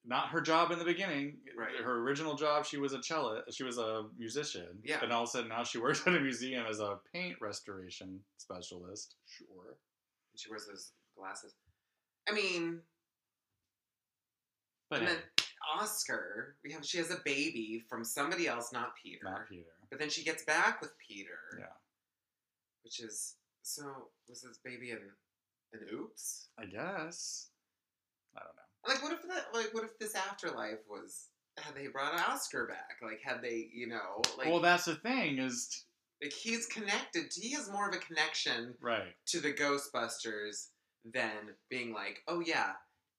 not 0.05 0.29
her 0.29 0.41
job 0.41 0.71
in 0.73 0.79
the 0.79 0.85
beginning. 0.85 1.37
Right. 1.57 1.77
Her 1.83 1.99
original 2.01 2.35
job, 2.35 2.67
she 2.67 2.77
was 2.77 2.93
a 2.93 3.03
cellist. 3.03 3.53
She 3.57 3.62
was 3.65 3.79
a 3.79 4.05
musician. 4.19 4.67
Yeah. 4.83 4.99
And 5.03 5.12
all 5.12 5.23
of 5.23 5.29
a 5.29 5.31
sudden, 5.33 5.49
now 5.49 5.62
she 5.65 5.79
works 5.87 6.03
at 6.07 6.15
a 6.15 6.21
museum 6.21 6.65
as 6.69 6.81
a 6.81 6.99
paint 7.12 7.37
restoration 7.41 8.21
specialist. 8.38 9.15
Sure. 9.27 9.77
she 10.37 10.51
wears 10.51 10.67
those 10.67 10.91
glasses. 11.17 11.55
I 12.29 12.33
mean, 12.33 12.81
But 14.91 15.01
and 15.01 15.09
hey, 15.09 15.15
then 15.15 15.23
Oscar, 15.81 16.57
we 16.65 16.73
have 16.73 16.85
she 16.85 16.99
has 16.99 17.11
a 17.11 17.19
baby 17.25 17.83
from 17.88 18.05
somebody 18.05 18.47
else, 18.49 18.73
not 18.73 18.95
Peter. 19.03 19.21
not 19.25 19.49
Peter. 19.49 19.71
But 19.91 19.99
then 19.99 20.11
she 20.11 20.25
gets 20.25 20.45
back 20.45 20.81
with 20.81 20.93
Peter. 20.99 21.38
Yeah. 21.59 21.67
Which 22.85 23.01
is 23.01 23.37
so 23.62 23.83
was 24.29 24.43
this 24.43 24.59
baby 24.65 24.91
an 24.91 24.99
an 25.73 25.81
oops? 25.93 26.49
I 26.59 26.67
guess. 26.67 27.49
I 28.37 28.41
don't 28.41 28.57
know. 28.57 28.62
Like 28.87 29.03
what 29.03 29.12
if 29.12 29.23
that 29.23 29.47
like 29.55 29.73
what 29.73 29.85
if 29.85 29.99
this 29.99 30.14
afterlife 30.14 30.79
was 30.88 31.29
had 31.59 31.75
they 31.75 31.87
brought 31.88 32.14
Oscar 32.29 32.66
back? 32.66 32.97
Like 33.03 33.21
had 33.25 33.42
they, 33.42 33.68
you 33.73 33.88
know, 33.88 34.23
like 34.38 34.49
well, 34.49 34.61
that's 34.61 34.87
the 34.87 34.97
thing 34.97 35.38
is 35.38 35.85
like 36.23 36.33
he's 36.33 36.66
connected 36.66 37.33
he 37.35 37.53
has 37.53 37.71
more 37.71 37.88
of 37.88 37.95
a 37.95 37.99
connection 37.99 38.75
right. 38.81 39.14
to 39.27 39.40
the 39.40 39.53
Ghostbusters 39.53 40.68
than 41.12 41.55
being 41.68 41.92
like, 41.92 42.21
oh 42.29 42.40
yeah, 42.40 42.73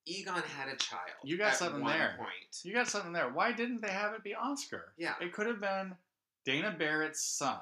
Egon 0.05 0.41
had 0.57 0.67
a 0.67 0.75
child. 0.75 1.01
You 1.23 1.37
got 1.37 1.53
at 1.53 1.57
something 1.57 1.81
one 1.81 1.97
there. 1.97 2.15
Point. 2.17 2.29
You 2.63 2.73
got 2.73 2.87
something 2.87 3.13
there. 3.13 3.29
Why 3.29 3.51
didn't 3.51 3.81
they 3.81 3.91
have 3.91 4.13
it 4.13 4.23
be 4.23 4.35
Oscar? 4.35 4.93
Yeah. 4.97 5.13
It 5.21 5.33
could 5.33 5.47
have 5.47 5.61
been 5.61 5.95
Dana 6.45 6.75
Barrett's 6.77 7.23
son, 7.23 7.59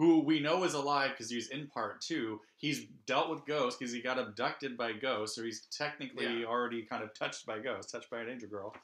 who 0.00 0.20
we 0.20 0.40
know 0.40 0.64
is 0.64 0.72
alive 0.72 1.10
because 1.10 1.30
he's 1.30 1.48
in 1.50 1.66
part 1.66 2.00
two. 2.00 2.40
He's 2.56 2.86
dealt 3.06 3.28
with 3.28 3.44
ghosts 3.44 3.78
because 3.78 3.92
he 3.92 4.00
got 4.00 4.18
abducted 4.18 4.78
by 4.78 4.92
ghosts, 4.94 5.36
so 5.36 5.42
he's 5.44 5.66
technically 5.66 6.40
Yeah. 6.40 6.46
already 6.46 6.82
kind 6.82 7.02
of 7.04 7.12
touched 7.12 7.44
by 7.44 7.58
ghosts, 7.58 7.92
touched 7.92 8.08
by 8.08 8.20
an 8.22 8.30
angel 8.30 8.48
girl. 8.48 8.74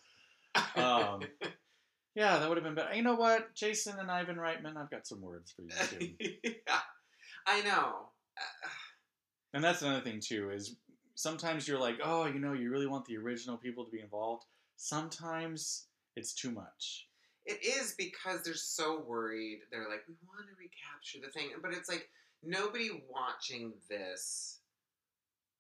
Um, 0.77 1.21
Yeah, 2.15 2.39
that 2.39 2.49
would 2.49 2.57
have 2.59 2.65
been 2.65 2.75
better. 2.75 2.95
You 2.95 3.03
know 3.03 3.15
what? 3.15 3.55
Jason 3.55 3.99
and 3.99 4.11
Ivan 4.11 4.37
Reitman, 4.37 4.77
I've 4.77 4.91
got 4.91 5.07
some 5.07 5.23
words 5.23 5.53
for 5.53 5.63
you 5.63 5.69
too. 5.89 6.15
yeah, 6.45 6.81
I 7.47 7.63
know. 7.63 8.09
Uh, 8.39 8.69
and 9.55 9.65
that's 9.65 9.81
another 9.83 10.03
thing 10.03 10.21
too, 10.21 10.51
is 10.51 10.77
sometimes 11.15 11.67
you're 11.67 11.81
like, 11.81 11.97
oh, 12.05 12.27
you 12.27 12.41
know, 12.41 12.53
you 12.53 12.71
really 12.71 12.87
want 12.87 13.07
the 13.07 13.17
original 13.17 13.57
people 13.57 13.87
to 13.87 13.91
be 13.91 14.01
involved. 14.01 14.45
Sometimes 14.77 15.87
it's 16.15 16.35
too 16.35 16.51
much. 16.51 17.07
It 17.47 17.65
is 17.65 17.95
because 17.97 18.43
they're 18.43 18.55
so 18.55 19.05
worried. 19.07 19.61
They're 19.71 19.89
like, 19.89 20.03
we 20.09 20.15
want 20.27 20.47
to 20.49 20.55
recapture 20.59 21.19
the 21.25 21.31
thing. 21.33 21.51
But 21.63 21.73
it's 21.73 21.89
like, 21.89 22.09
nobody 22.43 22.91
watching 23.09 23.73
this 23.89 24.59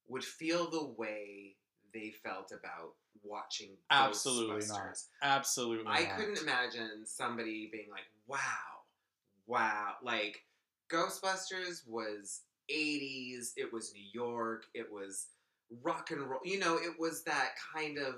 would 0.09 0.25
feel 0.25 0.71
the 0.71 0.85
way 0.85 1.57
they 1.95 2.13
felt 2.23 2.53
about 2.53 2.95
watching 3.23 3.71
Absolutely 3.91 4.67
not. 4.67 4.79
Ghostbusters. 4.79 5.07
Absolutely. 5.23 5.87
I 5.87 6.03
not. 6.03 6.17
couldn't 6.19 6.43
imagine 6.43 7.05
somebody 7.05 7.69
being 7.73 7.89
like, 7.91 8.07
wow, 8.27 8.39
wow. 9.47 9.95
Like, 10.03 10.45
Ghostbusters 10.93 11.87
was 11.87 12.43
80s, 12.71 13.53
it 13.57 13.73
was 13.73 13.93
New 13.95 14.05
York, 14.13 14.67
it 14.75 14.91
was 14.91 15.27
rock 15.83 16.11
and 16.11 16.23
roll. 16.23 16.41
You 16.45 16.59
know, 16.59 16.77
it 16.77 16.99
was 16.99 17.23
that 17.25 17.51
kind 17.75 17.99
of 17.99 18.17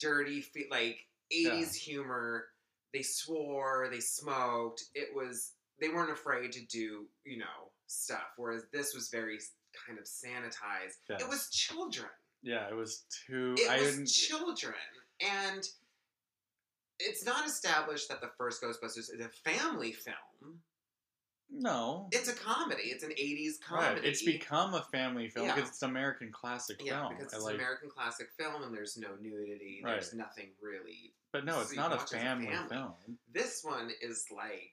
dirty, 0.00 0.44
like 0.70 0.98
80s 1.32 1.74
humor. 1.74 2.46
They 2.92 3.02
swore, 3.02 3.88
they 3.90 4.00
smoked. 4.00 4.84
It 4.94 5.08
was, 5.14 5.52
they 5.80 5.88
weren't 5.88 6.10
afraid 6.12 6.52
to 6.52 6.64
do, 6.66 7.06
you 7.24 7.38
know, 7.38 7.70
stuff. 7.86 8.32
Whereas 8.36 8.64
this 8.72 8.94
was 8.94 9.08
very 9.08 9.38
kind 9.86 9.98
of 9.98 10.04
sanitized. 10.04 10.96
Yes. 11.08 11.22
It 11.22 11.28
was 11.28 11.48
children. 11.50 12.10
Yeah, 12.42 12.68
it 12.68 12.74
was 12.74 13.04
too. 13.26 13.54
It 13.56 13.70
I 13.70 13.80
was 13.80 13.92
didn't. 13.92 14.08
children. 14.08 14.74
And 15.20 15.66
it's 16.98 17.24
not 17.24 17.46
established 17.46 18.08
that 18.08 18.20
the 18.20 18.30
first 18.36 18.62
Ghostbusters 18.62 18.98
is 18.98 19.20
a 19.20 19.28
family 19.50 19.92
film. 19.92 20.58
No. 21.54 22.08
It's 22.12 22.28
a 22.28 22.32
comedy. 22.34 22.84
It's 22.84 23.04
an 23.04 23.10
'80s 23.10 23.60
comedy. 23.60 24.00
Right. 24.00 24.04
It's 24.04 24.22
become 24.22 24.74
a 24.74 24.82
family 24.90 25.28
film 25.28 25.46
Yeah. 25.46 25.54
because 25.54 25.70
it's 25.70 25.82
an 25.82 25.90
American 25.90 26.32
classic 26.32 26.80
yeah, 26.82 27.00
film. 27.02 27.14
because 27.16 27.32
it's 27.34 27.42
like, 27.44 27.54
an 27.54 27.60
American 27.60 27.90
classic 27.90 28.28
film, 28.38 28.62
and 28.62 28.74
there's 28.74 28.96
no 28.96 29.08
nudity. 29.20 29.82
There's 29.84 30.14
nothing 30.14 30.50
really. 30.62 31.12
but 31.32 31.44
no, 31.44 31.60
it's 31.60 31.70
so 31.74 31.76
not 31.80 31.92
a 31.92 31.96
as 31.96 32.02
a 32.12 32.16
family, 32.16 32.46
family. 32.46 32.68
film. 32.68 32.92
This 33.32 33.60
one 33.62 33.90
is 34.00 34.26
like 34.34 34.72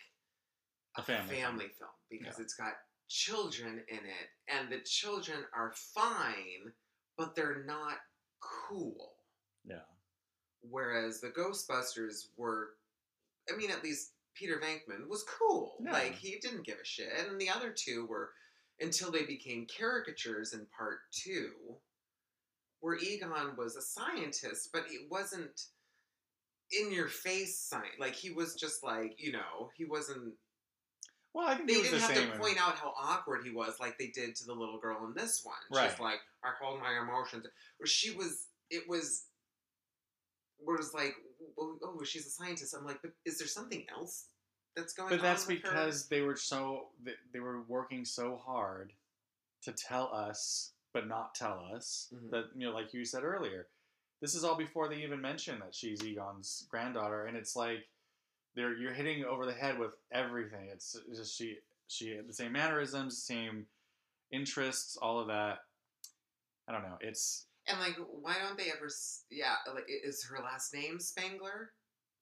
A 0.97 1.03
family 1.03 1.35
film. 1.35 1.57
film 1.77 1.89
because 2.09 2.37
Yeah. 2.37 2.43
it's 2.43 2.53
got 2.53 2.73
children 3.09 3.83
in 3.89 3.97
it, 3.97 4.29
and 4.47 4.71
the 4.71 4.79
children 4.79 5.39
are 5.53 5.73
fine, 5.73 6.73
but 7.17 7.35
they're 7.35 7.63
not 7.65 7.97
cool. 8.39 9.15
Yeah. 9.65 9.81
Whereas 10.61 11.19
the 11.21 11.29
Ghostbusters 11.29 12.27
were, 12.37 12.71
I 13.51 13.55
mean, 13.57 13.71
at 13.71 13.83
least 13.83 14.11
Peter 14.35 14.61
Venkman 14.63 15.07
was 15.09 15.23
cool. 15.23 15.75
Like 15.91 16.15
he 16.15 16.37
didn't 16.39 16.65
give 16.65 16.77
a 16.81 16.85
shit, 16.85 17.09
and 17.17 17.39
the 17.39 17.49
other 17.49 17.71
two 17.71 18.05
were 18.07 18.31
until 18.79 19.11
they 19.11 19.23
became 19.23 19.67
caricatures 19.77 20.53
in 20.53 20.65
part 20.77 20.99
two, 21.11 21.51
where 22.79 22.95
Egon 22.95 23.55
was 23.57 23.75
a 23.75 23.81
scientist, 23.81 24.69
but 24.71 24.85
it 24.89 25.09
wasn't 25.09 25.65
in 26.71 26.91
your 26.91 27.07
face 27.07 27.57
science. 27.59 27.95
Like 27.99 28.15
he 28.15 28.29
was 28.31 28.55
just 28.55 28.83
like 28.83 29.15
you 29.17 29.31
know 29.31 29.71
he 29.75 29.85
wasn't. 29.85 30.33
Well, 31.33 31.47
I 31.47 31.55
think 31.55 31.67
They 31.67 31.75
didn't 31.75 31.91
the 31.91 31.99
have 31.99 32.33
to 32.33 32.39
point 32.39 32.57
out 32.59 32.75
how 32.75 32.93
awkward 32.99 33.43
he 33.43 33.51
was, 33.51 33.79
like 33.79 33.97
they 33.99 34.07
did 34.07 34.35
to 34.37 34.45
the 34.45 34.53
little 34.53 34.79
girl 34.79 35.05
in 35.05 35.13
this 35.13 35.41
one. 35.43 35.55
Right. 35.71 35.91
She's 35.91 35.99
like, 35.99 36.19
I 36.43 36.49
hold 36.59 36.79
my 36.79 36.99
emotions. 36.99 37.45
Where 37.77 37.85
she 37.85 38.15
was, 38.15 38.47
it 38.71 38.89
was, 38.89 39.25
was 40.59 40.91
like, 40.95 41.13
oh, 41.59 41.77
oh, 41.83 42.03
she's 42.03 42.25
a 42.27 42.29
scientist. 42.29 42.73
I'm 42.77 42.85
like, 42.85 43.01
but 43.01 43.11
is 43.25 43.37
there 43.37 43.47
something 43.47 43.85
else 43.89 44.25
that's 44.75 44.93
going 44.93 45.11
on? 45.13 45.17
But 45.17 45.23
that's 45.23 45.47
with 45.47 45.61
her? 45.63 45.69
because 45.69 46.07
they 46.07 46.21
were 46.21 46.35
so 46.35 46.87
they, 47.33 47.39
were 47.39 47.61
working 47.63 48.05
so 48.05 48.37
hard 48.37 48.93
to 49.63 49.71
tell 49.71 50.13
us, 50.13 50.71
but 50.93 51.07
not 51.07 51.35
tell 51.35 51.59
us 51.73 52.11
Mhm. 52.13 52.31
that 52.31 52.45
you 52.55 52.67
know, 52.67 52.73
like 52.73 52.93
you 52.93 53.05
said 53.05 53.23
earlier, 53.23 53.67
this 54.21 54.35
is 54.35 54.43
all 54.43 54.55
before 54.55 54.87
they 54.87 55.03
even 55.03 55.21
mention 55.21 55.59
that 55.59 55.75
she's 55.75 56.03
Egon's 56.03 56.65
granddaughter, 56.69 57.25
and 57.25 57.35
it's 57.37 57.55
like 57.55 57.87
they're 58.55 58.75
you're 58.75 58.93
hitting 58.93 59.25
over 59.25 59.45
the 59.45 59.53
head 59.53 59.77
with 59.79 59.91
everything. 60.11 60.69
It's 60.69 60.95
just 61.15 61.35
she 61.37 61.59
she 61.87 62.11
had 62.11 62.27
the 62.27 62.33
same 62.33 62.51
mannerisms, 62.51 63.17
same 63.23 63.67
interests, 64.31 64.97
all 64.97 65.19
of 65.19 65.27
that. 65.27 65.59
I 66.67 66.71
don't 66.71 66.83
know. 66.83 66.97
It's 67.01 67.47
And 67.69 67.79
like, 67.79 67.95
why 68.21 68.35
don't 68.43 68.57
they 68.57 68.71
ever? 68.71 68.89
Yeah, 69.29 69.53
like, 69.73 69.85
is 69.87 70.25
her 70.29 70.43
last 70.43 70.73
name 70.73 70.99
Spangler? 70.99 71.71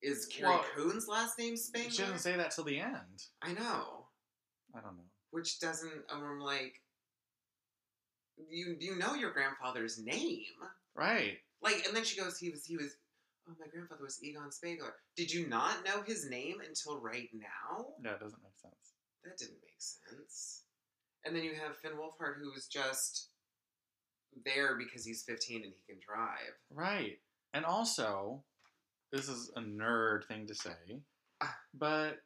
Is 0.02 0.26
Carrie 0.26 0.50
Well, 0.50 0.64
Coon's 0.76 1.08
last 1.08 1.38
name 1.38 1.56
Spangler? 1.56 1.90
she 1.90 2.02
doesn't 2.02 2.18
say 2.18 2.36
that 2.36 2.50
till 2.52 2.64
the 2.64 2.78
end. 2.78 3.22
I 3.42 3.52
know, 3.52 4.06
I 4.76 4.80
don't 4.80 4.96
know. 4.96 5.04
which 5.30 5.58
doesn't. 5.58 6.02
I'm 6.12 6.38
like, 6.38 6.74
you 8.50 8.76
you 8.78 8.96
know 8.98 9.14
your 9.14 9.32
grandfather's 9.32 9.98
name, 10.02 10.44
Right. 10.94 11.38
like, 11.62 11.84
and 11.86 11.96
then 11.96 12.04
she 12.04 12.20
goes, 12.20 12.38
he 12.38 12.50
was 12.50 12.64
he 12.64 12.76
was. 12.76 12.94
Oh, 13.50 13.54
my 13.58 13.66
grandfather 13.72 14.02
was 14.04 14.22
Egon 14.22 14.52
Spangler. 14.52 14.92
Did 15.16 15.32
you 15.32 15.48
not 15.48 15.82
know 15.82 16.02
his 16.02 16.28
name 16.28 16.56
until 16.66 17.00
right 17.00 17.30
now? 17.32 17.86
No, 17.98 18.10
it 18.12 18.20
doesn't 18.20 18.42
make 18.42 18.58
sense. 18.60 18.92
That 19.24 19.38
didn't 19.38 19.56
make 19.64 19.78
sense. 19.80 20.64
And 21.24 21.34
then 21.34 21.42
you 21.44 21.54
have 21.54 21.78
Finn 21.78 21.92
Wolfhard, 21.92 22.34
who 22.42 22.52
was 22.52 22.66
just 22.66 23.30
there 24.44 24.76
because 24.76 25.04
he's 25.04 25.22
15 25.22 25.62
and 25.62 25.72
he 25.72 25.92
can 25.92 26.00
drive. 26.04 26.54
Right. 26.72 27.18
And 27.54 27.64
also, 27.64 28.42
this 29.12 29.28
is 29.28 29.50
a 29.56 29.60
nerd 29.60 30.26
thing 30.26 30.46
to 30.46 30.54
say, 30.54 31.00
but 31.74 32.18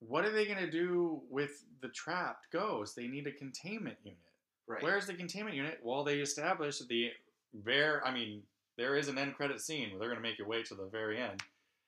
what 0.00 0.24
are 0.24 0.32
they 0.32 0.46
going 0.46 0.58
to 0.58 0.70
do 0.70 1.22
with 1.30 1.64
the 1.80 1.88
trapped 1.88 2.50
ghost? 2.52 2.96
They 2.96 3.06
need 3.06 3.26
a 3.26 3.32
containment 3.32 3.98
unit. 4.02 4.18
Right. 4.66 4.82
Where's 4.82 5.06
the 5.06 5.14
containment 5.14 5.56
unit? 5.56 5.80
Well, 5.82 6.04
they 6.04 6.18
established 6.18 6.86
the 6.88 7.10
very, 7.54 8.00
I 8.04 8.12
mean, 8.12 8.42
there 8.78 8.96
is 8.96 9.08
an 9.08 9.18
end 9.18 9.34
credit 9.34 9.60
scene 9.60 9.90
where 9.90 9.98
they're 9.98 10.08
going 10.08 10.22
to 10.22 10.28
make 10.28 10.38
your 10.38 10.48
way 10.48 10.62
to 10.62 10.74
the 10.74 10.86
very 10.86 11.20
end. 11.20 11.42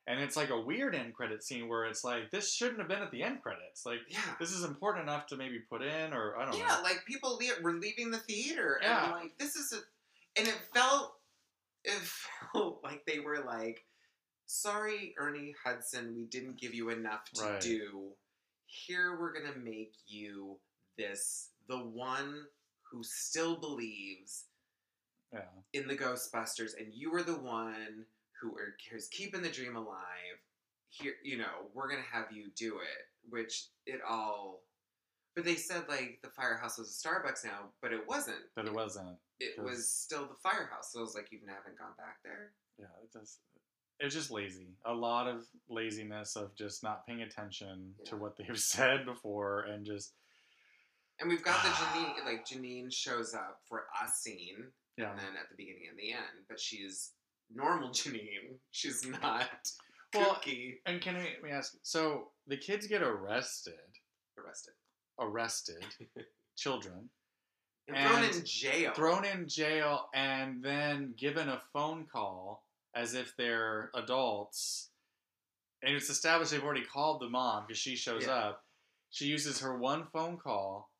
And 0.07 0.21
it's 0.21 0.37
like 0.37 0.51
a 0.51 0.61
weird 0.61 0.95
end 0.95 1.15
credit 1.15 1.43
scene 1.43 1.67
where 1.69 1.87
it's 1.87 2.05
like, 2.05 2.31
this 2.31 2.53
shouldn't 2.53 2.79
have 2.79 2.89
been 2.89 3.01
at 3.03 3.11
the 3.11 3.23
end 3.23 3.43
credits. 3.43 3.87
Like, 3.87 4.01
Yeah. 4.09 4.21
this 4.39 4.51
is 4.53 4.63
important 4.63 5.05
enough 5.05 5.27
to 5.29 5.37
maybe 5.37 5.61
put 5.61 5.83
in, 5.83 6.13
or 6.13 6.37
I 6.37 6.45
don't 6.45 6.55
Yeah, 6.59 6.67
know. 6.67 6.75
Yeah, 6.77 6.81
like 6.81 7.05
people 7.07 7.39
le- 7.39 7.63
were 7.63 7.73
leaving 7.73 8.11
the 8.11 8.19
theater, 8.19 8.75
and 8.75 8.85
Yeah. 8.85 9.05
I'm 9.05 9.11
like, 9.13 9.39
this 9.39 9.57
is 9.57 9.73
a, 9.73 9.81
and 10.39 10.47
it 10.47 10.59
felt, 10.75 11.19
it 11.85 11.99
felt 12.53 12.83
like 12.85 13.07
they 13.07 13.21
were 13.21 13.43
like, 13.45 13.87
sorry, 14.45 15.15
Ernie 15.19 15.55
Hudson, 15.65 16.15
we 16.15 16.27
didn't 16.27 16.61
give 16.61 16.75
you 16.75 16.91
enough 16.91 17.31
to 17.35 17.43
Right. 17.45 17.61
do. 17.63 18.15
Here 18.67 19.19
we're 19.19 19.33
gonna 19.33 19.57
make 19.57 19.95
you 20.07 20.61
this, 20.99 21.51
the 21.67 21.79
one 21.79 22.47
who 22.83 23.03
still 23.03 23.57
believes 23.57 24.45
Yeah. 25.33 25.49
in 25.73 25.89
the 25.89 25.97
Ghostbusters, 25.97 26.77
and 26.79 26.93
you 26.93 27.11
were 27.11 27.23
the 27.23 27.39
one 27.39 28.05
who 28.45 28.57
are, 28.59 28.77
is 28.95 29.09
keeping 29.09 29.43
the 29.43 29.49
dream 29.49 29.77
alive. 29.77 30.39
Here, 30.91 31.15
you 31.25 31.39
know, 31.39 31.71
we're 31.73 31.89
gonna 31.89 32.03
have 32.13 32.27
you 32.31 32.51
do 32.57 32.77
it, 32.77 33.09
which 33.29 33.67
it 33.87 34.01
all. 34.09 34.61
But 35.35 35.45
they 35.45 35.57
said 35.57 35.85
like 35.89 36.21
the 36.23 36.29
firehouse 36.31 36.79
was 36.79 36.91
a 36.91 37.09
Starbucks 37.09 37.45
now, 37.45 37.71
but 37.83 37.93
it 37.93 38.07
wasn't. 38.07 38.37
But 38.55 38.67
it 38.67 38.73
wasn't. 38.75 39.17
It 39.41 39.57
'cause- 39.57 39.65
was 39.65 39.89
still 39.91 40.27
the 40.29 40.35
firehouse. 40.35 40.93
So 40.93 41.01
it 41.01 41.03
was 41.03 41.15
like 41.15 41.33
you 41.33 41.41
haven't 41.49 41.79
gone 41.79 41.95
back 41.97 42.19
there. 42.23 42.53
Yeah, 42.79 42.87
it 43.03 43.11
does. 43.13 43.39
It's 43.99 44.15
just 44.15 44.31
lazy. 44.31 44.77
A 44.85 44.93
lot 44.95 45.27
of 45.27 45.47
laziness 45.69 46.37
of 46.37 46.55
just 46.55 46.83
not 46.83 47.07
paying 47.07 47.23
attention 47.23 47.95
to 48.07 48.17
what 48.17 48.37
they've 48.37 48.59
said 48.61 49.05
before 49.07 49.61
and 49.63 49.85
just 49.87 50.15
And 51.19 51.29
we've 51.29 51.43
got 51.45 51.63
the 51.63 51.69
Janine, 51.81 52.25
like 52.25 52.45
Janine 52.47 52.93
shows 52.93 53.35
up 53.35 53.61
for 53.69 53.87
a 54.05 54.09
scene, 54.09 54.73
yeah. 54.97 55.11
and 55.11 55.19
then 55.19 55.37
at 55.41 55.49
the 55.49 55.57
beginning 55.57 55.87
and 55.89 55.99
the 55.99 56.13
end, 56.13 56.45
but 56.49 56.61
she's 56.61 57.13
normal 57.55 57.89
Janine. 57.93 58.59
She's 58.71 59.07
not 59.07 59.49
Well, 60.15 60.35
kooky. 60.37 60.75
And 60.87 61.01
can 61.01 61.15
we, 61.17 61.23
let 61.23 61.43
me 61.43 61.51
ask? 61.51 61.75
So 61.83 62.29
the 62.47 62.57
kids 62.57 62.87
get 62.87 63.03
arrested, 63.03 63.75
Arrested. 64.39 64.75
arrested, 65.21 65.85
children 66.57 67.09
And 67.89 67.97
thrown 67.97 68.25
in 68.25 68.45
jail. 68.45 68.93
thrown 68.95 69.25
in 69.25 69.49
jail, 69.49 70.09
and 70.15 70.63
then 70.63 71.15
given 71.17 71.49
a 71.49 71.61
phone 71.73 72.07
call 72.11 72.65
as 72.95 73.15
if 73.15 73.35
they're 73.37 73.91
adults. 73.95 74.91
And 75.83 75.95
it's 75.95 76.09
established 76.11 76.53
they've 76.53 76.63
already 76.65 76.85
called 76.85 77.21
the 77.21 77.29
mom 77.29 77.65
because 77.67 77.79
she 77.79 77.97
shows 77.97 78.25
Yeah. 78.27 78.35
up. 78.35 78.65
She 79.11 79.27
uses 79.27 79.61
her 79.61 79.77
one 79.79 80.07
phone 80.13 80.39
call, 80.39 80.91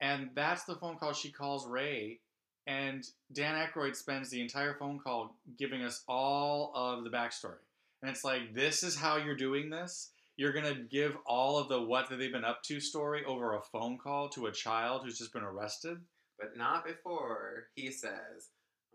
and 0.00 0.30
that's 0.34 0.64
the 0.64 0.74
phone 0.76 0.96
call 0.96 1.12
she 1.12 1.30
calls 1.30 1.66
Ray. 1.68 2.20
And 2.68 3.02
Dan 3.32 3.54
Aykroyd 3.54 3.96
spends 3.96 4.28
the 4.28 4.42
entire 4.42 4.74
phone 4.74 4.98
call 4.98 5.34
giving 5.58 5.82
us 5.82 6.04
all 6.06 6.70
of 6.74 7.02
the 7.02 7.08
backstory. 7.08 7.56
And 8.02 8.10
it's 8.10 8.24
like, 8.24 8.54
this 8.54 8.82
is 8.82 8.94
how 8.94 9.16
you're 9.16 9.34
doing 9.34 9.70
this? 9.70 10.10
You're 10.36 10.52
going 10.52 10.66
to 10.66 10.82
give 10.82 11.16
all 11.26 11.58
of 11.58 11.68
the 11.68 11.80
what 11.80 12.08
have 12.08 12.18
they 12.18 12.28
been 12.28 12.44
up 12.44 12.62
to 12.64 12.78
story 12.78 13.24
over 13.24 13.54
a 13.54 13.62
phone 13.62 13.96
call 13.96 14.28
to 14.30 14.46
a 14.46 14.52
child 14.52 15.02
who's 15.02 15.16
just 15.16 15.32
been 15.32 15.42
arrested? 15.42 15.96
But 16.38 16.58
not 16.58 16.84
before 16.84 17.68
he 17.74 17.90
says, 17.90 18.50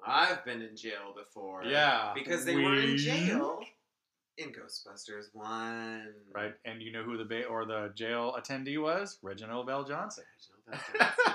I've 0.06 0.46
been 0.46 0.62
in 0.62 0.78
jail 0.78 1.16
before. 1.18 1.64
Yeah. 1.66 2.14
Because 2.14 2.46
they 2.46 2.56
were 2.56 2.76
in 2.76 2.96
jail 2.96 3.60
in 4.38 4.50
Ghostbusters 4.50 5.26
1. 5.34 6.08
Right, 6.34 6.54
and 6.64 6.80
you 6.82 6.92
know 6.92 7.04
who 7.04 7.18
the 7.18 7.26
ba- 7.26 7.46
or 7.46 7.66
the 7.66 7.92
jail 7.96 8.38
attendee 8.40 8.82
was? 8.82 9.18
Reginald 9.24 9.68
VelJohnson. 9.68 10.20
Reginald 10.70 10.70
Bell 10.70 10.86
Johnson 10.98 11.34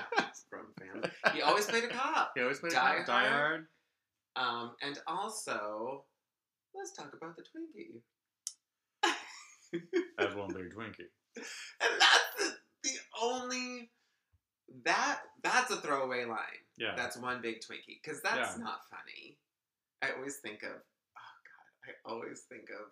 from 0.49 0.67
Family. 0.79 1.09
He 1.33 1.41
always 1.41 1.65
played 1.65 1.83
a 1.83 1.87
cop. 1.87 2.31
He 2.35 2.41
always 2.41 2.59
played 2.59 2.73
Die 2.73 2.97
Die, 2.99 3.05
Die 3.05 3.27
Hard. 3.27 3.65
Hard. 4.35 4.65
Um, 4.69 4.75
and 4.81 4.99
also, 5.07 6.05
let's 6.75 6.93
talk 6.93 7.11
about 7.13 7.35
the 7.35 7.43
Twinkie. 7.43 8.01
As 10.19 10.35
one 10.35 10.49
big 10.53 10.73
Twinkie. 10.73 11.09
And 11.37 11.91
that's 11.99 12.35
the, 12.37 12.51
the 12.83 12.95
only 13.21 13.91
that 14.85 15.19
that's 15.43 15.71
a 15.71 15.77
throwaway 15.77 16.25
line. 16.25 16.37
Yeah. 16.77 16.93
That's 16.95 17.17
one 17.17 17.41
big 17.41 17.57
Twinkie 17.57 17.99
because 18.03 18.21
that's 18.21 18.57
Yeah. 18.57 18.63
not 18.63 18.79
funny. 18.89 19.37
I 20.01 20.11
always 20.17 20.37
think 20.37 20.63
of 20.63 20.71
oh 20.71 21.35
god, 21.45 21.67
I 21.85 22.11
always 22.11 22.41
think 22.49 22.69
of 22.69 22.91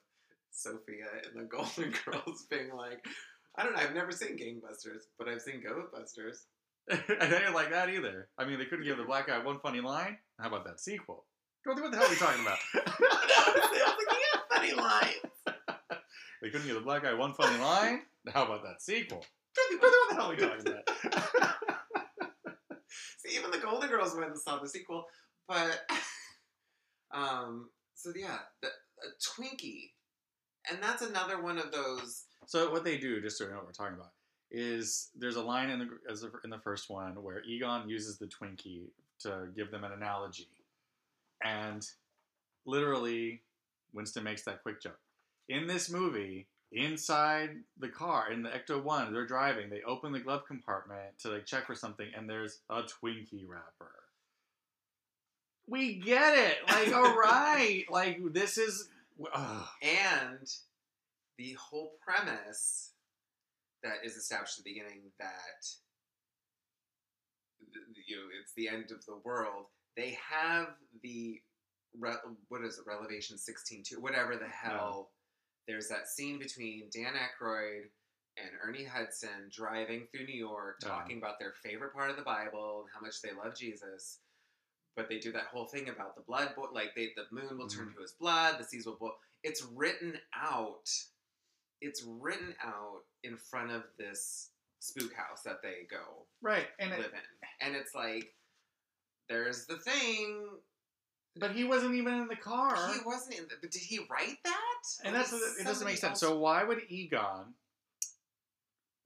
Sophia 0.51 1.05
and 1.25 1.39
the 1.41 1.45
Golden 1.49 1.93
Girls 2.05 2.45
being 2.49 2.71
like, 2.75 3.05
I 3.57 3.63
don't 3.63 3.73
know, 3.75 3.79
I've 3.81 3.93
never 3.95 4.11
seen 4.11 4.37
Gangbusters, 4.37 5.03
but 5.17 5.27
I've 5.27 5.41
seen 5.41 5.63
Ghostbusters. 5.63 6.37
I 6.91 7.27
didn't 7.27 7.53
like 7.53 7.71
that 7.71 7.89
either. 7.89 8.29
I 8.37 8.45
mean, 8.45 8.59
they 8.59 8.65
couldn't 8.65 8.85
give 8.85 8.97
the 8.97 9.03
black 9.03 9.27
guy 9.27 9.43
one 9.43 9.59
funny 9.59 9.81
line. 9.81 10.17
How 10.39 10.47
about 10.47 10.65
that 10.65 10.79
sequel? 10.79 11.25
What 11.65 11.75
the 11.75 11.81
what 11.83 11.91
the 11.91 11.97
hell 11.97 12.07
are 12.07 12.09
we 12.09 12.15
talking 12.15 12.41
about? 12.41 12.57
no, 12.75 12.81
I 12.85 13.53
was 13.55 14.05
thinking 14.07 14.23
of 14.33 14.41
funny 14.55 14.73
lines. 14.73 15.99
they 16.41 16.49
couldn't 16.49 16.67
give 16.67 16.75
the 16.75 16.81
black 16.81 17.03
guy 17.03 17.13
one 17.13 17.33
funny 17.33 17.61
line. 17.61 18.03
How 18.33 18.45
about 18.45 18.63
that 18.63 18.81
sequel? 18.81 19.25
What 19.79 19.91
the 20.09 20.15
hell 20.15 20.27
are 20.27 20.29
we 20.29 20.37
talking 20.37 20.67
about? 20.67 21.55
See, 23.17 23.37
even 23.37 23.51
the 23.51 23.57
Golden 23.57 23.89
Girls 23.89 24.15
went 24.15 24.31
and 24.31 24.39
saw 24.39 24.59
the 24.59 24.69
sequel, 24.69 25.05
but 25.47 25.81
um, 27.11 27.69
so 27.95 28.13
yeah, 28.15 28.37
the, 28.61 28.67
a 28.67 29.41
Twinkie, 29.41 29.91
and 30.71 30.81
that's 30.81 31.01
another 31.01 31.41
one 31.41 31.57
of 31.57 31.71
those. 31.71 32.25
So 32.45 32.71
what 32.71 32.85
they 32.85 32.97
do, 32.97 33.21
just 33.21 33.37
so 33.37 33.45
you 33.45 33.49
know 33.49 33.57
what 33.57 33.65
we're 33.65 33.71
talking 33.73 33.95
about, 33.95 34.11
is 34.51 35.09
there's 35.17 35.35
a 35.35 35.41
line 35.41 35.69
in 35.69 35.79
the 35.79 35.89
in 36.43 36.49
the 36.49 36.59
first 36.59 36.89
one 36.89 37.21
where 37.21 37.41
Egon 37.43 37.89
uses 37.89 38.17
the 38.17 38.27
Twinkie 38.27 38.87
to 39.19 39.47
give 39.55 39.71
them 39.71 39.83
an 39.83 39.91
analogy, 39.91 40.47
and 41.43 41.85
literally 42.65 43.41
Winston 43.93 44.23
makes 44.23 44.43
that 44.43 44.63
quick 44.63 44.81
joke. 44.81 44.99
In 45.49 45.67
this 45.67 45.89
movie, 45.89 46.47
inside 46.71 47.51
the 47.79 47.89
car 47.89 48.31
in 48.31 48.43
the 48.43 48.49
Ecto 48.49 48.83
One, 48.83 49.13
they're 49.13 49.25
driving. 49.25 49.69
They 49.69 49.81
open 49.83 50.11
the 50.11 50.19
glove 50.19 50.45
compartment 50.45 51.19
to 51.19 51.29
like 51.29 51.45
check 51.45 51.65
for 51.65 51.75
something, 51.75 52.07
and 52.15 52.29
there's 52.29 52.59
a 52.69 52.83
Twinkie 52.83 53.47
wrapper. 53.47 53.91
We 55.69 55.95
get 55.95 56.37
it. 56.37 56.57
Like, 56.67 56.93
all 56.93 57.15
right. 57.17 57.85
Like 57.89 58.19
this 58.33 58.57
is. 58.57 58.87
ugh. 59.33 59.67
and 59.81 60.49
the 61.37 61.53
whole 61.53 61.93
premise 62.03 62.91
that 63.83 63.97
is 64.03 64.15
established 64.15 64.57
at 64.59 64.65
the 64.65 64.71
beginning 64.71 65.01
that 65.19 65.65
you 68.07 68.15
know 68.15 68.23
it's 68.41 68.53
the 68.55 68.67
end 68.69 68.91
of 68.91 69.05
the 69.05 69.17
world 69.23 69.65
they 69.95 70.17
have 70.29 70.67
the 71.03 71.39
what 72.49 72.63
is 72.63 72.77
it 72.77 72.85
relevation 72.87 73.37
16 73.37 73.83
2 73.83 73.95
whatever 73.99 74.35
the 74.35 74.47
hell 74.47 75.09
there's 75.67 75.87
that 75.89 76.07
scene 76.07 76.37
between 76.39 76.89
dan 76.93 77.13
Aykroyd 77.13 77.83
and 78.37 78.49
ernie 78.63 78.85
hudson 78.85 79.49
driving 79.51 80.07
through 80.11 80.25
new 80.25 80.35
york 80.37 80.75
Yeah. 80.83 80.89
talking 80.89 81.17
about 81.17 81.39
their 81.39 81.53
favorite 81.63 81.93
part 81.93 82.09
of 82.11 82.15
the 82.17 82.21
bible 82.23 82.81
and 82.81 82.89
how 82.93 83.01
much 83.01 83.21
they 83.21 83.31
love 83.33 83.55
jesus 83.57 84.19
but 84.95 85.09
they 85.09 85.19
do 85.19 85.31
that 85.31 85.45
whole 85.51 85.65
thing 85.67 85.89
about 85.89 86.15
the 86.15 86.21
blood 86.23 86.53
bo- 86.55 86.69
like 86.73 86.93
they 86.95 87.09
the 87.15 87.25
moon 87.31 87.57
will 87.57 87.67
turn 87.67 87.87
Mhm. 87.89 87.95
to 87.95 88.01
his 88.01 88.13
blood 88.13 88.59
the 88.59 88.63
seas 88.63 88.85
will 88.85 88.97
boil 88.97 89.17
it's 89.43 89.63
written 89.63 90.19
out 90.35 90.87
it's 91.81 92.03
written 92.07 92.53
out 92.63 93.01
in 93.23 93.37
front 93.37 93.71
of 93.71 93.83
this 93.97 94.49
spook 94.79 95.13
house 95.13 95.41
that 95.43 95.61
they 95.61 95.85
go 95.89 96.25
Right, 96.41 96.67
and 96.79 96.91
it, 96.93 96.99
live 96.99 97.11
in 97.13 97.67
and 97.67 97.75
it's 97.75 97.93
like 97.95 98.33
there's 99.29 99.65
the 99.65 99.77
thing 99.77 100.47
but 101.39 101.51
he 101.51 101.63
wasn't 101.65 101.93
even 101.95 102.13
in 102.15 102.27
the 102.27 102.35
car. 102.35 102.75
he 102.93 102.99
wasn't 103.05 103.35
in 103.35 103.43
the, 103.43 103.55
but 103.61 103.69
did 103.71 103.81
he 103.81 103.99
write 104.09 104.37
that 104.43 104.83
and 105.03 105.13
Or 105.15 105.19
that's 105.19 105.33
it 105.33 105.63
doesn't 105.65 105.85
make 105.85 105.97
sense. 105.97 106.21
else- 106.23 106.31
So 106.31 106.37
why 106.39 106.63
would 106.63 106.81
Egon 106.89 107.53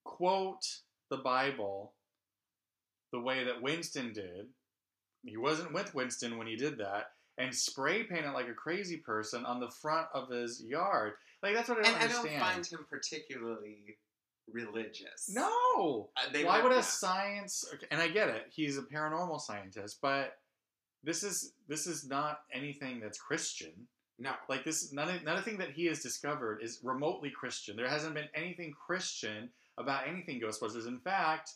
quote 0.06 0.66
the 1.10 1.18
Bible 1.18 1.94
the 3.12 3.20
way 3.20 3.44
that 3.44 3.62
Winston 3.62 4.14
did? 4.14 4.48
He 5.26 5.38
wasn't 5.38 5.74
with 5.74 5.94
Winston 5.94 6.38
when 6.38 6.48
he 6.48 6.56
did 6.56 6.78
that, 6.80 7.12
and 7.38 7.54
spray 7.54 8.04
paint 8.04 8.26
it 8.26 8.32
like 8.34 8.48
a 8.48 8.54
crazy 8.54 8.98
person 8.98 9.46
on 9.46 9.60
the 9.60 9.70
front 9.70 10.08
of 10.14 10.30
his 10.30 10.64
yard. 10.64 11.14
Like 11.42 11.56
that's 11.56 11.70
what 11.70 11.80
I 11.80 11.84
don't 11.84 11.94
and 11.96 12.04
i 12.04 12.08
don't 12.08 12.40
find 12.40 12.66
him 12.66 12.86
particularly 12.90 13.98
religious 14.52 15.30
no, 15.34 16.10
Uh, 16.18 16.38
why 16.44 16.62
would 16.62 16.72
a 16.74 16.84
science? 16.84 17.66
okay, 17.74 17.88
And 17.92 18.02
I 18.02 18.08
get 18.08 18.30
it, 18.30 18.48
he's 18.52 18.78
a 18.78 18.82
paranormal 18.82 19.40
scientist, 19.40 20.00
but 20.02 20.38
this 21.04 21.24
is 21.24 21.54
this 21.68 21.88
is 21.88 22.08
not 22.08 22.42
anything 22.54 23.00
that's 23.00 23.20
Christian. 23.20 23.88
no 24.20 24.34
Like 24.50 24.64
this, 24.64 24.92
none, 24.92 25.24
nothing 25.24 25.58
that 25.58 25.72
he 25.72 25.86
has 25.86 26.02
discovered 26.02 26.60
is 26.62 26.80
remotely 26.84 27.30
Christian. 27.32 27.76
There 27.76 27.88
hasn't 27.88 28.14
been 28.14 28.30
anything 28.36 28.74
Christian 28.74 29.50
about 29.78 30.08
anything 30.08 30.40
Ghostbusters. 30.42 30.88
In 30.88 31.00
fact, 31.00 31.52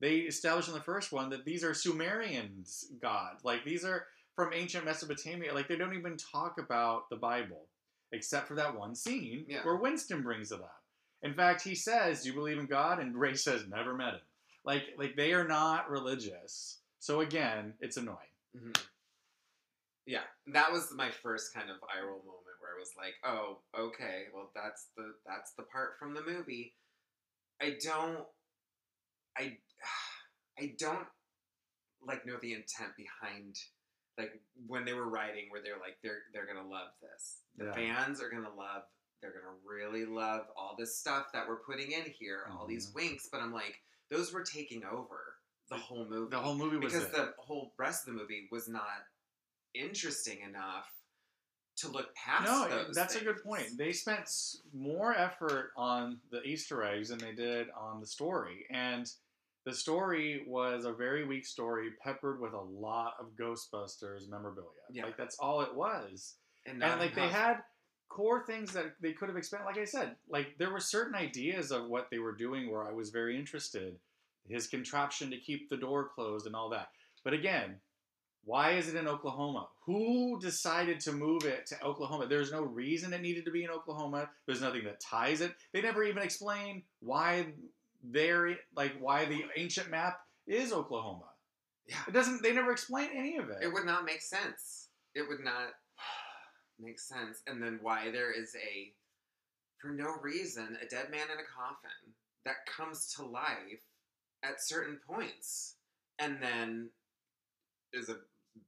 they 0.00 0.16
established 0.16 0.68
in 0.68 0.74
the 0.74 0.80
first 0.80 1.12
one 1.12 1.30
that 1.30 1.44
these 1.44 1.62
are 1.62 1.72
Sumerians' 1.74 2.86
god. 3.00 3.36
Like 3.44 3.64
these 3.64 3.84
are 3.84 4.06
from 4.34 4.52
ancient 4.52 4.84
Mesopotamia. 4.84 5.54
Like 5.54 5.68
they 5.68 5.76
don't 5.76 5.96
even 5.96 6.16
talk 6.16 6.58
about 6.58 7.08
the 7.10 7.16
Bible, 7.16 7.66
except 8.12 8.48
for 8.48 8.54
that 8.56 8.74
one 8.74 8.94
scene 8.94 9.44
Yeah. 9.48 9.64
where 9.64 9.76
Winston 9.76 10.22
brings 10.22 10.52
it 10.52 10.60
up. 10.60 10.84
In 11.22 11.34
fact, 11.34 11.62
he 11.62 11.74
says, 11.74 12.22
"Do 12.22 12.28
you 12.30 12.34
believe 12.34 12.58
in 12.58 12.66
God?" 12.66 12.98
And 12.98 13.14
Ray 13.18 13.34
says, 13.34 13.66
"Never 13.66 13.94
met 13.94 14.14
him." 14.14 14.26
Like, 14.64 14.94
like 14.96 15.16
they 15.16 15.32
are 15.32 15.46
not 15.46 15.90
religious. 15.90 16.80
So 16.98 17.20
again, 17.20 17.76
it's 17.80 17.96
annoying. 17.96 18.34
Mhm. 18.56 18.86
Yeah, 20.06 20.24
that 20.48 20.72
was 20.72 20.90
my 20.92 21.10
first 21.10 21.52
kind 21.54 21.70
of 21.70 21.82
eye 21.84 22.00
roll 22.00 22.22
moment 22.22 22.60
where 22.60 22.74
I 22.74 22.78
was 22.78 22.94
like, 22.96 23.14
"Oh, 23.22 23.62
okay, 23.74 24.28
well 24.32 24.50
that's 24.54 24.86
the 24.96 25.18
that's 25.24 25.52
the 25.52 25.62
part 25.64 25.98
from 25.98 26.14
the 26.14 26.22
movie." 26.22 26.76
I 27.60 27.76
don't, 27.82 28.26
I, 29.36 29.58
I 30.58 30.74
don't 30.78 31.06
like 32.00 32.24
know 32.24 32.38
the 32.38 32.54
intent 32.54 32.96
behind 32.96 33.56
like 34.20 34.40
when 34.66 34.84
they 34.84 34.92
were 34.92 35.08
writing 35.08 35.46
where 35.50 35.62
they're 35.62 35.78
like 35.78 35.98
they're 36.02 36.22
they're 36.32 36.46
gonna 36.46 36.68
love 36.68 36.88
this. 37.00 37.42
The 37.56 37.66
Yeah. 37.66 37.72
fans 37.74 38.20
are 38.20 38.28
gonna 38.30 38.54
love. 38.54 38.82
They're 39.20 39.32
gonna 39.32 39.56
really 39.64 40.04
love 40.06 40.46
all 40.56 40.76
this 40.78 40.98
stuff 40.98 41.26
that 41.32 41.46
we're 41.48 41.60
putting 41.64 41.92
in 41.92 42.04
here, 42.18 42.46
all 42.50 42.66
these 42.66 42.90
Mhm. 42.90 42.94
winks. 42.94 43.28
But 43.30 43.40
I'm 43.40 43.52
like, 43.52 43.82
those 44.10 44.32
were 44.32 44.42
taking 44.44 44.84
over 44.84 45.36
the 45.68 45.76
whole 45.78 46.06
movie 46.08 46.30
The 46.30 46.40
whole 46.40 46.56
movie 46.56 46.76
was 46.78 46.92
because 46.92 47.08
it. 47.08 47.12
the 47.12 47.34
whole 47.38 47.72
rest 47.78 48.06
of 48.08 48.14
the 48.14 48.20
movie 48.20 48.48
was 48.50 48.68
not 48.68 49.06
interesting 49.74 50.40
enough 50.40 50.90
to 51.76 51.88
look 51.88 52.14
past 52.14 52.44
No, 52.44 52.92
that's 52.92 53.14
a 53.14 53.24
good 53.24 53.42
point. 53.42 53.78
They 53.78 53.92
spent 53.92 54.28
more 54.72 55.14
effort 55.14 55.72
on 55.76 56.20
the 56.30 56.42
Easter 56.42 56.82
eggs 56.82 57.08
than 57.08 57.18
they 57.18 57.32
did 57.32 57.70
on 57.70 58.00
the 58.00 58.06
story, 58.06 58.66
and 58.70 59.06
the 59.64 59.74
story 59.74 60.44
was 60.46 60.84
a 60.84 60.92
very 60.92 61.26
weak 61.26 61.44
story, 61.44 61.90
peppered 62.02 62.40
with 62.40 62.52
a 62.52 62.60
lot 62.60 63.14
of 63.20 63.36
Ghostbusters 63.36 64.28
memorabilia. 64.28 64.68
Yeah. 64.90 65.04
Like 65.04 65.16
that's 65.16 65.36
all 65.38 65.60
it 65.60 65.74
was, 65.74 66.34
and, 66.66 66.82
and 66.82 67.00
like 67.00 67.14
they 67.14 67.28
had 67.28 67.62
core 68.08 68.44
things 68.44 68.72
that 68.72 68.94
they 69.00 69.12
could 69.12 69.28
have 69.28 69.36
expanded. 69.36 69.66
Like 69.66 69.78
I 69.78 69.84
said, 69.84 70.16
like 70.28 70.58
there 70.58 70.70
were 70.70 70.80
certain 70.80 71.14
ideas 71.14 71.70
of 71.70 71.88
what 71.88 72.08
they 72.10 72.18
were 72.18 72.34
doing 72.34 72.70
where 72.70 72.86
I 72.86 72.92
was 72.92 73.10
very 73.10 73.38
interested. 73.38 73.96
His 74.48 74.66
contraption 74.66 75.30
to 75.30 75.36
keep 75.36 75.68
the 75.68 75.76
door 75.76 76.08
closed 76.12 76.46
and 76.46 76.56
all 76.56 76.70
that. 76.70 76.88
But 77.22 77.34
again, 77.34 77.76
why 78.44 78.72
is 78.72 78.88
it 78.88 78.96
in 78.96 79.06
Oklahoma? 79.06 79.68
Who 79.84 80.40
decided 80.40 80.98
to 81.00 81.12
move 81.12 81.44
it 81.44 81.66
to 81.66 81.84
Oklahoma? 81.84 82.26
There's 82.26 82.50
no 82.50 82.62
reason 82.62 83.12
it 83.12 83.20
needed 83.20 83.44
to 83.44 83.50
be 83.50 83.64
in 83.64 83.70
Oklahoma. 83.70 84.30
There's 84.46 84.62
nothing 84.62 84.84
that 84.84 85.00
ties 85.00 85.40
it. 85.40 85.52
They 85.72 85.82
never 85.82 86.02
even 86.02 86.22
explain 86.22 86.82
why 87.00 87.46
they're 88.02 88.56
like 88.76 88.94
why 89.00 89.24
the 89.26 89.44
ancient 89.56 89.90
map 89.90 90.18
is 90.46 90.72
Oklahoma. 90.72 91.26
Yeah. 91.86 91.96
It 92.08 92.12
doesn't. 92.14 92.42
They 92.42 92.52
never 92.52 92.72
explain 92.72 93.10
any 93.14 93.36
of 93.36 93.48
it. 93.50 93.58
it 93.62 93.72
would 93.72 93.84
not 93.86 94.04
make 94.04 94.22
sense. 94.22 94.88
It 95.14 95.28
would 95.28 95.42
not 95.42 95.68
make 96.80 96.98
sense. 96.98 97.42
And 97.46 97.62
then 97.62 97.78
why 97.82 98.10
there 98.10 98.30
is 98.32 98.54
a 98.56 98.92
for 99.80 99.88
no 99.90 100.14
reason 100.22 100.76
a 100.82 100.86
dead 100.86 101.10
man 101.10 101.26
in 101.32 101.38
a 101.38 101.48
coffin 101.56 102.14
that 102.44 102.56
comes 102.66 103.12
to 103.14 103.24
life 103.24 103.82
at 104.42 104.62
certain 104.62 104.98
points, 105.06 105.76
and 106.18 106.38
then 106.42 106.88
is 107.92 108.08
a 108.08 108.16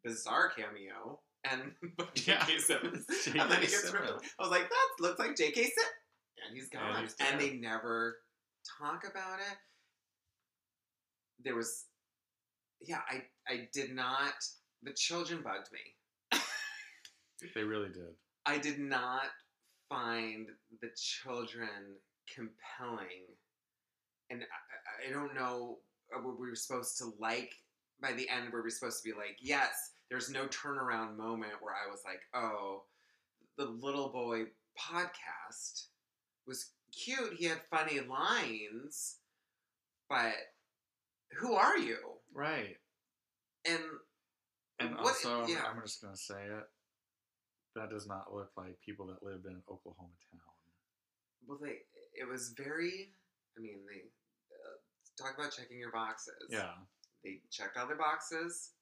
bizarre 0.05 0.51
cameo. 0.51 1.21
And 1.45 1.73
Yeah. 2.27 2.45
J.K. 2.45 2.59
Simmons, 2.59 3.07
J.K. 3.25 3.39
and 3.41 3.51
then 3.51 3.61
he 3.61 3.67
gets 3.67 3.91
Simmons. 3.91 4.23
I 4.39 4.43
was 4.43 4.51
like, 4.51 4.69
that 4.69 4.89
looks 5.01 5.19
like 5.19 5.37
J.K. 5.37 5.55
Simmons, 5.55 5.77
and 6.47 6.57
he's 6.57 6.69
gone. 6.69 7.09
and 7.21 7.41
they 7.41 7.55
never 7.55 8.17
talk 8.81 9.05
about 9.09 9.39
it. 9.41 9.57
There 11.45 11.55
was, 11.57 11.87
yeah, 12.81 13.01
I 13.09 13.23
I 13.49 13.69
did 13.73 13.95
not. 13.95 14.35
The 14.83 14.93
children 14.93 15.43
bugged 15.43 15.69
me. 15.73 16.41
They 17.55 17.63
really 17.65 17.89
did. 17.89 18.15
I 18.47 18.59
did 18.59 18.79
not 18.79 19.27
find 19.89 20.47
the 20.81 20.91
children 20.97 21.69
compelling, 22.33 23.27
and 24.31 24.43
I, 24.43 25.09
I- 25.09 25.13
don't 25.13 25.35
know. 25.35 25.79
uh, 26.17 26.21
Were 26.23 26.37
we 26.37 26.49
were 26.49 26.55
supposed 26.55 26.97
to 26.99 27.13
like 27.19 27.53
by 28.01 28.13
the 28.13 28.29
end? 28.29 28.53
Were 28.53 28.63
we 28.63 28.71
supposed 28.71 29.03
to 29.03 29.09
be 29.11 29.17
like, 29.17 29.39
yes? 29.41 29.71
There's 30.09 30.31
no 30.31 30.47
turnaround 30.47 31.17
moment 31.17 31.55
where 31.61 31.75
I 31.75 31.91
was 31.91 32.01
like, 32.05 32.21
oh, 32.35 32.85
the 33.59 33.65
little 33.65 34.11
boy 34.11 34.45
podcast 34.79 35.87
was 36.47 36.71
cute. 36.93 37.35
He 37.35 37.47
had 37.47 37.61
funny 37.71 38.01
lines, 38.01 39.19
but 40.09 40.35
who 41.39 41.55
are 41.55 41.79
you? 41.79 41.99
Right. 42.33 42.77
And 43.65 43.81
And 44.79 44.95
what- 44.97 45.07
also, 45.07 45.47
yeah. 45.47 45.65
I'm 45.67 45.81
just 45.83 46.01
gonna 46.03 46.17
say 46.17 46.43
it. 46.45 46.65
That 47.75 47.89
does 47.91 48.07
not 48.07 48.33
look 48.35 48.51
like 48.57 48.79
people 48.85 49.07
that 49.07 49.23
lived 49.23 49.47
in 49.47 49.53
an 49.53 49.63
Oklahoma 49.71 50.13
town. 50.31 50.41
Well, 51.47 51.59
they 51.63 51.79
it 52.15 52.29
was 52.29 52.51
very. 52.57 53.15
I 53.57 53.61
mean, 53.61 53.81
they 53.89 54.03
uh, 54.55 54.77
talk 55.23 55.39
about 55.39 55.53
checking 55.53 55.79
your 55.79 55.93
boxes. 55.93 56.35
Yeah. 56.51 56.73
they 57.25 57.41
checked 57.51 57.77
all 57.77 57.87
their 57.87 57.97
boxes 57.97 58.73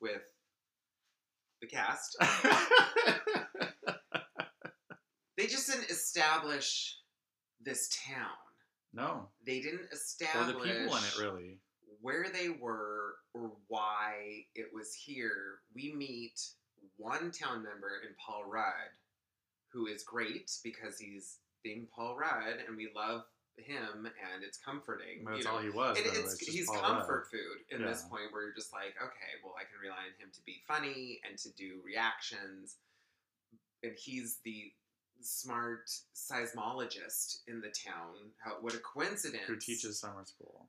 with 0.00 0.22
the 1.60 1.66
cast. 1.68 2.16
they 5.36 5.46
just 5.46 5.66
didn't 5.70 5.90
establish 5.90 6.98
this 7.64 7.88
town. 8.06 8.26
no. 8.92 9.28
They 9.46 9.60
didn't 9.60 9.86
Or 9.90 9.92
establish 9.92 10.54
the 10.56 10.62
people 10.62 10.96
in 10.96 11.04
it, 11.04 11.18
really. 11.18 11.58
where 12.00 12.26
they 12.32 12.48
were 12.50 13.16
or 13.34 13.52
why 13.68 14.44
it 14.54 14.66
was 14.72 14.94
here. 14.94 15.60
We 15.74 15.92
meet 15.92 16.40
one 16.96 17.30
town 17.32 17.62
member 17.64 18.00
in 18.06 18.14
Paul 18.24 18.44
Rudd 18.44 18.92
who 19.72 19.86
is 19.88 20.04
great 20.04 20.52
because 20.62 20.98
he's 20.98 21.38
being 21.64 21.88
Paul 21.92 22.16
Rudd, 22.16 22.62
and 22.68 22.76
we 22.76 22.90
love 22.94 23.24
him, 23.56 24.06
and 24.06 24.44
it's 24.46 24.56
comforting. 24.58 25.24
That's 25.24 25.38
you 25.38 25.44
know? 25.44 25.50
all 25.52 25.58
he 25.58 25.70
was. 25.70 25.98
It- 25.98 26.04
though, 26.04 26.20
it's, 26.20 26.38
he's 26.38 26.66
Paul 26.68 26.78
comfort 26.80 27.26
food 27.30 27.58
in 27.70 27.82
this 27.84 28.02
point 28.02 28.30
where 28.30 28.42
you're 28.44 28.54
just 28.54 28.72
like, 28.72 28.94
okay, 29.02 29.32
well, 29.42 29.54
I 29.58 29.64
can 29.64 29.80
rely 29.82 29.96
on 29.96 30.14
him 30.22 30.30
to 30.32 30.40
be 30.42 30.62
funny 30.68 31.20
and 31.28 31.36
to 31.38 31.50
do 31.54 31.80
reactions, 31.84 32.76
and 33.82 33.92
he's 33.98 34.38
the 34.44 34.70
smart 35.24 35.90
seismologist 36.14 37.38
in 37.48 37.60
the 37.60 37.68
town. 37.68 38.14
How 38.44 38.52
what 38.60 38.74
a 38.74 38.78
coincidence! 38.78 39.42
Who 39.46 39.56
teaches 39.56 39.98
summer 40.00 40.24
school 40.24 40.68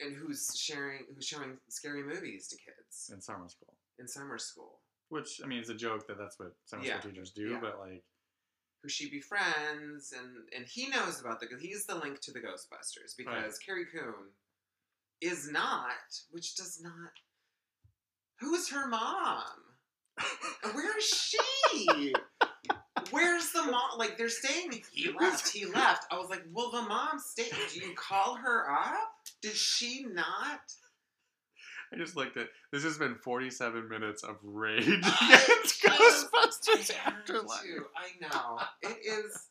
and 0.00 0.16
who's 0.16 0.56
sharing, 0.56 1.00
who's 1.14 1.26
showing 1.26 1.58
scary 1.68 2.02
movies 2.02 2.48
to 2.48 2.56
kids 2.56 3.10
in 3.12 3.20
summer 3.20 3.48
school. 3.48 3.74
in 3.98 4.08
summer 4.08 4.38
school. 4.38 4.80
Which 5.10 5.40
I 5.44 5.46
mean, 5.46 5.58
it's 5.60 5.68
a 5.68 5.74
joke 5.74 6.06
that 6.06 6.18
that's 6.18 6.38
what 6.38 6.54
summer 6.64 6.84
Yeah. 6.84 6.98
school 7.00 7.10
teachers 7.12 7.30
do, 7.30 7.50
Yeah. 7.50 7.60
but 7.60 7.78
like, 7.78 8.02
Who 8.82 8.88
she 8.88 9.10
befriends, 9.10 10.12
and 10.12 10.48
and 10.56 10.66
he 10.66 10.88
knows 10.88 11.20
about 11.20 11.38
the. 11.40 11.48
He's 11.60 11.86
the 11.86 11.94
link 11.94 12.20
to 12.20 12.32
the 12.32 12.40
Ghostbusters 12.40 13.16
because 13.16 13.58
Carrie 13.58 13.86
Coon 13.86 14.32
is 15.20 15.48
not, 15.50 16.20
which 16.30 16.56
does 16.56 16.80
not. 16.80 17.12
Who 18.40 18.54
is 18.54 18.70
her 18.70 18.88
mom? 18.88 19.44
Where 20.72 20.98
is 20.98 21.04
she? 21.04 22.12
Where's 23.12 23.52
the 23.52 23.62
mom? 23.62 23.98
Like 23.98 24.18
they're 24.18 24.28
saying 24.28 24.82
he 24.92 25.12
left, 25.12 25.48
he 25.52 25.66
left. 25.66 26.06
I 26.10 26.16
was 26.16 26.30
like, 26.30 26.42
well, 26.52 26.70
the 26.70 26.82
mom 26.82 27.18
stayed. 27.18 27.52
Do 27.72 27.78
you 27.78 27.94
call 27.94 28.36
her 28.36 28.70
up? 28.70 29.12
Did 29.40 29.52
she 29.52 30.04
not? 30.04 30.60
I 31.92 31.96
just 31.96 32.16
looked 32.16 32.36
at 32.38 32.48
this 32.72 32.84
has 32.84 32.96
been 32.96 33.14
47 33.16 33.88
minutes 33.88 34.22
of 34.22 34.36
rage 34.42 34.86
against 34.86 35.82
Ghostbusters 35.82 36.90
I 36.90 37.10
Afterlife. 37.10 37.60
I 37.94 38.18
know 38.20 38.58
it 38.80 38.98
is 39.04 39.48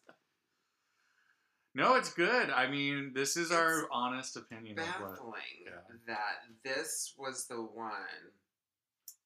No, 1.76 1.96
it's 1.96 2.12
good. 2.12 2.50
I 2.50 2.68
mean, 2.68 3.12
this 3.14 3.38
is 3.38 3.52
our 3.52 3.88
honest 3.92 4.38
opinion 4.38 4.80
of 4.80 4.86
what. 4.86 5.12
baffling 5.12 5.42
yeah. 5.66 5.72
that 6.08 6.44
this 6.64 7.14
was 7.18 7.46
the 7.46 7.62
one. 7.62 7.92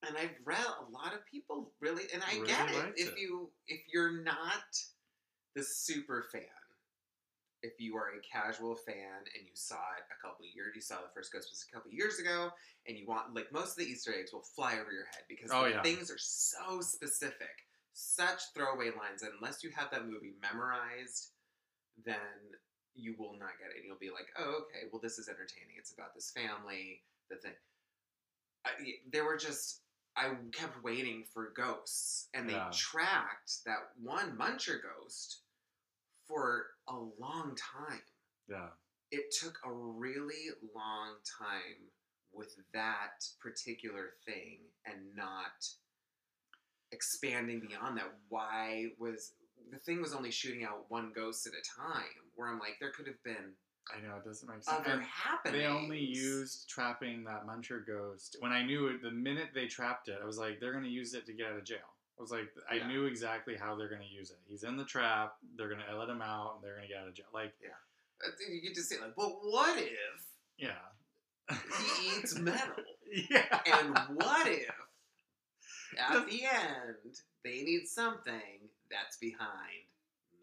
And 0.07 0.17
I've 0.17 0.35
read 0.43 0.59
a 0.59 0.91
lot 0.91 1.13
of 1.13 1.25
people 1.25 1.71
really, 1.79 2.03
and 2.13 2.21
I 2.23 2.35
Really 2.35 2.47
get 2.47 2.69
it. 2.69 2.93
If 2.95 3.13
it. 3.13 3.19
you 3.19 3.49
if 3.67 3.81
you're 3.91 4.21
not 4.23 4.63
the 5.55 5.63
super 5.63 6.25
fan, 6.31 6.41
if 7.63 7.73
you 7.79 7.95
are 7.97 8.09
a 8.09 8.21
casual 8.21 8.75
fan 8.75 9.25
and 9.35 9.45
you 9.45 9.55
saw 9.55 9.75
it 9.97 10.03
a 10.11 10.21
couple 10.27 10.45
years, 10.45 10.73
you 10.75 10.81
saw 10.81 10.97
the 10.97 11.09
first 11.13 11.33
Ghostbusters 11.33 11.65
a 11.69 11.73
couple 11.73 11.91
years 11.91 12.19
ago, 12.19 12.51
and 12.87 12.97
you 12.97 13.05
want 13.07 13.33
like 13.33 13.51
most 13.51 13.71
of 13.71 13.77
the 13.77 13.85
Easter 13.85 14.13
eggs 14.13 14.31
will 14.33 14.43
fly 14.55 14.73
over 14.73 14.91
your 14.91 15.05
head 15.05 15.23
because 15.27 15.49
Oh, 15.51 15.63
the 15.63 15.71
yeah. 15.71 15.81
things 15.81 16.11
are 16.11 16.17
so 16.19 16.81
specific, 16.81 17.65
such 17.93 18.41
throwaway 18.53 18.91
lines. 18.91 19.23
And 19.23 19.31
unless 19.39 19.63
you 19.63 19.71
have 19.75 19.89
that 19.91 20.05
movie 20.05 20.33
memorized, 20.41 21.31
then 22.05 22.17
you 22.93 23.15
will 23.17 23.33
not 23.33 23.57
get 23.59 23.71
it. 23.71 23.77
And 23.77 23.85
you'll 23.85 23.97
be 23.99 24.09
like, 24.11 24.27
oh, 24.37 24.63
okay, 24.67 24.87
well, 24.91 25.01
this 25.01 25.17
is 25.17 25.27
entertaining. 25.27 25.75
It's 25.77 25.91
about 25.91 26.13
this 26.13 26.31
family, 26.31 27.01
the 27.29 27.37
thing. 27.37 27.51
I, 28.65 28.69
there 29.11 29.25
were 29.25 29.37
just, 29.37 29.81
I 30.15 30.33
kept 30.53 30.81
waiting 30.83 31.25
for 31.33 31.51
ghosts, 31.51 32.29
and 32.33 32.49
they 32.49 32.53
Yeah. 32.53 32.71
tracked 32.73 33.63
that 33.65 33.95
one 33.97 34.37
Muncher 34.37 34.81
ghost 34.81 35.43
for 36.25 36.77
a 36.87 36.95
long 36.97 37.55
time. 37.55 38.05
Yeah. 38.47 38.71
It 39.11 39.31
took 39.31 39.59
a 39.63 39.71
really 39.71 40.49
long 40.73 41.21
time 41.23 41.91
with 42.31 42.55
that 42.71 43.29
particular 43.39 44.17
thing 44.25 44.73
and 44.85 45.13
not 45.15 45.67
expanding 46.91 47.59
beyond 47.59 47.97
that. 47.97 48.11
Why 48.29 48.93
was 48.97 49.33
the 49.69 49.79
thing 49.79 50.01
was 50.01 50.13
only 50.13 50.31
shooting 50.31 50.63
out 50.63 50.89
one 50.89 51.11
ghost 51.11 51.47
at 51.47 51.53
a 51.53 51.61
time? 51.61 52.31
Where 52.35 52.47
I'm 52.47 52.59
like, 52.59 52.79
there 52.79 52.91
could 52.91 53.07
have 53.07 53.21
been 53.23 53.57
I 53.93 54.01
know 54.01 54.15
it 54.17 54.25
doesn't 54.25 54.47
make 54.49 54.63
sense. 54.63 54.79
other 54.79 55.01
happenings. 55.01 55.61
they 55.61 55.67
only 55.67 55.99
used 55.99 56.67
trapping 56.69 57.23
that 57.25 57.45
muncher 57.45 57.85
ghost. 57.85 58.35
When 58.39 58.51
I 58.51 58.63
knew 58.65 58.87
it, 58.87 59.01
the 59.03 59.11
minute 59.11 59.49
they 59.53 59.67
trapped 59.67 60.07
it, 60.09 60.17
I 60.21 60.25
was 60.25 60.37
like, 60.39 60.59
they're 60.59 60.71
going 60.71 60.83
to 60.85 60.89
use 60.89 61.13
it 61.13 61.25
to 61.27 61.33
get 61.33 61.47
out 61.51 61.57
of 61.57 61.63
jail. 61.65 61.77
I 62.17 62.21
was 62.21 62.31
like, 62.31 62.47
I 62.69 62.75
Yeah. 62.75 62.87
knew 62.87 63.05
exactly 63.05 63.55
how 63.55 63.75
they're 63.75 63.89
going 63.89 64.01
to 64.01 64.07
use 64.07 64.31
it. 64.31 64.37
He's 64.47 64.63
in 64.63 64.75
the 64.77 64.85
trap. 64.85 65.35
They're 65.57 65.67
going 65.69 65.81
to 65.87 65.97
let 65.97 66.09
him 66.09 66.21
out, 66.21 66.55
and 66.55 66.63
they're 66.63 66.75
going 66.75 66.87
to 66.87 66.93
get 66.93 67.01
out 67.01 67.07
of 67.09 67.13
jail. 67.13 67.25
Like, 67.33 67.53
yeah, 67.61 67.69
uh, 68.25 68.31
You 68.51 68.61
get 68.61 68.73
to 68.75 68.81
say 68.83 68.95
like, 69.01 69.15
but 69.15 69.29
what 69.43 69.77
if 69.77 69.89
yeah. 70.57 70.69
he 71.51 72.17
eats 72.17 72.35
metal? 72.39 72.73
yeah. 73.29 73.59
And 73.81 73.97
what 74.17 74.47
if 74.47 74.71
at 75.99 76.25
the 76.27 76.43
end 76.45 77.19
they 77.43 77.61
need 77.63 77.85
something 77.87 78.69
that's 78.89 79.17
behind 79.17 79.85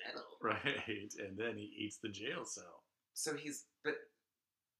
metal? 0.06 0.22
Right, 0.40 1.12
and 1.18 1.36
then 1.36 1.56
he 1.56 1.72
eats 1.76 1.96
the 1.96 2.08
jail 2.08 2.44
cell. 2.44 2.81
So 3.14 3.34
he's 3.34 3.64
but 3.84 3.94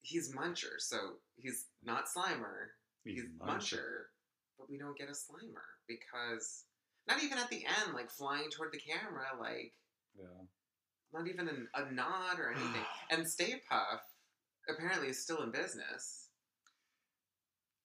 he's 0.00 0.34
Muncher, 0.34 0.78
so 0.78 0.96
he's 1.36 1.66
not 1.84 2.04
Slimer. 2.06 2.70
He's, 3.04 3.24
Muncher. 3.40 4.06
but 4.58 4.70
we 4.70 4.78
don't 4.78 4.96
get 4.96 5.08
a 5.08 5.12
Slimer 5.12 5.66
because 5.88 6.64
not 7.08 7.22
even 7.22 7.38
at 7.38 7.50
the 7.50 7.64
end, 7.64 7.94
like 7.94 8.10
flying 8.10 8.48
toward 8.50 8.72
the 8.72 8.78
camera, 8.78 9.26
like 9.40 9.72
Yeah. 10.16 10.44
not 11.12 11.28
even 11.28 11.48
a, 11.48 11.82
a 11.82 11.92
nod 11.92 12.38
or 12.38 12.50
anything. 12.52 12.84
and 13.10 13.28
Stay 13.28 13.60
Puft 13.70 14.00
apparently 14.68 15.08
is 15.08 15.22
still 15.22 15.42
in 15.42 15.50
business 15.50 16.28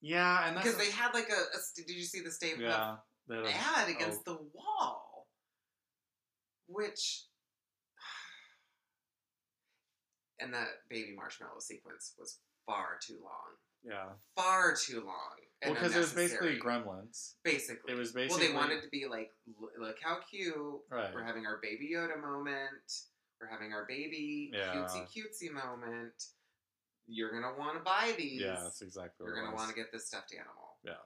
Yeah, 0.01 0.47
and 0.47 0.55
because 0.55 0.77
they 0.77 0.91
had 0.91 1.13
like 1.13 1.29
a, 1.29 1.33
a 1.33 1.59
did 1.75 1.89
you 1.89 2.03
see 2.03 2.21
the 2.21 2.31
Stay 2.31 2.53
Puft 2.53 2.61
yeah. 2.61 2.97
Ad 3.29 3.89
against 3.89 4.21
oh, 4.27 4.33
the 4.33 4.39
wall, 4.53 5.27
which 6.67 7.25
and 10.39 10.53
that 10.53 10.67
baby 10.89 11.13
marshmallow 11.15 11.59
sequence 11.59 12.13
was 12.17 12.39
far 12.65 12.97
too 13.01 13.17
long, 13.23 13.55
yeah. 13.83 14.09
far 14.35 14.75
too 14.75 15.01
long. 15.05 15.35
Well, 15.63 15.73
because 15.73 15.95
it 15.95 15.99
was 15.99 16.13
basically. 16.13 16.59
Gremlins. 16.59 17.33
Basically, 17.43 17.91
It 17.93 17.97
was 17.97 18.11
basically. 18.11 18.47
well, 18.53 18.67
they 18.67 18.73
wanted 18.73 18.83
to 18.83 18.89
be 18.89 19.07
like, 19.07 19.31
"Look- 19.79 19.97
how 20.03 20.19
cute. 20.29 20.55
right. 20.91 21.11
We're 21.13 21.23
having 21.23 21.47
our 21.47 21.57
baby 21.61 21.91
Yoda 21.95 22.21
moment. 22.21 22.91
We're 23.41 23.47
having 23.47 23.73
our 23.73 23.85
baby 23.87 24.51
Yeah. 24.53 24.73
cutesy 24.75 25.07
cutesy 25.11 25.51
moment. 25.51 26.13
You're 27.07 27.31
gonna 27.31 27.57
want 27.57 27.77
to 27.77 27.83
buy 27.83 28.13
these. 28.17 28.41
Yeah, 28.41 28.59
that's 28.61 28.81
exactly. 28.81 29.25
You're 29.25 29.35
gonna 29.41 29.55
want 29.55 29.69
to 29.69 29.75
get 29.75 29.91
this 29.91 30.07
stuffed 30.07 30.33
animal. 30.33 30.77
Yeah. 30.83 31.01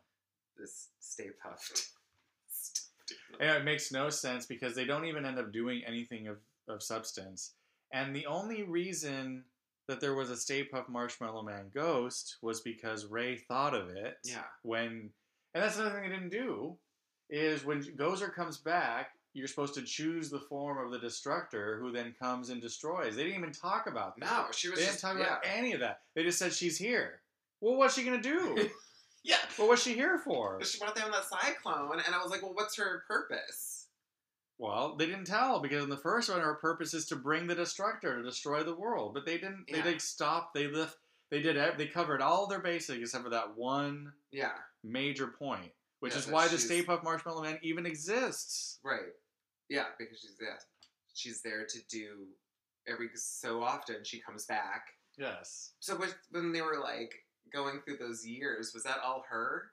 This 0.57 0.89
Stay 0.99 1.29
Puft. 1.45 1.89
stuffed 2.49 3.13
animal. 3.31 3.47
And 3.55 3.61
it 3.61 3.63
makes 3.65 3.91
no 3.91 4.09
sense 4.09 4.45
because 4.45 4.75
they 4.75 4.85
don't 4.85 5.05
even 5.05 5.25
end 5.25 5.39
up 5.39 5.51
doing 5.51 5.83
anything 5.85 6.27
of, 6.27 6.39
of 6.67 6.81
substance. 6.83 7.53
And 7.93 8.15
the 8.15 8.25
only 8.25 8.63
reason 8.63 9.43
that 9.87 9.99
there 9.99 10.15
was 10.15 10.29
a 10.29 10.37
Stay 10.37 10.63
Puft 10.63 10.89
Marshmallow 10.89 11.43
Man 11.43 11.65
ghost 11.73 12.37
was 12.41 12.61
because 12.61 13.05
Ray 13.05 13.37
thought 13.37 13.73
of 13.73 13.89
it. 13.89 14.17
Yeah. 14.23 14.43
When, 14.63 15.09
and 15.53 15.63
that's 15.63 15.77
another 15.77 15.95
thing 15.95 16.09
they 16.09 16.15
didn't 16.15 16.29
do, 16.29 16.77
is 17.29 17.65
when 17.65 17.83
Gozer 17.83 18.33
comes 18.33 18.57
back, 18.57 19.11
you're 19.33 19.47
supposed 19.47 19.73
to 19.75 19.81
choose 19.81 20.29
the 20.29 20.39
form 20.39 20.77
of 20.77 20.91
the 20.91 20.99
Destructor, 20.99 21.79
who 21.79 21.91
then 21.91 22.13
comes 22.19 22.49
and 22.49 22.61
destroys. 22.61 23.15
They 23.15 23.23
didn't 23.23 23.39
even 23.39 23.53
talk 23.53 23.87
about 23.87 24.17
that. 24.19 24.25
No, 24.25 24.45
she 24.51 24.69
was 24.69 24.79
they 24.79 24.85
didn't 24.85 24.93
just 24.93 25.01
talk 25.01 25.17
yeah. 25.17 25.25
about 25.25 25.45
any 25.45 25.73
of 25.73 25.79
that. 25.79 26.01
They 26.15 26.23
just 26.23 26.37
said 26.37 26.53
she's 26.53 26.77
here. 26.77 27.21
Well, 27.61 27.77
what's 27.77 27.95
she 27.95 28.03
gonna 28.03 28.21
do? 28.21 28.69
yeah. 29.23 29.37
well, 29.57 29.69
what's 29.69 29.83
she 29.83 29.93
here 29.93 30.17
for? 30.17 30.61
She 30.63 30.79
went 30.81 30.95
there 30.95 31.05
on 31.05 31.11
that 31.11 31.25
cyclone, 31.25 32.01
and 32.05 32.13
I 32.13 32.21
was 32.21 32.31
like, 32.31 32.41
well, 32.41 32.53
what's 32.53 32.75
her 32.77 33.03
purpose? 33.07 33.80
Well, 34.61 34.95
they 34.95 35.07
didn't 35.07 35.25
tell 35.25 35.59
because 35.59 35.83
in 35.83 35.89
the 35.89 35.97
first 35.97 36.29
one, 36.29 36.39
her 36.39 36.53
purpose 36.53 36.93
is 36.93 37.07
to 37.07 37.15
bring 37.15 37.47
the 37.47 37.55
destructor 37.55 38.15
to 38.17 38.23
destroy 38.23 38.61
the 38.61 38.75
world. 38.75 39.15
But 39.15 39.25
they 39.25 39.39
didn't. 39.39 39.65
They 39.67 39.79
Yeah. 39.79 39.85
like 39.85 39.99
stopped. 39.99 40.53
They 40.53 40.67
lift. 40.67 40.99
They 41.31 41.41
did. 41.41 41.57
They 41.79 41.87
covered 41.87 42.21
all 42.21 42.45
their 42.45 42.59
basics 42.59 42.99
except 43.01 43.23
for 43.23 43.31
that 43.31 43.55
one 43.55 44.13
Yeah, 44.29 44.61
major 44.83 45.27
point, 45.29 45.73
which 45.99 46.13
Yeah, 46.13 46.19
is 46.19 46.27
why 46.27 46.47
the 46.47 46.59
Stay 46.59 46.83
Puft 46.83 47.03
Marshmallow 47.03 47.41
Man 47.41 47.57
even 47.63 47.87
exists. 47.87 48.79
right. 48.83 49.13
Yeah, 49.67 49.87
because 49.97 50.19
she's 50.19 50.37
yeah, 50.39 50.59
she's 51.13 51.41
there 51.41 51.65
to 51.65 51.79
do 51.89 52.27
every 52.85 53.09
so 53.15 53.63
often 53.63 54.03
she 54.03 54.19
comes 54.19 54.45
back. 54.45 54.93
Yes. 55.17 55.73
So 55.79 55.99
when 56.29 56.51
they 56.51 56.61
were 56.61 56.79
like 56.79 57.25
going 57.51 57.81
through 57.81 57.97
those 57.97 58.27
years, 58.27 58.73
was 58.75 58.83
that 58.83 58.99
all 58.99 59.23
her? 59.27 59.70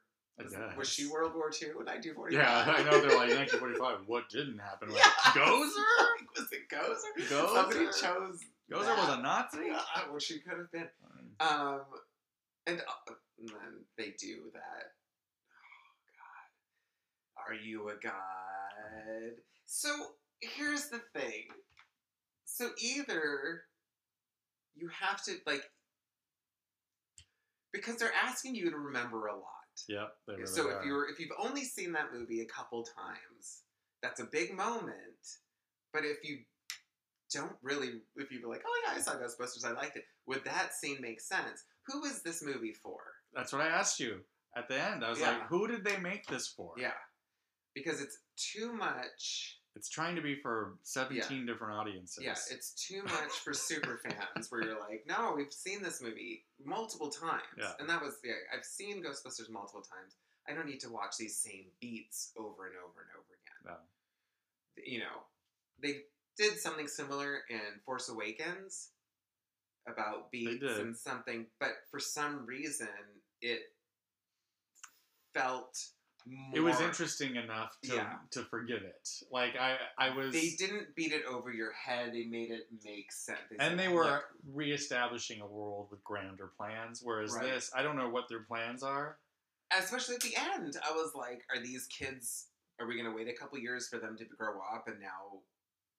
Was 0.76 0.89
she 0.89 1.07
World 1.09 1.34
War 1.34 1.51
II, 1.51 1.70
1945? 1.74 2.32
Yeah, 2.32 2.74
I 2.76 2.82
know. 2.84 3.01
They're 3.01 3.18
like 3.18 3.30
1945. 3.36 4.07
What 4.07 4.28
didn't 4.28 4.59
happen? 4.59 4.91
Like, 4.91 4.99
Yeah. 4.99 5.11
Gozer. 5.32 5.84
was 6.36 6.53
it 6.53 6.68
Gozer? 6.70 7.28
Gozer? 7.28 7.55
Somebody 7.55 7.84
chose. 7.86 8.41
Gozer 8.70 8.84
that. 8.84 8.99
was 8.99 9.18
a 9.18 9.22
Nazi. 9.22 9.59
Yeah, 9.66 9.80
well, 10.11 10.18
she 10.20 10.39
could 10.41 10.59
have 10.59 10.70
been. 10.70 10.89
Um, 11.41 11.80
and, 12.66 12.80
uh, 12.80 13.12
and 13.41 13.49
then 13.49 13.84
they 13.97 14.14
do 14.18 14.51
that. 14.53 14.93
Oh 15.51 17.47
God, 17.47 17.49
are 17.49 17.55
you 17.55 17.89
a 17.89 17.95
god? 18.03 19.32
So 19.66 19.89
here's 20.41 20.89
the 20.89 21.01
thing. 21.14 21.47
So 22.45 22.70
either 22.82 23.62
you 24.76 24.89
have 24.89 25.22
to 25.24 25.32
like 25.47 25.62
because 27.72 27.97
they're 27.97 28.12
asking 28.24 28.55
you 28.55 28.70
to 28.70 28.76
remember 28.76 29.26
a 29.26 29.34
lot. 29.34 29.45
Yep. 29.89 30.16
They 30.26 30.35
really 30.35 30.47
so 30.47 30.68
are. 30.68 30.79
if 30.81 30.85
you're 30.87 31.09
if 31.09 31.18
you've 31.20 31.33
only 31.39 31.64
seen 31.64 31.93
that 31.93 32.12
movie 32.12 32.41
a 32.41 32.47
couple 32.47 32.83
times, 32.83 33.62
that's 34.03 34.20
a 34.20 34.24
big 34.24 34.55
moment. 34.55 34.95
But 35.93 36.05
if 36.05 36.18
you 36.22 36.39
don't 37.33 37.57
really, 37.62 38.01
if 38.16 38.31
you 38.31 38.41
be 38.41 38.47
like, 38.47 38.62
oh 38.66 38.81
yeah, 38.87 38.95
I 38.97 39.01
saw 39.01 39.12
Ghostbusters, 39.12 39.64
I 39.64 39.72
liked 39.72 39.97
it, 39.97 40.05
would 40.26 40.45
that 40.45 40.74
scene 40.74 40.99
make 41.01 41.20
sense? 41.20 41.64
Who 41.87 42.05
is 42.05 42.22
this 42.22 42.43
movie 42.43 42.72
for? 42.72 42.99
That's 43.35 43.53
what 43.53 43.62
I 43.62 43.68
asked 43.68 44.01
you 44.01 44.20
at 44.57 44.68
the 44.68 44.81
end. 44.81 45.05
I 45.05 45.11
was 45.11 45.20
Yeah. 45.20 45.31
like, 45.33 45.47
who 45.49 45.66
did 45.68 45.85
they 45.85 45.99
make 45.99 46.26
this 46.26 46.49
for? 46.49 46.74
Yeah, 46.79 46.93
because 47.74 48.01
it's 48.01 48.18
too 48.37 48.72
much. 48.72 49.57
It's 49.79 49.89
trying 49.89 50.16
to 50.16 50.20
be 50.22 50.35
for 50.35 50.74
17 50.83 51.47
different 51.47 51.72
audiences. 51.74 52.24
Yeah, 52.24 52.33
it's 52.51 52.72
too 52.72 53.05
much 53.05 53.31
for 53.45 53.55
super 53.55 54.01
fans. 54.05 54.51
Where 54.51 54.64
you're 54.64 54.81
like, 54.81 55.05
no, 55.07 55.35
we've 55.37 55.53
seen 55.53 55.85
this 55.85 56.03
movie 56.03 56.43
multiple 56.64 57.11
times, 57.11 57.43
Yeah. 57.57 57.70
and 57.79 57.89
that 57.89 58.03
was 58.03 58.18
yeah, 58.24 58.33
I've 58.53 58.64
seen 58.64 59.05
Ghostbusters 59.05 59.49
multiple 59.49 59.83
times. 59.83 60.16
I 60.49 60.53
don't 60.55 60.66
need 60.66 60.81
to 60.81 60.91
watch 60.91 61.16
these 61.16 61.37
same 61.39 61.66
beats 61.81 62.33
over 62.37 62.66
and 62.66 62.74
over 62.76 63.03
and 63.03 63.11
over 63.14 63.39
again. 63.39 63.76
No. 64.76 64.83
you 64.85 64.99
know, 64.99 65.22
they 65.81 66.01
did 66.37 66.59
something 66.59 66.89
similar 66.89 67.43
in 67.49 67.79
Force 67.85 68.09
Awakens 68.09 68.89
about 69.87 70.33
beats 70.33 70.64
and 70.64 70.97
something, 70.97 71.47
but 71.61 71.70
for 71.91 72.01
some 72.01 72.45
reason 72.47 72.89
it 73.43 73.61
felt 75.35 75.79
more. 76.31 76.51
It 76.55 76.61
was 76.61 76.81
interesting 76.81 77.37
enough 77.37 77.76
to, 77.85 77.95
Yeah. 77.95 78.14
to 78.33 78.43
forgive 78.45 78.83
it. 78.83 79.09
Like, 79.31 79.57
I, 79.59 79.76
I 79.99 80.14
was. 80.16 80.33
They 80.33 80.51
didn't 80.59 80.95
beat 80.95 81.12
it 81.12 81.22
over 81.24 81.53
your 81.53 81.72
head. 81.72 82.12
They 82.12 82.24
made 82.24 82.51
it 82.51 82.68
make 82.85 83.11
sense. 83.12 83.39
and 83.59 83.79
they 83.79 83.89
were 83.89 84.05
"Look, 84.05 84.24
reestablishing 84.53 85.41
a 85.41 85.47
world 85.47 85.89
with 85.91 86.03
grander 86.05 86.51
plans. 86.57 87.01
Whereas 87.03 87.33
Right. 87.35 87.45
this, 87.45 87.70
I 87.74 87.83
don't 87.83 87.97
know 87.97 88.09
what 88.09 88.29
their 88.29 88.43
plans 88.43 88.83
are. 88.83 89.18
especially 89.79 90.14
at 90.14 90.22
the 90.22 90.35
end. 90.55 90.76
I 90.89 90.93
was 90.93 91.12
like, 91.14 91.43
are 91.55 91.62
these 91.62 91.87
kids? 91.87 92.47
Are 92.81 92.87
we 92.87 92.95
going 92.95 93.11
to 93.11 93.14
wait 93.16 93.29
a 93.29 93.33
couple 93.39 93.59
years 93.59 93.89
for 93.89 93.99
them 93.99 94.16
to 94.18 94.24
grow 94.24 94.61
up 94.74 94.87
and 94.87 95.01
now 95.01 95.41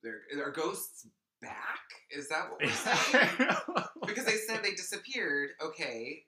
they're 0.01 0.21
are 0.43 0.51
ghosts 0.51 1.05
back? 1.41 1.81
Is 2.09 2.27
that 2.29 2.49
what 2.49 2.61
we're 2.61 2.69
saying? 2.71 3.49
because 4.07 4.25
they 4.25 4.37
said 4.37 4.63
they 4.63 4.71
disappeared. 4.71 5.49
Okay, 5.61 6.23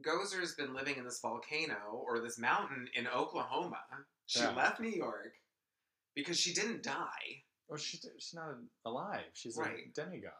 Gozer's 0.00 0.54
been 0.54 0.74
living 0.74 0.96
in 0.96 1.04
this 1.04 1.20
volcano 1.20 1.76
or 2.06 2.20
this 2.20 2.38
mountain 2.38 2.88
in 2.94 3.06
Oklahoma. 3.08 3.80
She 4.26 4.40
Yeah. 4.40 4.54
left 4.54 4.80
New 4.80 4.88
York 4.90 5.34
because 6.14 6.38
she 6.38 6.52
didn't 6.54 6.82
die, 6.82 7.42
well, 7.68 7.78
she's, 7.78 8.04
she's 8.18 8.34
not 8.34 8.54
alive. 8.84 9.24
She's 9.34 9.58
a 9.58 9.64
demigod. 9.94 10.32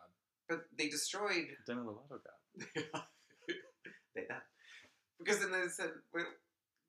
but 0.49 0.61
they 0.77 0.89
destroyed 0.89 1.49
Demi 1.67 1.83
Lovato 1.83 2.21
god. 2.23 3.03
they 4.15 4.25
that 4.29 4.43
because 5.19 5.41
then 5.41 5.53
they 5.53 5.69
said, 5.69 5.91
wait, 6.15 6.25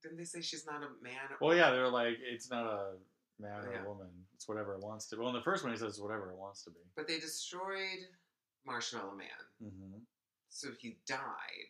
didn't 0.01 0.17
they 0.17 0.23
say 0.23 0.41
she's 0.41 0.65
not 0.65 0.81
a 0.83 0.89
man? 1.03 1.19
Well, 1.41 1.55
yeah, 1.55 1.69
they're 1.71 1.89
like, 1.89 2.17
it's 2.21 2.49
not 2.49 2.65
a 2.65 2.93
man 3.39 3.65
or 3.65 3.71
Yeah. 3.73 3.83
a 3.83 3.87
woman. 3.87 4.07
It's 4.35 4.47
whatever 4.47 4.73
it 4.75 4.81
wants 4.83 5.07
to 5.07 5.15
be. 5.15 5.19
Well, 5.19 5.29
in 5.29 5.35
the 5.35 5.41
first 5.43 5.63
one, 5.63 5.73
he 5.73 5.77
says 5.77 5.89
it's 5.89 5.99
whatever 5.99 6.29
it 6.31 6.37
wants 6.37 6.63
to 6.63 6.69
be. 6.71 6.79
But 6.95 7.07
they 7.07 7.19
destroyed 7.19 8.07
Marshmallow 8.65 9.15
Man, 9.15 9.27
Mm-hmm. 9.63 9.97
so 10.49 10.69
he 10.79 10.97
died. 11.07 11.67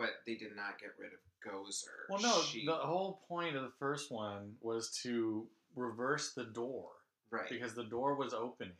But 0.00 0.10
they 0.26 0.34
did 0.34 0.56
not 0.56 0.78
get 0.80 0.90
rid 0.98 1.12
of 1.12 1.20
Gozer. 1.46 2.08
Well, 2.08 2.20
no, 2.20 2.42
She- 2.42 2.64
the 2.66 2.74
whole 2.74 3.22
point 3.28 3.54
of 3.56 3.62
the 3.62 3.72
first 3.78 4.10
one 4.10 4.56
was 4.60 4.90
to 5.02 5.46
reverse 5.76 6.32
the 6.34 6.44
door 6.44 6.90
right. 7.30 7.48
because 7.48 7.74
the 7.74 7.84
door 7.84 8.14
was 8.14 8.32
opening. 8.34 8.76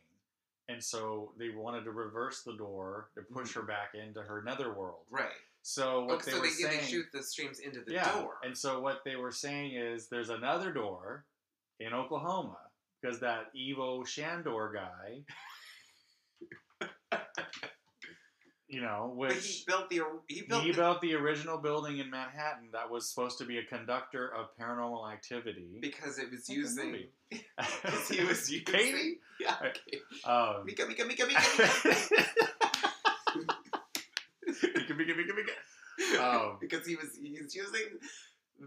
And 0.67 0.83
so 0.83 1.33
they 1.37 1.49
wanted 1.49 1.83
to 1.85 1.91
reverse 1.91 2.43
the 2.43 2.55
door 2.55 3.09
to 3.15 3.21
push 3.21 3.49
mm-hmm. 3.51 3.61
her 3.61 3.65
back 3.65 3.93
into 3.93 4.21
her 4.21 4.41
netherworld. 4.41 5.05
right. 5.09 5.31
So 5.63 6.05
what 6.05 6.15
Oh, 6.15 6.17
they 6.25 6.31
so 6.31 6.37
were 6.39 6.43
they, 6.47 6.49
saying, 6.49 6.79
they 6.79 6.85
shoot 6.87 7.05
the 7.13 7.21
streams 7.21 7.59
into 7.59 7.81
the 7.81 7.93
yeah. 7.93 8.11
door. 8.13 8.37
And 8.43 8.57
so 8.57 8.79
what 8.79 9.03
they 9.05 9.15
were 9.15 9.31
saying 9.31 9.73
is 9.75 10.07
there's 10.07 10.29
another 10.29 10.71
door 10.71 11.25
in 11.79 11.93
Oklahoma 11.93 12.57
because 12.99 13.19
that 13.19 13.51
Ivo 13.55 14.03
Shandor 14.03 14.73
guy, 14.73 15.21
you 18.71 18.79
know, 18.81 19.13
But 19.17 19.35
which 19.35 19.45
he 19.47 19.63
built 19.67 19.89
the 19.89 20.01
he 20.27 20.41
built 20.43 20.63
he 20.63 20.71
the, 20.71 20.77
built 20.77 21.01
the 21.01 21.13
original 21.15 21.57
building 21.57 21.97
in 21.99 22.09
Manhattan 22.09 22.69
that 22.71 22.89
was 22.89 23.09
supposed 23.09 23.37
to 23.39 23.45
be 23.45 23.57
a 23.57 23.65
conductor 23.65 24.33
of 24.33 24.47
paranormal 24.57 25.11
activity. 25.11 25.77
because 25.81 26.17
it 26.17 26.31
was 26.31 26.47
using 26.49 27.07
because 27.29 28.07
he 28.09 28.23
was 28.23 28.49
using 28.51 28.65
Katie? 28.65 29.17
yeah 29.39 29.55
Right. 29.61 29.77
Katie. 29.85 30.01
Um, 30.25 30.65
Mika 30.65 30.85
Mika 30.87 31.05
Mika 31.05 31.25
Mika 31.25 31.41
Mika, 34.47 34.95
Mika, 34.95 35.13
Mika, 35.15 35.33
Mika. 35.35 36.23
Um, 36.23 36.57
because 36.61 36.85
he 36.87 36.95
was 36.95 37.17
he's 37.21 37.53
using 37.55 37.99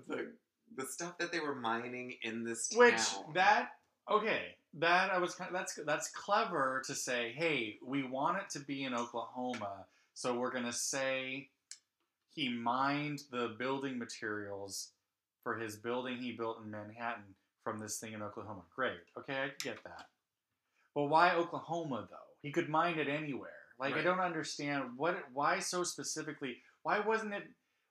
the 0.09 0.33
the 0.77 0.87
stuff 0.87 1.17
that 1.19 1.33
they 1.33 1.41
were 1.41 1.55
mining 1.55 2.15
in 2.23 2.45
this 2.45 2.69
town. 2.69 2.79
Which 2.79 3.03
that 3.35 3.71
okay, 4.11 4.57
that 4.79 5.11
I 5.11 5.19
was 5.19 5.35
kind 5.35 5.49
of, 5.49 5.55
that's 5.55 5.79
that's 5.87 6.09
clever 6.11 6.83
to 6.87 6.95
say. 6.95 7.33
Hey, 7.37 7.77
we 7.85 8.03
want 8.03 8.39
it 8.39 8.51
to 8.51 8.61
be 8.61 8.85
in 8.85 8.95
Oklahoma, 8.95 9.87
so 10.15 10.37
we're 10.39 10.53
gonna 10.53 10.73
say 10.73 11.49
he 12.31 12.49
mined 12.49 13.23
the 13.31 13.55
building 13.59 13.99
materials 13.99 14.91
for 15.43 15.57
his 15.57 15.77
building 15.77 16.19
he 16.19 16.33
built 16.33 16.63
in 16.65 16.71
Manhattan 16.71 17.35
from 17.63 17.79
this 17.79 17.99
thing 17.99 18.13
in 18.13 18.23
Oklahoma. 18.23 18.63
Great, 18.75 18.99
okay, 19.19 19.35
I 19.35 19.49
get 19.63 19.83
that. 19.85 20.07
But 20.95 21.05
why 21.05 21.35
Oklahoma 21.35 22.07
though? 22.11 22.17
He 22.43 22.53
could 22.53 22.69
mine 22.69 22.99
it 22.99 23.09
anywhere. 23.09 23.51
Like 23.79 23.95
I 23.97 24.03
don't 24.03 24.21
understand 24.21 24.85
what 24.97 25.17
why 25.33 25.59
so 25.59 25.83
specifically. 25.83 26.59
Why 26.83 27.01
wasn't 27.01 27.35
it? 27.35 27.45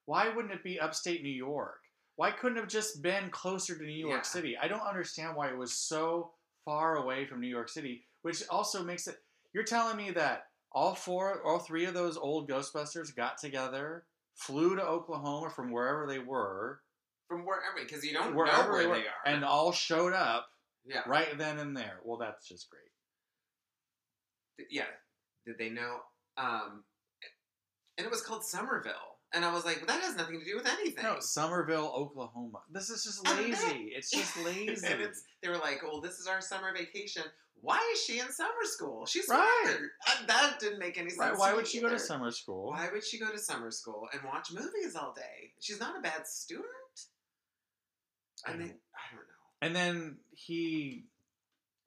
Why 0.05 0.29
wouldn't 0.29 0.53
it 0.53 0.63
be 0.63 0.79
upstate 0.79 1.23
New 1.23 1.29
York? 1.29 1.79
Why 2.15 2.31
couldn't 2.31 2.57
it 2.57 2.61
have 2.61 2.69
just 2.69 3.01
been 3.01 3.29
closer 3.31 3.77
to 3.77 3.83
New 3.83 3.91
York 4.07 4.19
Yeah. 4.19 4.21
City? 4.21 4.57
I 4.57 4.67
don't 4.67 4.81
understand 4.87 5.35
why 5.35 5.49
it 5.49 5.57
was 5.57 5.73
so 5.73 6.31
far 6.63 6.97
away 6.97 7.25
from 7.25 7.41
New 7.41 7.47
York 7.47 7.69
City, 7.69 8.05
which 8.21 8.43
also 8.49 8.83
makes 8.83 9.07
it. 9.07 9.17
You're 9.53 9.63
telling 9.63 9.97
me 9.97 10.11
that 10.11 10.47
all 10.73 10.95
four, 10.95 11.41
all 11.45 11.59
three 11.59 11.85
of 11.85 11.93
those 11.93 12.17
old 12.17 12.49
Ghostbusters 12.49 13.15
got 13.15 13.37
together, 13.37 14.05
flew 14.35 14.75
to 14.75 14.83
Oklahoma 14.83 15.49
from 15.49 15.71
wherever 15.71 16.07
they 16.07 16.19
were, 16.19 16.79
from 17.27 17.45
wherever 17.45 17.77
because 17.83 18.03
you 18.03 18.13
don't 18.13 18.35
wherever 18.35 18.63
know 18.63 18.69
where 18.73 18.81
they 18.83 18.87
were, 18.87 18.95
they 18.95 19.01
are 19.01 19.33
and 19.33 19.43
all 19.45 19.71
showed 19.71 20.13
up 20.13 20.47
yeah 20.85 21.01
right 21.07 21.37
then 21.37 21.59
and 21.59 21.75
there. 21.77 21.99
Well, 22.03 22.17
that's 22.17 22.47
just 22.47 22.69
great. 22.69 22.81
Yeah 24.69 24.85
did 25.45 25.57
they 25.57 25.69
know 25.69 25.97
um 26.37 26.83
and 27.97 28.05
it 28.05 28.11
was 28.11 28.21
called 28.21 28.43
Summerville 28.43 29.17
and 29.33 29.43
I 29.43 29.51
was 29.53 29.65
like 29.65 29.77
well, 29.77 29.87
that 29.87 30.01
has 30.03 30.15
nothing 30.15 30.39
to 30.39 30.45
do 30.45 30.55
with 30.55 30.67
anything 30.67 31.03
No, 31.03 31.17
Summerville, 31.19 31.91
Oklahoma. 31.95 32.59
This 32.71 32.89
is 32.89 33.03
just 33.03 33.27
lazy. 33.37 33.91
it's 33.95 34.11
just 34.11 34.37
lazy. 34.45 34.85
and 34.87 35.01
it's 35.01 35.23
they 35.41 35.49
were 35.49 35.57
like 35.57 35.81
oh 35.85 36.01
this 36.01 36.19
is 36.19 36.27
our 36.27 36.41
summer 36.41 36.73
vacation 36.75 37.23
why 37.61 37.79
is 37.93 38.01
she 38.03 38.19
in 38.19 38.31
summer 38.31 38.63
school 38.63 39.05
she's 39.05 39.27
Right. 39.29 39.63
smart. 39.65 39.81
Uh, 40.07 40.25
that 40.27 40.59
didn't 40.59 40.79
make 40.79 40.97
any 40.97 41.09
sense 41.09 41.19
right? 41.19 41.37
Why 41.37 41.53
would 41.53 41.67
she 41.67 41.79
go 41.81 41.89
to 41.89 41.99
summer 41.99 42.31
school? 42.31 42.71
why 42.71 42.89
would 42.91 43.03
she 43.05 43.19
go 43.19 43.31
to 43.31 43.37
summer 43.39 43.71
school 43.71 44.07
and 44.13 44.21
watch 44.23 44.51
movies 44.51 44.95
all 44.95 45.13
day 45.13 45.53
she's 45.59 45.79
not 45.79 45.97
a 45.97 46.01
bad 46.01 46.27
student 46.27 46.65
I 48.45 48.51
don't- 48.53 48.61
I 48.61 49.15
don't 49.15 49.27
know 49.27 49.33
And 49.61 49.73
then 49.75 50.19
he, 50.31 51.05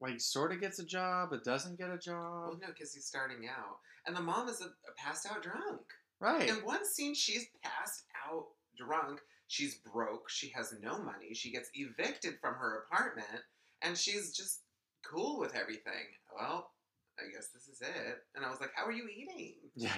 like, 0.00 0.20
sort 0.20 0.52
of 0.52 0.60
gets 0.60 0.78
a 0.78 0.84
job, 0.84 1.28
but 1.30 1.44
doesn't 1.44 1.76
get 1.76 1.90
a 1.90 1.98
job. 1.98 2.48
well 2.48 2.58
no 2.60 2.68
because 2.68 2.94
he's 2.94 3.06
starting 3.06 3.46
out 3.48 3.78
and 4.06 4.16
the 4.16 4.22
mom 4.22 4.48
is 4.48 4.60
a, 4.62 4.66
a 4.66 4.92
passed 4.96 5.26
out 5.26 5.42
drunk 5.42 5.82
right. 6.20 6.48
In 6.48 6.64
one 6.64 6.86
scene, 6.86 7.14
she's 7.14 7.46
passed 7.62 8.04
out 8.26 8.46
drunk. 8.78 9.20
She's 9.48 9.74
broke. 9.76 10.28
She 10.30 10.48
has 10.50 10.72
no 10.80 10.98
money. 10.98 11.34
She 11.34 11.50
gets 11.52 11.68
evicted 11.74 12.40
from 12.40 12.54
her 12.54 12.78
apartment, 12.84 13.44
and 13.82 13.96
she's 13.98 14.34
just 14.34 14.62
cool 15.10 15.38
with 15.38 15.54
everything. 15.54 16.06
Well, 16.36 16.70
I 17.18 17.30
guess 17.32 17.48
this 17.48 17.68
is 17.68 17.80
it. 17.80 18.18
And 18.34 18.44
I 18.44 18.50
was 18.50 18.60
like, 18.60 18.70
"How 18.74 18.86
are 18.86 18.92
you 18.92 19.08
eating?" 19.08 19.54
Yeah. 19.74 19.92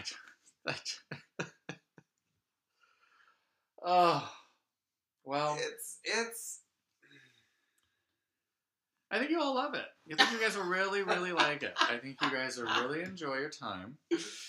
oh. 3.85 4.31
Well, 5.25 5.59
It's 5.61 5.99
it's 6.05 6.61
I 9.11 9.19
think 9.19 9.31
you 9.31 9.41
all 9.41 9.55
love 9.55 9.75
it. 9.75 9.87
I 10.13 10.17
think 10.17 10.33
you 10.33 10.47
guys 10.47 10.57
will 10.57 10.65
really, 10.65 11.03
really 11.03 11.33
like 11.33 11.63
it. 11.63 11.73
I 11.81 11.97
think 11.97 12.21
you 12.21 12.31
guys 12.31 12.59
will 12.59 12.67
really 12.83 13.03
enjoy 13.03 13.37
your 13.39 13.49
time. 13.51 13.97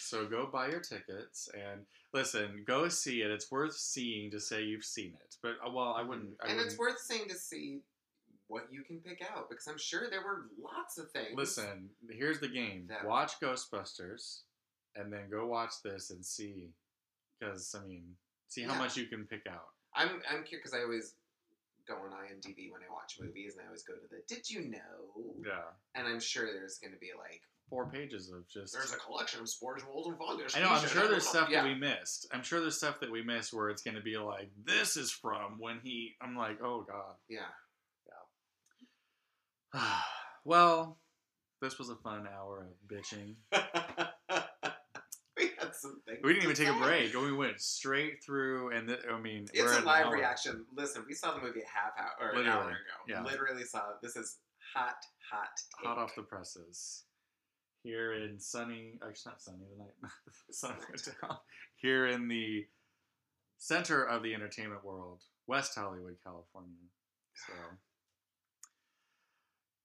So 0.01 0.25
go 0.25 0.49
buy 0.51 0.67
your 0.67 0.81
tickets 0.81 1.47
and 1.53 1.81
listen. 2.13 2.63
Go 2.67 2.89
see 2.89 3.21
it. 3.21 3.31
It's 3.31 3.49
worth 3.49 3.75
seeing 3.75 4.31
to 4.31 4.39
say 4.39 4.63
you've 4.63 4.83
seen 4.83 5.13
it. 5.13 5.35
But 5.41 5.51
uh, 5.65 5.71
well, 5.71 5.95
I 5.97 6.01
wouldn't. 6.01 6.31
I 6.43 6.47
and 6.47 6.57
wouldn't. 6.57 6.71
it's 6.71 6.77
worth 6.79 6.99
seeing 6.99 7.29
to 7.29 7.35
see 7.35 7.79
what 8.49 8.67
you 8.71 8.83
can 8.83 8.99
pick 8.99 9.21
out 9.21 9.49
because 9.49 9.67
I'm 9.67 9.77
sure 9.77 10.09
there 10.09 10.21
were 10.21 10.47
lots 10.61 10.97
of 10.97 11.09
things. 11.11 11.35
Listen, 11.35 11.89
here's 12.09 12.39
the 12.39 12.47
game. 12.49 12.87
That- 12.89 13.05
Watch 13.05 13.39
Ghostbusters, 13.39 14.41
and 14.95 15.13
then 15.13 15.29
go 15.29 15.45
watch 15.47 15.71
this 15.83 16.09
and 16.09 16.25
see, 16.25 16.69
because 17.39 17.73
I 17.75 17.85
mean, 17.87 18.15
see 18.49 18.63
how 18.63 18.73
Yeah. 18.73 18.79
much 18.79 18.97
you 18.97 19.05
can 19.07 19.25
pick 19.25 19.45
out. 19.47 19.69
I'm 19.93 20.21
I'm 20.29 20.43
curious 20.43 20.69
because 20.69 20.73
I 20.73 20.81
always 20.83 21.15
go 21.87 21.95
on 21.95 22.11
IMDb 22.11 22.71
when 22.71 22.81
I 22.87 22.91
watch 22.93 23.17
movies, 23.19 23.53
and 23.53 23.63
I 23.63 23.65
always 23.67 23.83
go 23.83 23.93
to 23.95 24.07
the 24.09 24.21
"Did 24.27 24.49
you 24.49 24.61
know?" 24.69 25.35
Yeah, 25.45 25.63
And 25.95 26.07
I'm 26.07 26.19
sure 26.19 26.45
there's 26.53 26.77
going 26.79 26.93
to 26.93 26.99
be 26.99 27.11
like 27.17 27.41
four 27.69 27.85
pages 27.87 28.31
of 28.31 28.47
just. 28.47 28.73
There's 28.73 28.93
a 28.93 28.97
collection 28.97 29.41
of 29.41 29.49
spores, 29.49 29.83
molds, 29.83 30.07
and 30.07 30.17
fungus. 30.17 30.55
I 30.55 30.61
know. 30.61 30.69
I'm 30.69 30.87
sure 30.87 31.07
there's 31.07 31.27
stuff 31.27 31.49
yeah. 31.49 31.61
that 31.63 31.67
we 31.69 31.75
missed. 31.75 32.27
I'm 32.31 32.43
sure 32.43 32.59
there's 32.61 32.77
stuff 32.77 32.99
that 32.99 33.11
we 33.11 33.21
missed 33.23 33.53
where 33.53 33.69
it's 33.69 33.81
going 33.83 33.95
to 33.95 34.01
be 34.01 34.17
like, 34.17 34.49
"This 34.65 34.97
is 34.97 35.11
from 35.11 35.59
when 35.59 35.79
he." 35.83 36.15
I'm 36.21 36.35
like, 36.35 36.61
"Oh 36.61 36.81
God." 36.81 37.15
Yeah. 37.27 37.47
well, 40.45 40.97
This 41.61 41.77
was 41.77 41.89
a 41.89 41.95
fun 41.95 42.27
hour 42.27 42.65
of 42.67 42.87
bitching. 42.87 43.35
we 45.37 45.49
had 45.57 45.73
some 45.75 46.01
things. 46.05 46.19
We 46.23 46.33
didn't 46.33 46.43
even 46.43 46.55
take 46.55 46.67
a 46.69 46.79
break. 46.79 47.13
We 47.13 47.31
went 47.33 47.59
straight 47.61 48.23
through, 48.23 48.71
and 48.71 48.87
th- 48.87 49.01
I 49.11 49.19
mean, 49.19 49.47
It's 49.53 49.77
a 49.77 49.81
live 49.81 50.11
reaction. 50.11 50.65
Listen, 50.75 51.03
we 51.07 51.13
saw 51.13 51.33
the 51.35 51.41
movie 51.41 51.61
a 51.61 51.67
half 51.67 51.93
hour 51.97 52.31
or 52.33 52.41
an 52.41 52.47
hour 52.47 52.69
ago. 52.69 52.75
yeah. 53.07 53.23
Literally 53.23 53.63
saw 53.63 53.81
this 54.01 54.15
is 54.15 54.37
hot, 54.73 54.95
hot, 55.31 55.47
take. 55.79 55.87
hot 55.87 55.97
off 55.97 56.15
the 56.15 56.23
presses. 56.23 57.03
Here 57.83 58.13
in 58.13 58.37
sunny, 58.39 58.99
actually 59.07 59.31
not 59.31 59.41
sunny 59.41 59.63
tonight. 59.71 59.93
sun 60.51 60.75
went 60.89 61.05
down. 61.21 61.37
Here 61.77 62.07
in 62.07 62.27
the 62.27 62.65
center 63.57 64.03
of 64.03 64.21
the 64.23 64.33
entertainment 64.33 64.83
world, 64.83 65.21
West 65.47 65.75
Hollywood, 65.75 66.17
California. 66.23 66.75
So, 67.47 67.53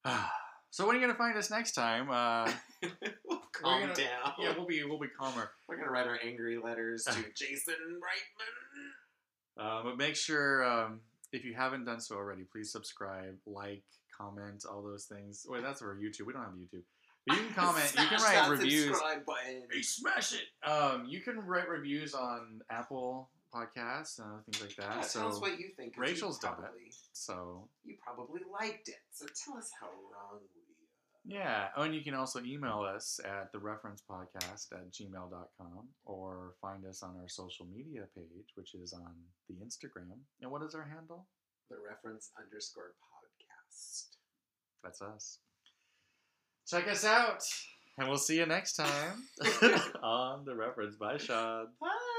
so 0.70 0.86
when 0.86 0.96
are 0.96 0.98
you 0.98 1.07
gonna 1.07 1.18
find 1.18 1.36
us 1.36 1.50
next 1.50 1.72
time? 1.72 2.11
Uh, 2.11 2.50
we'll 3.24 3.42
calm 3.52 3.80
gonna- 3.82 3.94
down. 3.94 4.32
yeah, 4.38 4.55
we'll 4.57 4.66
be 4.66 4.82
we'll 4.84 4.98
be 4.98 5.09
calmer. 5.09 5.50
We're 5.68 5.76
gonna 5.76 5.90
write 5.90 6.07
our 6.07 6.18
angry 6.24 6.59
letters 6.59 7.05
to 7.05 7.12
Jason 7.34 7.74
Reitman. 8.00 9.62
Uh, 9.62 9.82
but 9.84 9.96
make 9.96 10.16
sure 10.16 10.64
um, 10.64 11.00
if 11.32 11.44
you 11.44 11.55
haven't 11.55 11.84
done 11.84 12.00
so 12.00 12.16
already, 12.16 12.42
please 12.42 12.72
subscribe, 12.72 13.36
like, 13.46 13.82
comment, 14.16 14.64
all 14.68 14.82
those 14.82 15.05
things. 15.05 15.46
Wait, 15.48 15.62
that's 15.62 15.80
for 15.80 15.96
YouTube. 15.96 16.26
We 16.26 16.32
don't 16.32 16.42
have 16.42 16.52
YouTube. 16.55 16.82
But 17.26 17.36
you 17.36 17.44
can 17.44 17.55
comment. 17.55 17.94
you 17.96 18.07
can 18.07 18.20
write 18.20 18.48
reviews. 18.50 19.00
Hey, 19.72 19.82
smash 19.82 20.34
it. 20.34 20.68
Um, 20.68 21.07
you 21.09 21.20
can 21.20 21.38
write 21.38 21.68
reviews 21.68 22.14
on 22.14 22.61
Apple 22.70 23.28
Podcasts 23.55 24.18
and 24.18 24.26
other 24.32 24.42
things 24.50 24.61
like 24.61 24.76
that. 24.76 24.96
Yeah, 24.96 25.00
so, 25.02 25.20
tell 25.20 25.28
us 25.28 25.40
what 25.40 25.59
you 25.59 25.68
think. 25.76 25.94
Rachel's 25.96 26.40
you 26.42 26.48
done 26.48 26.59
it. 26.64 26.94
so 27.12 27.68
You 27.84 27.96
probably 28.05 28.40
liked 28.52 28.88
it. 28.88 28.96
So 29.12 29.26
tell 29.44 29.57
us 29.57 29.70
how 29.80 29.86
wrong 29.86 30.40
we 30.55 31.36
are. 31.36 31.40
yeah. 31.40 31.68
Oh, 31.76 31.82
and 31.82 31.94
you 31.94 32.02
can 32.02 32.14
also 32.14 32.40
email 32.42 32.80
us 32.80 33.20
at 33.24 33.52
the 33.52 33.59
reference 33.61 34.02
podcast 34.11 34.72
at 34.72 34.90
gmail.com 34.92 35.88
or 36.05 36.55
find 36.61 36.84
us 36.86 37.02
on 37.02 37.16
our 37.20 37.28
social 37.28 37.66
media 37.66 38.02
page, 38.16 38.48
which 38.57 38.74
is 38.74 38.92
on 38.92 39.12
the 39.48 39.55
Instagram. 39.64 40.18
And 40.42 40.50
what 40.50 40.62
is 40.62 40.74
our 40.74 40.84
handle? 40.84 41.26
The 41.70 41.76
reference 41.88 42.30
underscore 42.38 42.92
podcast. 43.00 44.16
That's 44.82 45.00
us. 45.00 45.38
Check 46.66 46.88
us 46.88 47.05
out, 47.05 47.42
and 47.98 48.09
we'll 48.09 48.18
see 48.18 48.36
you 48.38 48.46
next 48.46 48.74
time 48.76 49.24
on 50.02 50.44
the 50.44 50.55
reference. 50.55 50.96
Bye, 50.96 51.18
Sean. 51.18 51.68
Bye. 51.80 52.11